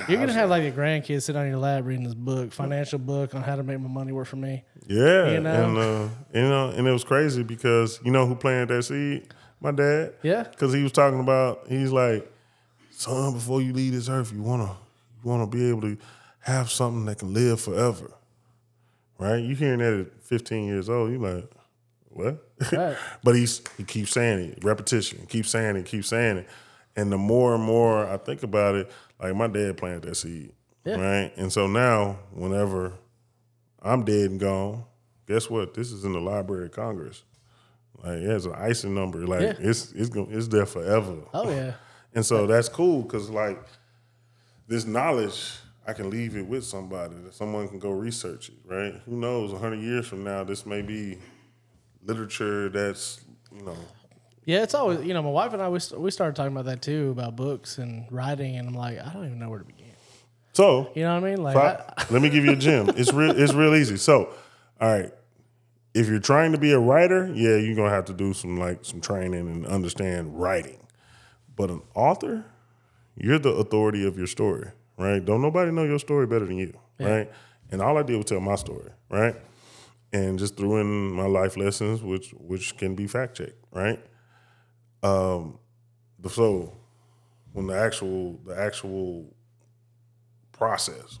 [0.07, 3.35] you're gonna have like a grandkid sit on your lap reading this book, financial book
[3.35, 4.63] on how to make my money work for me.
[4.87, 5.31] Yeah.
[5.31, 5.63] You know?
[5.63, 9.27] And uh, you know, and it was crazy because you know who planted that seed?
[9.61, 10.13] My dad.
[10.21, 12.29] Yeah, Because he was talking about, he's like,
[12.91, 14.75] son, before you leave this earth, you wanna
[15.23, 15.97] you wanna be able to
[16.39, 18.11] have something that can live forever.
[19.17, 19.37] Right?
[19.37, 21.49] You hearing that at 15 years old, you like,
[22.09, 22.41] what?
[22.71, 22.97] Right.
[23.23, 26.47] but he's he keeps saying it, repetition, keeps saying it, keeps saying it,
[26.95, 28.91] and the more and more I think about it,
[29.21, 30.51] like my dad planted that seed,
[30.85, 30.95] Yeah.
[30.95, 31.33] right?
[31.37, 32.93] And so now, whenever
[33.81, 34.83] I'm dead and gone,
[35.27, 35.73] guess what?
[35.73, 37.23] This is in the Library of Congress.
[38.03, 39.25] Like it has an icing number.
[39.25, 39.53] Like Yeah.
[39.59, 41.15] it's it's it's there forever.
[41.33, 41.73] Oh yeah.
[42.13, 43.61] And so that's cool because like
[44.67, 45.51] this knowledge,
[45.87, 48.93] I can leave it with somebody that someone can go research it, right?
[49.05, 49.51] Who knows?
[49.59, 51.17] hundred years from now, this may be
[52.03, 53.21] literature that's
[53.55, 53.77] you know
[54.45, 56.65] Yeah, it's always you know my wife and I we, st- we started talking about
[56.65, 59.65] that too about books and writing and I'm like I don't even know where to
[59.65, 59.85] begin.
[60.53, 60.91] so.
[60.95, 61.43] You know what I mean?
[61.43, 62.89] Like I, I- let me give you a gem.
[62.95, 63.31] It's real.
[63.39, 63.97] It's real easy.
[63.97, 64.29] So,
[64.79, 65.11] all right.
[65.93, 68.83] If you're trying to be a writer, yeah, you're gonna have to do some like
[68.85, 70.77] some training and understand writing.
[71.55, 72.43] But an author,
[73.15, 75.23] you're the authority of your story, right?
[75.23, 77.31] Don't nobody know your story better than you, right?
[77.71, 79.35] And all I did was tell my story, right?
[80.11, 83.99] And just threw in my life lessons, which which can be fact checked, right?
[85.05, 85.59] Um,
[86.27, 86.73] so
[87.53, 89.31] when the actual the actual
[90.51, 91.19] process,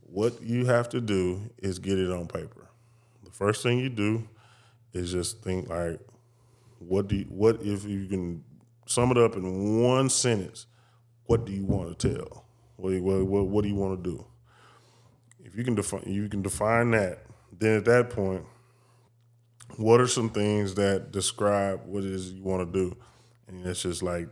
[0.00, 2.68] what you have to do is get it on paper.
[3.22, 4.28] The first thing you do
[4.92, 6.00] is just think like,
[6.80, 8.42] what do you, what if you can
[8.86, 10.66] sum it up in one sentence?
[11.26, 12.44] What do you want to tell?
[12.76, 14.26] What what, what do you want to do?
[15.44, 17.20] If you can define you can define that,
[17.56, 18.44] then at that point,
[19.76, 22.96] what are some things that describe what it is you want to do?
[23.48, 24.28] And it's just like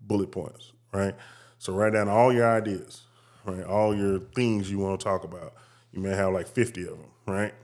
[0.00, 1.14] bullet points, right?
[1.58, 3.02] So write down all your ideas,
[3.44, 3.64] right?
[3.64, 5.54] All your things you want to talk about.
[5.92, 7.54] You may have like 50 of them, right?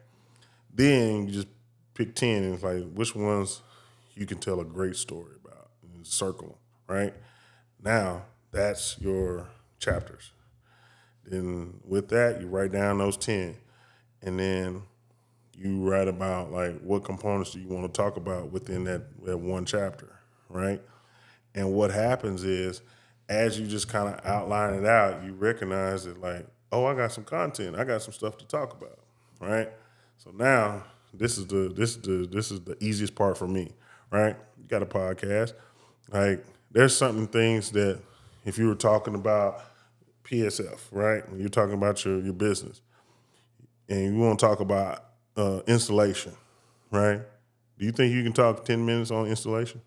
[0.74, 1.48] Then you just
[1.94, 3.62] pick 10 and it's like which ones
[4.14, 7.14] you can tell a great story about and circle them, right?
[7.82, 9.48] Now that's your
[9.78, 10.32] chapters.
[11.24, 13.56] Then with that, you write down those 10
[14.22, 14.82] and then
[15.56, 19.36] you write about like what components do you want to talk about within that, that
[19.36, 20.08] one chapter,
[20.48, 20.80] right?
[21.54, 22.82] And what happens is,
[23.28, 27.12] as you just kind of outline it out, you recognize that like, oh, I got
[27.12, 28.98] some content, I got some stuff to talk about,
[29.40, 29.70] right?
[30.16, 30.84] So now
[31.14, 33.72] this is the this is the this is the easiest part for me,
[34.10, 34.36] right?
[34.58, 35.52] You got a podcast,
[36.10, 38.00] like there's something things that
[38.44, 39.62] if you were talking about
[40.24, 41.28] PSF, right?
[41.30, 42.80] When you're talking about your your business,
[43.88, 45.04] and you want to talk about
[45.36, 46.32] uh, installation,
[46.90, 47.20] right?
[47.78, 49.80] Do you think you can talk ten minutes on installation?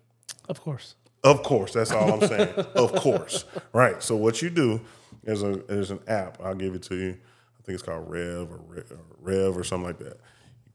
[0.48, 0.94] of course.
[1.24, 2.54] Of course, that's all I'm saying.
[2.76, 4.00] of course, right?
[4.00, 4.80] So what you do
[5.24, 6.38] is a there's an app.
[6.42, 7.10] I'll give it to you.
[7.58, 10.20] I think it's called Rev or Rev or, Rev or something like that.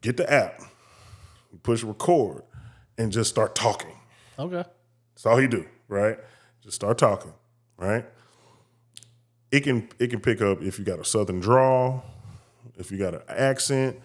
[0.02, 0.60] Get the app,
[1.62, 2.42] push record,
[2.98, 3.94] and just start talking.
[4.38, 4.64] Okay.
[5.14, 6.18] That's all you do, right?
[6.60, 7.32] Just start talking,
[7.78, 8.04] right?
[9.50, 12.04] It can it can pick up if you got a southern drawl,
[12.76, 13.98] if you got an accent,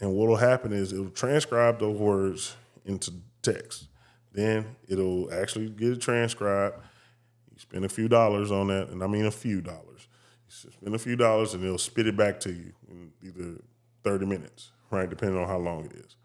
[0.00, 3.12] and what'll happen is it'll transcribe those words into
[3.42, 3.88] text.
[4.32, 6.76] Then it'll actually get it transcribed.
[7.52, 10.08] You spend a few dollars on that, and I mean a few dollars.
[10.64, 13.60] You spend a few dollars, and it'll spit it back to you in either
[14.02, 15.08] thirty minutes, right?
[15.08, 16.16] Depending on how long it is.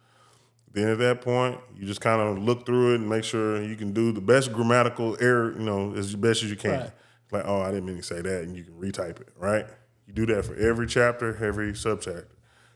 [0.71, 3.75] Then at that point, you just kind of look through it and make sure you
[3.75, 6.71] can do the best grammatical error, you know, as best as you can.
[6.71, 6.91] Right.
[7.31, 9.65] Like, oh, I didn't mean to say that, and you can retype it, right?
[10.07, 12.25] You do that for every chapter, every subchapter.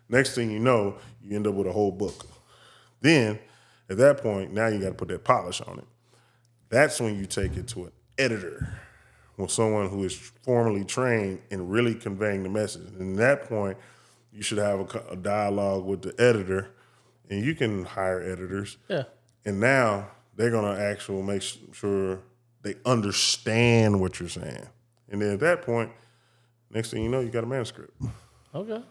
[0.09, 2.25] Next thing you know, you end up with a whole book.
[3.01, 3.39] Then,
[3.89, 5.85] at that point, now you got to put that polish on it.
[6.69, 8.77] That's when you take it to an editor,
[9.37, 12.89] or someone who is formally trained in really conveying the message.
[12.99, 13.77] And at that point,
[14.31, 16.71] you should have a, a dialogue with the editor,
[17.29, 18.77] and you can hire editors.
[18.87, 19.03] Yeah.
[19.45, 21.43] And now they're gonna actually make
[21.73, 22.19] sure
[22.63, 24.67] they understand what you're saying.
[25.09, 25.91] And then at that point,
[26.69, 27.93] next thing you know, you got a manuscript.
[28.55, 28.81] Okay.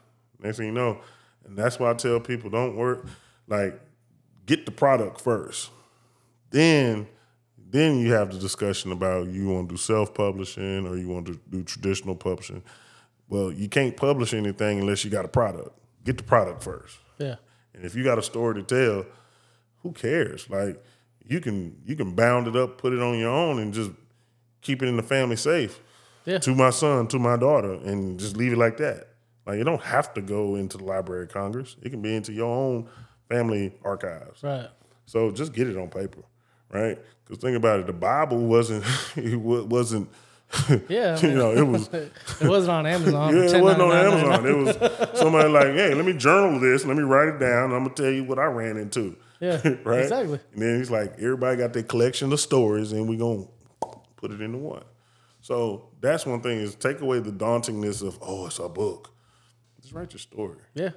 [0.43, 1.01] Next thing you know,
[1.45, 3.07] and that's why I tell people don't work
[3.47, 3.81] like
[4.47, 5.71] get the product first.
[6.51, 7.07] Then
[7.71, 11.41] then you have the discussion about you want to do self-publishing or you want to
[11.49, 12.63] do traditional publishing.
[13.29, 15.71] Well, you can't publish anything unless you got a product.
[16.05, 16.99] Get the product first.
[17.17, 17.37] Yeah.
[17.73, 19.07] And if you got a story to tell,
[19.83, 20.51] who cares?
[20.51, 20.85] Like
[21.27, 23.91] you can you can bound it up, put it on your own, and just
[24.61, 25.81] keep it in the family safe.
[26.25, 26.39] Yeah.
[26.39, 29.09] To my son, to my daughter, and just leave it like that.
[29.47, 31.77] Like you don't have to go into the Library of Congress.
[31.83, 32.89] It can be into your own
[33.29, 34.43] family archives.
[34.43, 34.69] Right.
[35.07, 36.23] So just get it on paper,
[36.71, 36.99] right?
[37.25, 38.85] Because think about it, the Bible wasn't
[39.17, 40.09] it wasn't.
[40.87, 42.13] Yeah, you know, it was It
[42.43, 43.35] wasn't on Amazon.
[43.35, 44.47] yeah, it wasn't on Amazon.
[44.47, 46.85] It was somebody like, hey, let me journal this.
[46.85, 47.73] Let me write it down.
[47.73, 49.17] I'm gonna tell you what I ran into.
[49.41, 50.03] Yeah, right.
[50.03, 50.39] exactly.
[50.53, 53.47] And then he's like, everybody got their collection of stories, and we're gonna
[54.17, 54.85] put it into one.
[55.41, 59.12] So that's one thing is take away the dauntingness of oh, it's a book.
[59.93, 60.59] Just write your story.
[60.75, 60.87] Yeah.
[60.87, 60.91] I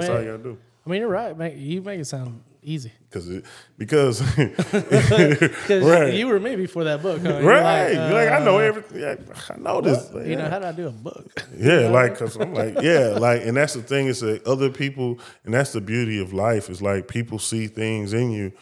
[0.00, 0.58] That's mean, all you gotta do.
[0.86, 1.36] I mean, you're right.
[1.36, 2.92] Make, you make it sound easy.
[3.10, 3.44] because it
[3.78, 4.20] because
[5.70, 6.14] Right.
[6.14, 7.22] you were me before that book.
[7.22, 7.38] Huh?
[7.38, 9.00] You're right, uh, like, I know everything.
[9.00, 9.16] Yeah,
[9.48, 10.10] I know this.
[10.26, 11.46] You know, how do I do a book?
[11.56, 15.18] Yeah, like because I'm like, yeah, like, and that's the thing is that other people,
[15.44, 18.52] and that's the beauty of life is like people see things in you.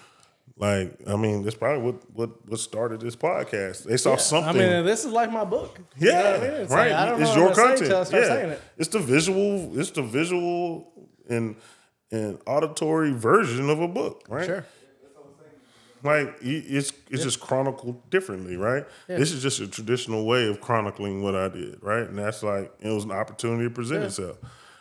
[0.58, 3.84] Like, I mean, that's probably what what what started this podcast.
[3.84, 4.60] They saw I something.
[4.60, 5.78] I mean, this is like my book.
[5.96, 6.50] You yeah, know I mean?
[6.50, 6.90] It's right.
[6.90, 7.90] Like, I don't it's know your what I'm gonna say content.
[7.90, 8.62] till I start yeah, saying it.
[8.76, 9.78] it's the visual.
[9.78, 10.92] It's the visual
[11.28, 11.56] and
[12.10, 14.46] and auditory version of a book, right?
[14.46, 14.66] Sure.
[16.02, 18.84] Like it's it's just chronicled differently, right?
[19.06, 22.08] This is just a traditional way of chronicling what I did, right?
[22.08, 24.38] And that's like it was an opportunity to present itself.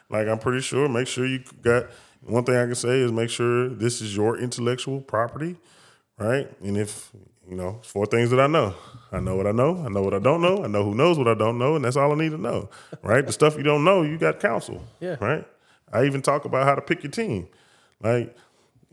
[0.10, 0.88] Like I'm pretty sure.
[0.88, 1.88] Make sure you got
[2.22, 5.56] one thing I can say is make sure this is your intellectual property,
[6.18, 6.50] right?
[6.62, 7.12] And if
[7.50, 8.76] you know, four things that I know.
[9.12, 9.82] I know what I know.
[9.86, 10.66] I know what I don't know.
[10.66, 12.70] I know who knows what I don't know, and that's all I need to know,
[13.02, 13.26] right?
[13.26, 15.16] the stuff you don't know, you got counsel, Yeah.
[15.22, 15.48] right?
[15.94, 17.48] I even talk about how to pick your team,
[18.02, 18.36] like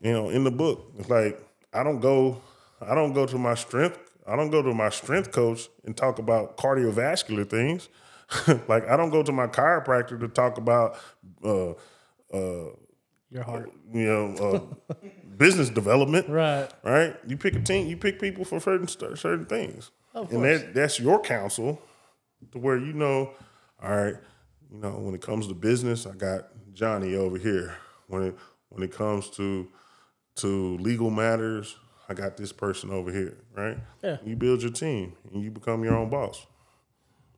[0.01, 0.93] you know, in the book.
[0.99, 1.41] It's like
[1.73, 2.41] I don't go,
[2.81, 6.21] I don't go to my strength, I don't go to my strength coach and talk
[6.21, 7.89] about cardiovascular things.
[8.69, 10.97] like I don't go to my chiropractor to talk about,
[11.45, 11.71] uh,
[12.33, 12.71] uh,
[13.35, 13.73] Your heart.
[13.93, 14.95] you know, uh,
[15.37, 16.29] business development.
[16.29, 16.69] Right.
[16.85, 17.17] Right.
[17.27, 17.89] You pick a team.
[17.89, 21.83] You pick people for certain certain things, and that that's your counsel,
[22.53, 23.33] to where you know,
[23.83, 24.15] all right,
[24.71, 26.45] you know, when it comes to business, I got
[26.75, 27.77] Johnny over here.
[28.07, 28.37] When it
[28.69, 29.67] when it comes to
[30.37, 31.75] to legal matters,
[32.09, 33.37] I got this person over here.
[33.53, 33.79] Right.
[34.01, 34.19] Yeah.
[34.25, 36.47] You build your team, and you become your own boss.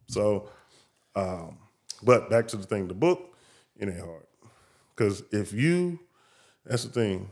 [0.08, 0.50] So,
[1.14, 1.56] um,
[2.02, 3.34] but back to the thing, the book,
[3.78, 4.25] it ain't hard.
[4.96, 6.00] Because if you,
[6.64, 7.30] that's the thing,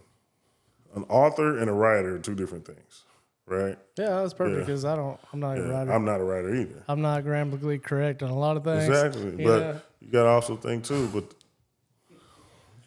[0.95, 3.05] an author and a writer are two different things,
[3.47, 3.79] right?
[3.99, 4.65] Yeah, that's perfect Yeah.
[4.65, 5.19] because I don't.
[5.33, 5.93] I'm not a writer.
[5.93, 6.85] I'm, not a writer either.
[6.89, 8.85] I'm not grammatically correct on a lot of things.
[8.85, 9.43] Exactly.
[9.43, 11.25] you but you got to also think too, but.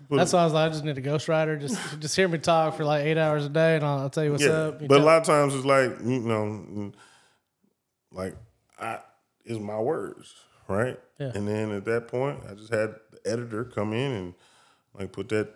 [0.09, 1.59] but- That's why I was like, I just need a ghostwriter.
[1.59, 4.23] Just just hear me talk for like eight hours a day, and I'll, I'll tell
[4.23, 4.81] you what's yeah, up.
[4.81, 6.91] You but a lot of times it's like you know,
[8.11, 8.35] like
[8.79, 8.99] I
[9.43, 10.35] is my words,
[10.67, 10.99] right?
[11.19, 11.31] Yeah.
[11.33, 14.33] And then at that point, I just had the editor come in and
[14.97, 15.49] like put that,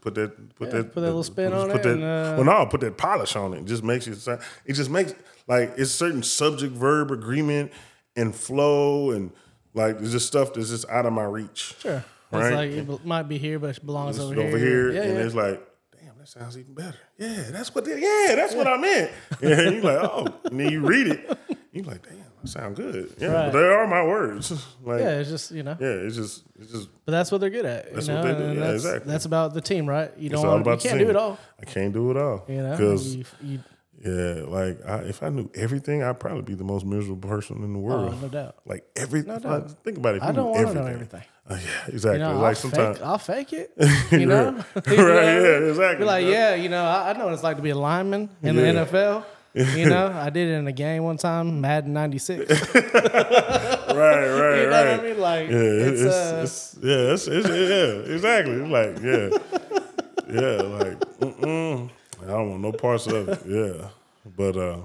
[0.00, 2.34] put that, put Yeah, that, put that little spin on put it That, and, uh,
[2.36, 3.58] well, no, put that polish on it.
[3.60, 4.40] It just makes it sound.
[4.64, 5.14] It just makes
[5.48, 7.72] like it's certain subject verb agreement
[8.16, 9.32] and flow and
[9.74, 11.74] like it's just stuff that's just out of my reach.
[11.80, 12.04] sure.
[12.30, 12.46] Right.
[12.46, 14.90] It's like it might be here, but it belongs over, over here.
[14.90, 15.24] here, Yeah, and yeah.
[15.24, 15.62] it's like,
[16.00, 16.96] damn, that sounds even better.
[17.18, 17.84] Yeah, that's what.
[17.84, 19.10] They, yeah, that's what I meant.
[19.42, 21.38] And you're like, oh, and then you read it,
[21.72, 23.14] you're like, damn, sound good.
[23.18, 23.52] Yeah, Right.
[23.52, 24.52] they are my words.
[24.84, 25.76] Like, yeah, it's just you know.
[25.78, 27.94] Yeah, it's just, it's just, But that's what they're good at.
[27.94, 28.48] That's you what they do.
[28.48, 29.12] Yeah, that's, exactly.
[29.12, 30.10] That's about the team, right?
[30.18, 30.44] You don't.
[30.44, 31.38] all Want, about you can't do it all.
[31.60, 32.44] I can't do it all.
[32.48, 33.58] You know, because you, you,
[34.04, 37.72] yeah, like I, if I knew everything, I'd probably be the most miserable person in
[37.72, 38.20] the oh, world.
[38.20, 38.56] no doubt.
[38.66, 39.38] Like everything.
[39.38, 39.70] doubt.
[39.84, 40.18] think about it.
[40.18, 41.22] If I you don't want to know everything.
[41.22, 41.22] everything.
[41.48, 41.54] Uh,
[41.88, 42.18] yeah, exactly.
[42.20, 43.72] You know, like I'll sometimes, fake, I'll fake it.
[44.10, 44.86] You know, right?
[44.88, 45.98] You know Yeah, exactly.
[45.98, 48.28] Be like, yeah, you know, I, I know what it's like to be a lineman
[48.42, 48.72] in Yeah.
[48.72, 49.24] the NFL.
[49.54, 52.48] You know, I did it in a game one time, Madden '96.
[52.74, 55.00] you know right, right, what right.
[55.00, 55.18] I mean?
[55.20, 58.54] Like, Yeah, it's, it's, uh, it's, yeah, it's, it's yeah, exactly.
[58.54, 61.90] It's like yeah, yeah, like mm-mm.
[62.22, 63.40] I don't want no parts of it.
[63.46, 63.88] Yeah,
[64.36, 64.78] but uh,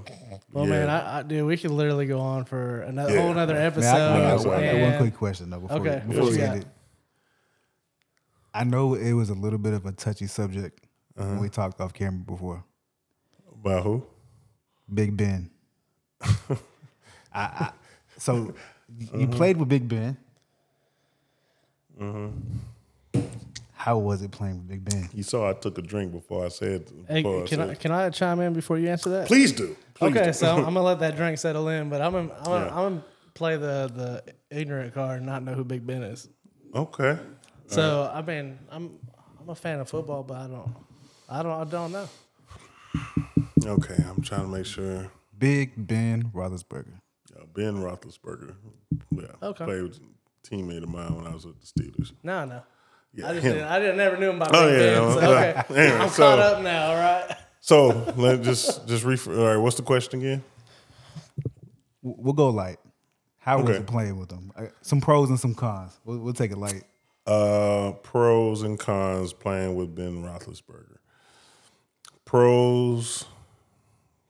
[0.52, 0.70] well, yeah.
[0.70, 3.22] man, I, I dude, we could literally go on for another Yeah.
[3.22, 3.88] whole another Man, episode.
[3.96, 6.38] I, I, got, one- I got one quick question though before, Okay, before what we
[6.38, 6.68] you end it.
[8.52, 10.84] I know it was a little bit of a touchy subject
[11.16, 11.26] Uh-huh.
[11.30, 12.64] when we talked off camera before.
[13.62, 14.04] about who?
[14.92, 15.50] Big Ben.
[16.22, 16.56] I,
[17.34, 17.70] I,
[18.16, 18.54] so
[18.98, 19.26] you Uh-huh.
[19.36, 20.16] played with Big Ben.
[22.00, 23.20] Mm-hmm.
[23.74, 25.08] How was it playing with Big Ben?
[25.14, 26.84] You saw I took a drink before I said.
[27.08, 29.26] Hey, Before can said I can I chime in before you answer that?
[29.28, 29.76] Please do.
[29.94, 30.32] Please okay, do.
[30.32, 32.76] so I'm gonna let that drink settle in, but I'm gonna, I'm gonna, Yeah.
[32.76, 33.04] I'm gonna
[33.34, 36.28] play the the ignorant card and not know who Big Ben is.
[36.74, 37.18] Okay.
[37.68, 38.98] So I mean, I'm
[39.40, 40.74] I'm a fan of football, but I don't
[41.28, 42.08] I don't I don't know.
[43.68, 43.96] Okay.
[44.08, 45.10] I'm trying to make sure.
[45.38, 47.00] Big Ben Roethlisberger.
[47.38, 48.54] Uh, ben Roethlisberger.
[49.10, 49.26] Yeah.
[49.42, 49.64] Okay.
[49.64, 52.12] Played with a teammate of mine when I was with the Steelers.
[52.22, 52.62] No, no.
[53.14, 53.28] Yeah.
[53.28, 53.52] I just him.
[53.54, 55.02] didn't, I didn't never knew him about Oh, Big yeah, Ben.
[55.02, 56.90] well, So, okay, yeah, I'm so- caught up now.
[56.90, 57.36] All right.
[57.60, 59.38] So let just just refer.
[59.38, 59.56] All right.
[59.56, 60.44] What's the question again?
[62.02, 62.78] We'll go light.
[63.38, 63.78] How was Okay.
[63.80, 64.52] it playing with them?
[64.56, 65.98] Uh, Some pros and some cons.
[66.04, 66.84] We'll, we'll take it light.
[67.26, 70.96] Uh, pros and cons playing with Ben Roethlisberger.
[72.24, 73.24] Pros,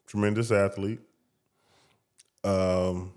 [0.09, 1.01] tremendous athlete.
[2.43, 3.13] Um,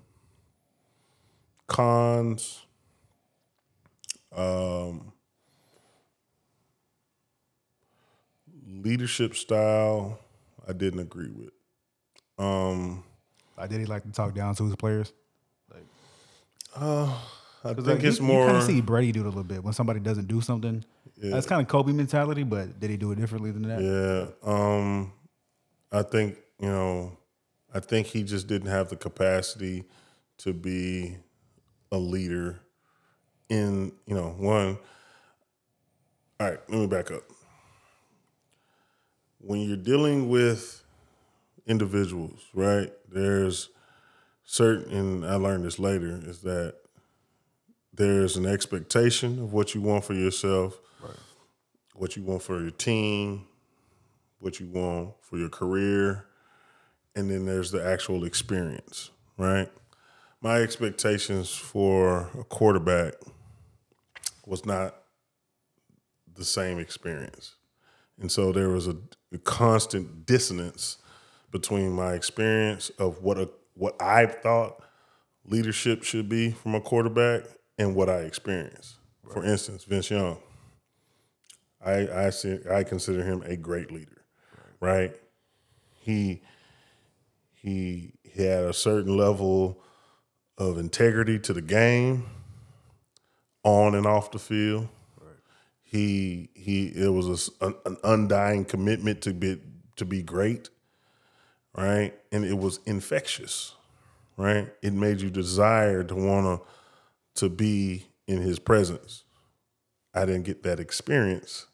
[1.68, 2.61] cons,
[4.35, 5.11] um,
[8.68, 10.19] leadership style.
[10.68, 11.53] I didn't agree with.
[12.38, 13.03] Um,
[13.57, 15.13] Uh, did he like to talk down to his players?
[16.76, 18.41] I think like, it's you, more.
[18.41, 20.84] You kind of see Brady do it a little bit when somebody doesn't do something.
[21.18, 23.81] That's kind of Kobe mentality, but did he do it differently than that?
[23.81, 24.27] Yeah.
[24.41, 25.13] Um,
[25.91, 27.17] I think, you know,
[27.73, 29.83] I think he just didn't have the capacity
[30.38, 31.17] to be
[31.91, 32.59] a leader
[33.49, 34.77] in, you know, one.
[36.39, 37.23] All right, let me back up.
[39.39, 40.83] When you're dealing with
[41.65, 43.69] individuals, right, there's
[44.43, 46.75] certain, and I learned this later, is that
[47.93, 50.79] there's an expectation of what you want for yourself,
[51.95, 53.47] what you want for your team,
[54.39, 56.25] what you want for your career,
[57.15, 59.69] and then there's the actual experience, right?
[60.41, 63.13] My expectations for a quarterback
[64.45, 64.95] was not
[66.35, 67.55] the same experience.
[68.19, 68.95] And so there was a,
[69.33, 70.97] a constant dissonance
[71.51, 74.83] between my experience of what a what I thought
[75.45, 77.43] leadership should be from a quarterback
[77.77, 78.95] and what I experienced.
[79.31, 80.38] For instance, Vince Young.
[81.83, 84.23] I I see, I consider him a great leader,
[84.79, 85.15] right?
[85.95, 86.41] He
[87.61, 89.81] he he had a certain level
[90.57, 92.25] of integrity to the game,
[93.63, 94.88] on and off the field.
[95.83, 99.59] He he it was a an, an undying commitment to be
[99.97, 100.69] to be great,
[101.77, 102.13] right?
[102.31, 103.75] And it was infectious,
[104.38, 104.73] right?
[104.81, 106.67] It made you desire to want to
[107.35, 109.23] to be in his presence.
[110.13, 111.67] I didn't get that experience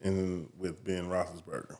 [0.00, 1.76] in with Ben Roethlisberger.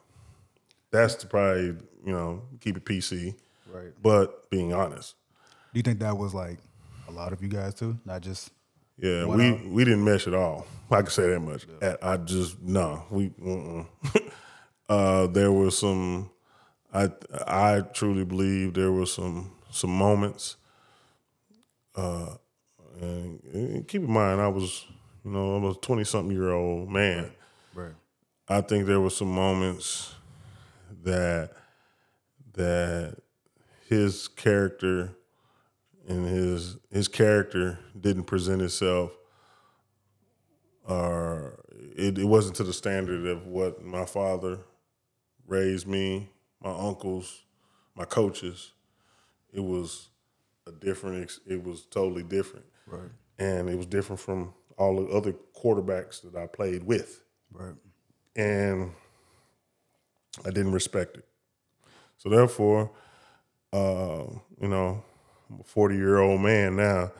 [0.96, 3.34] That's to probably you know keep it PC,
[3.72, 3.92] Right.
[4.02, 5.14] but being honest,
[5.72, 6.58] Do you think that was like
[7.08, 8.50] a lot of you guys too, not just?
[8.98, 9.60] yeah, we else?
[9.66, 10.66] we didn't mesh at all.
[10.90, 11.66] I can say that much.
[11.82, 13.30] I I just no, we.
[14.88, 16.30] Uh, there was some.
[16.94, 17.10] I
[17.44, 20.54] I truly believe there were some some moments.
[21.96, 22.36] Uh,
[23.00, 24.86] and, and keep in mind, I was
[25.24, 27.32] you know I was twenty something year old man.
[27.74, 27.94] Right.
[28.48, 30.14] I think there were some moments
[31.06, 31.52] that
[32.54, 33.16] that
[33.88, 35.12] his character
[36.08, 39.12] and his his character didn't present itself
[40.88, 41.58] or
[41.96, 44.58] it, it wasn't to the standard of what my father
[45.46, 46.28] raised me,
[46.62, 47.44] my uncles,
[47.94, 48.72] my coaches.
[49.52, 50.08] It was
[50.66, 52.66] a different it was totally different.
[52.86, 53.10] Right.
[53.38, 57.22] And it was different from all the other quarterbacks that I played with
[57.52, 57.74] Right.
[58.34, 58.92] and
[60.44, 61.24] I didn't respect it.
[62.18, 62.90] So therefore,
[63.72, 64.24] uh,
[64.60, 65.02] you know,
[65.50, 67.12] I'm a 40 year old man now,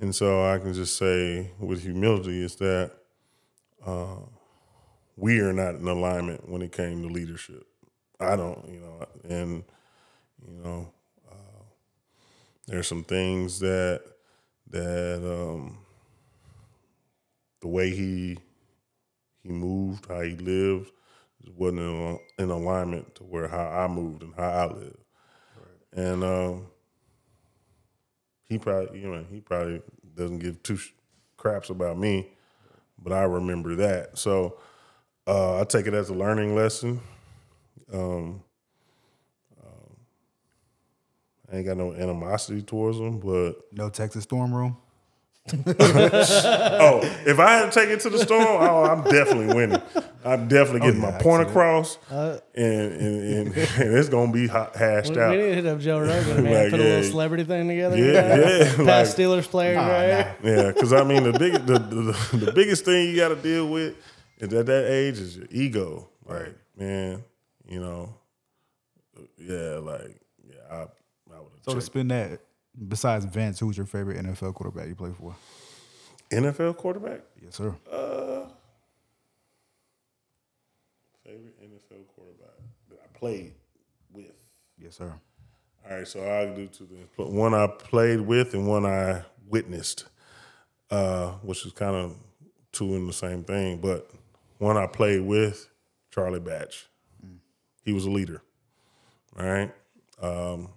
[0.00, 2.92] and so I can just say with humility is that
[3.84, 4.16] uh,
[5.16, 7.66] we are not in alignment when it came to leadership.
[8.20, 9.64] I don't, you know, and
[10.46, 10.92] you know,
[11.30, 11.62] uh,
[12.66, 14.02] there's some things that
[14.70, 15.78] that um,
[17.60, 18.38] the way he
[19.42, 20.90] he moved, how he lived,
[21.56, 24.98] wasn't in, in alignment to where how I moved and how I lived.
[25.94, 26.66] And um,
[28.48, 29.82] he probably, you know, he probably
[30.16, 30.92] doesn't give two sh-
[31.36, 32.28] craps about me,
[32.98, 34.18] but I remember that.
[34.18, 34.58] So
[35.26, 37.00] uh, I take it as a learning lesson.
[37.92, 38.42] Um,
[39.62, 39.96] um,
[41.52, 44.76] I ain't got no animosity towards him, but No Texas Storm room.
[45.80, 49.80] oh, if I had to take it to the store, oh, I'm definitely winning.
[50.24, 51.50] I'm definitely oh, getting yeah, my point see that.
[51.50, 53.56] across, uh, and, and, and, and
[53.98, 55.30] it's gonna be ha- hashed We, out.
[55.30, 56.52] we need to hit up Joe Rogan, man.
[56.64, 57.96] Like, put a little celebrity thing together.
[57.96, 60.36] Yeah, yeah, Past like- Steelers player, right?
[60.42, 63.68] Yeah, because I mean the big the, the the biggest thing you got to deal
[63.68, 63.94] with
[64.38, 66.08] is at that age is your ego.
[66.26, 67.24] Like man,
[67.66, 68.14] you know,
[69.38, 70.76] yeah, like yeah, I
[71.34, 72.40] I would So to have spin that,
[72.86, 75.34] besides Vince, who's your favorite NFL quarterback you play for?
[76.30, 77.20] NFL quarterback.
[77.42, 77.74] Yes, sir.
[81.24, 82.54] Favorite NFL quarterback
[82.90, 83.54] that I played
[84.12, 84.32] with.
[84.78, 85.12] Yes, sir.
[85.88, 87.08] All right, so I'll do two things.
[87.16, 90.06] One I played with and one I witnessed,
[90.90, 92.16] uh, which is kind of
[92.72, 93.78] two in the same thing.
[93.78, 94.10] But
[94.58, 95.68] one I played with,
[96.10, 96.86] Charlie Batch.
[97.84, 98.42] He was a leader.
[99.38, 99.72] All right.
[100.20, 100.68] Um,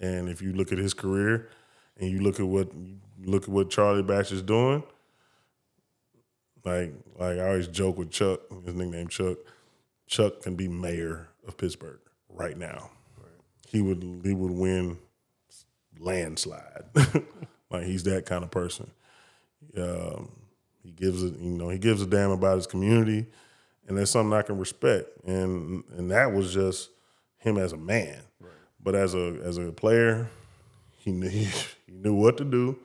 [0.00, 1.48] and if you look at his career
[1.98, 2.70] and you look at what
[3.24, 4.82] look at what Charlie Batch is doing,
[6.64, 9.38] like like I always joke with Chuck, his nickname Chuck.
[10.06, 11.98] Chuck can be mayor of Pittsburgh
[12.28, 12.90] right now
[13.68, 14.98] he would he would win
[15.98, 16.84] landslide.
[17.70, 18.90] like he's that kind of person.
[19.76, 20.30] Um,
[20.82, 23.26] he gives it, you know, he gives a damn about his community,
[23.86, 25.08] and that's something I can respect.
[25.26, 26.90] And and that was just
[27.38, 28.18] him as a man,
[28.86, 30.30] but as a as a player,
[30.96, 31.48] he knew he,
[31.88, 32.78] knew what to do.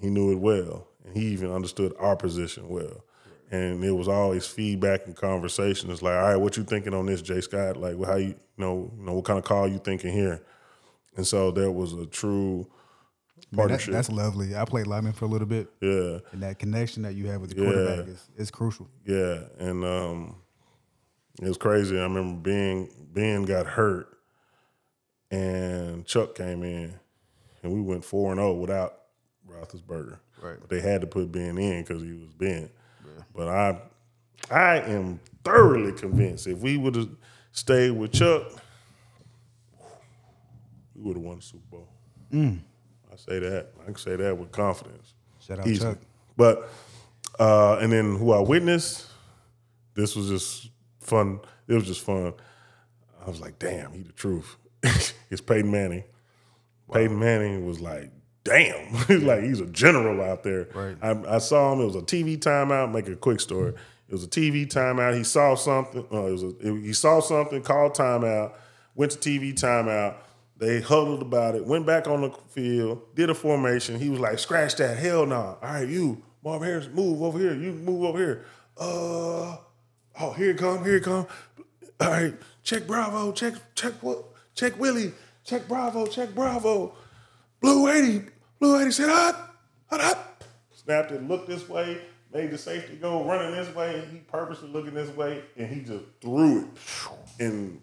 [0.00, 3.04] He knew it well, and he even understood our position well.
[3.50, 5.90] And it was always feedback and conversation.
[5.90, 7.76] It's like, all right, what you thinking on this, Jay Scott?
[7.76, 10.42] Like, how you, you know, you know, what kind of call you thinking here?
[11.16, 12.66] And so there was a true
[13.52, 14.56] Man, that- that's lovely.
[14.56, 17.50] I played lineman for a little bit, yeah, and that connection that you have with
[17.50, 17.64] the Yeah.
[17.64, 18.88] quarterback is, is crucial.
[19.06, 20.36] yeah, and um,
[21.42, 21.96] it was crazy.
[21.98, 24.08] I remember being Ben got hurt,
[25.30, 26.94] and Chuck came in,
[27.62, 29.00] and we went four and zero without
[29.48, 30.18] Roethlisberger.
[30.42, 30.56] Right.
[30.60, 32.70] But they had to put Ben in because he was Ben.
[33.34, 33.80] But I,
[34.50, 37.08] I am thoroughly convinced if we would have
[37.52, 38.42] stayed with Chuck,
[40.94, 41.88] we would have won the Super Bowl.
[42.32, 43.68] I say that.
[43.82, 45.14] I can say that with confidence.
[45.40, 45.94] Shout out Easily.
[45.94, 46.02] Chuck.
[46.36, 46.68] But
[47.38, 49.06] uh, and then who I witnessed,
[49.94, 50.70] this was just
[51.00, 51.40] fun.
[51.68, 52.34] It was just fun.
[53.24, 54.56] I was like, damn, he the truth.
[55.30, 56.04] it's Peyton Manning.
[56.92, 58.10] Peyton Manning was like,
[58.44, 60.68] damn, he's like he's a general out there.
[60.74, 60.96] Right.
[61.02, 61.80] I, I saw him.
[61.80, 62.92] It was a TV timeout.
[62.92, 63.74] Make a quick story.
[64.08, 65.16] It was a TV timeout.
[65.16, 66.06] He saw something.
[66.12, 67.62] Uh, it was a, it- he saw something.
[67.62, 68.52] Called timeout.
[68.94, 70.16] Went to TV timeout.
[70.56, 71.66] They huddled about it.
[71.66, 73.14] Went back on the field.
[73.16, 73.98] Did a formation.
[73.98, 74.98] He was like, "Scratch that.
[74.98, 75.36] Hell no.
[75.36, 77.54] All right, you, Marv Harris, move over here.
[77.54, 78.44] You move over here.
[78.76, 79.56] Uh,
[80.20, 80.84] oh, here it come.
[80.84, 81.26] Here it come.
[82.00, 83.32] All right, check Bravo.
[83.32, 84.26] Check check what?
[84.54, 85.12] Check Willie.
[85.44, 86.06] Check Bravo.
[86.06, 86.94] Check Bravo.
[87.60, 88.26] Blue 80.
[88.60, 89.56] Blue 80 said, hot,
[89.90, 90.44] hot.
[90.72, 91.98] Snapped it, looked this way,
[92.32, 95.80] made the safety go running this way, and he purposely looking this way, and he
[95.80, 96.66] just threw it
[97.38, 97.80] in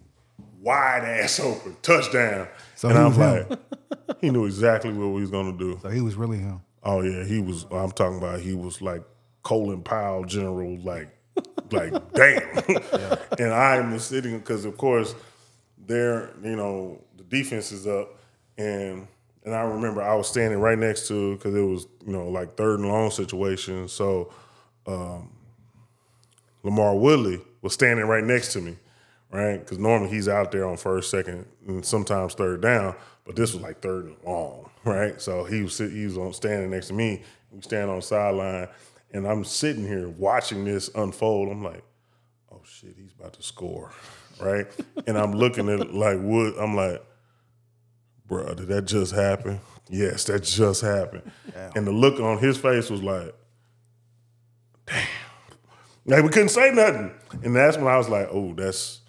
[0.61, 1.75] wide ass open.
[1.81, 2.47] Touchdown.
[2.75, 3.49] So and I was was him.
[3.49, 5.79] like, he knew exactly what he was gonna do.
[5.81, 6.61] So he was really him.
[6.83, 7.65] Oh yeah, he was.
[7.71, 8.39] I'm talking about.
[8.39, 9.03] He was like
[9.43, 10.77] Colin Powell, general.
[10.79, 11.09] Like,
[11.71, 12.63] like damn.
[13.39, 15.15] And I am sitting because, of course,
[15.91, 16.31] there.
[16.43, 18.17] You know, the defense is up,
[18.57, 19.07] and
[19.43, 22.55] and I remember I was standing right next to because it was you know like
[22.55, 23.87] third and long situation.
[23.87, 24.31] So
[24.87, 25.29] um,
[26.63, 28.77] LaMarr Woodley was standing right next to me,
[29.31, 29.57] right?
[29.57, 32.95] Because normally he's out there on first, second, and sometimes third down,
[33.25, 35.19] but this was like third and long, right?
[35.21, 37.23] So he was he was on standing next to me.
[37.51, 38.67] We stand on sideline,
[39.11, 41.49] and I'm sitting here watching this unfold.
[41.49, 41.83] I'm like,
[42.51, 43.91] oh shit, he's about to score,
[44.41, 44.67] right?
[45.07, 46.55] and I'm looking at like Wood.
[46.59, 47.03] I'm like,
[48.27, 49.59] bro, did that just happen?
[49.89, 51.29] Yes, that just happened.
[51.75, 53.35] And the look on his face was like,
[54.85, 55.07] damn.
[56.05, 57.11] like we couldn't say nothing.
[57.43, 59.01] And that's when I was like, oh, that's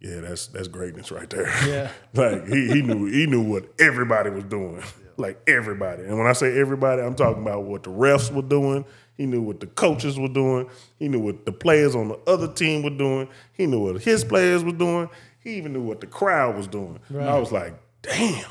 [0.00, 1.48] yeah, that's that's greatness right there.
[1.66, 1.90] Yeah.
[2.14, 4.82] like he, he knew he knew what everybody was doing.
[5.16, 6.02] Like everybody.
[6.02, 8.84] And when I say everybody, I'm talking about what the refs were doing.
[9.16, 10.68] He knew what the coaches were doing.
[10.98, 13.28] He knew what the players on the other team were doing.
[13.54, 15.08] He knew what his players were doing.
[15.42, 16.98] He even knew what the crowd was doing.
[17.08, 18.44] And I was like, damn.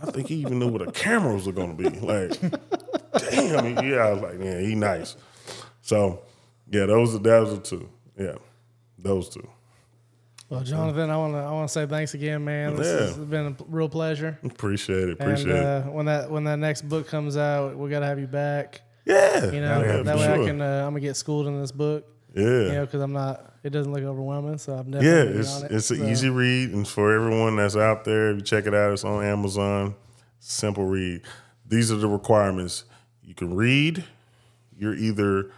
[0.00, 1.88] I think he even knew what the cameras were gonna be.
[1.88, 2.40] Like,
[3.30, 3.84] damn.
[3.84, 5.16] Yeah, I was like, yeah, he nice.
[5.82, 6.22] So,
[6.70, 7.88] yeah, those are those are two.
[8.18, 8.36] Yeah,
[8.98, 9.46] those two.
[10.48, 12.76] Well, Jonathan, I want to I want to say thanks again, man.
[12.76, 13.06] This Yeah.
[13.06, 14.38] has been a real pleasure.
[14.44, 15.12] Appreciate it.
[15.20, 15.64] Appreciate and it.
[15.64, 18.80] uh, when that when that next book comes out, we got to have you back.
[19.08, 21.60] Yeah, You know, yeah, that for way I can uh, I'm gonna get schooled in
[21.60, 22.06] this book.
[22.34, 23.54] Yeah, You know, because I'm not.
[23.64, 25.40] It doesn't look overwhelming, so I'm definitely yeah.
[25.40, 25.72] It's on it.
[25.72, 28.92] it's an easy read, and for everyone that's out there, if you check it out,
[28.92, 29.94] it's on Amazon.
[30.38, 31.22] Simple read.
[31.66, 32.84] These are the requirements.
[33.22, 34.04] You can read.
[34.76, 35.50] You're either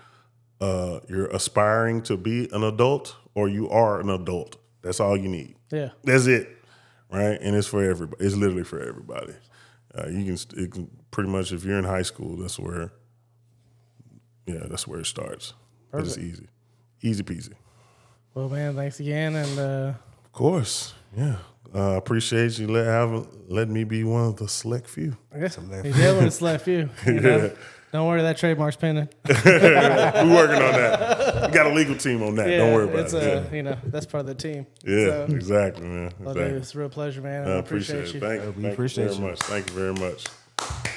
[0.61, 4.57] uh, you're aspiring to be an adult, or you are an adult.
[4.83, 5.57] That's all you need.
[5.71, 6.49] Yeah, That's it,
[7.13, 7.39] right?
[7.41, 8.25] And it's for everybody.
[8.25, 9.35] It's literally for everybody.
[9.95, 12.93] Uh, you can, it can pretty much if you're in high school, that's where,
[14.55, 15.55] yeah, that's where it starts.
[15.91, 16.49] But it's easy,
[17.03, 17.53] easy peasy.
[18.35, 19.93] Well, man, thanks again, and uh,
[20.25, 21.37] Of course, yeah.
[21.75, 25.17] Uh, appreciate you let have let me be one of the select few.
[25.35, 25.87] I guess left.
[25.87, 26.89] you dealing with left you.
[27.07, 27.53] you know?
[27.93, 29.09] Don't worry, that trademark's pending.
[29.29, 29.35] We're
[30.35, 31.49] working on that.
[31.51, 32.47] We got a legal team on that.
[32.47, 33.23] Don't worry about it's it.
[33.53, 34.65] Uh, you know, that's part of the team.
[34.85, 36.13] yeah, yeah So, exactly, man.
[36.21, 36.53] well, Exactly.
[36.53, 37.43] dude, it's a real pleasure, man.
[37.43, 38.33] and I I appreciate, appreciate, it.
[38.35, 38.41] you.
[38.43, 39.31] Thank, we thank appreciate you very you.
[39.31, 39.39] much.
[39.41, 40.90] Thank you very much.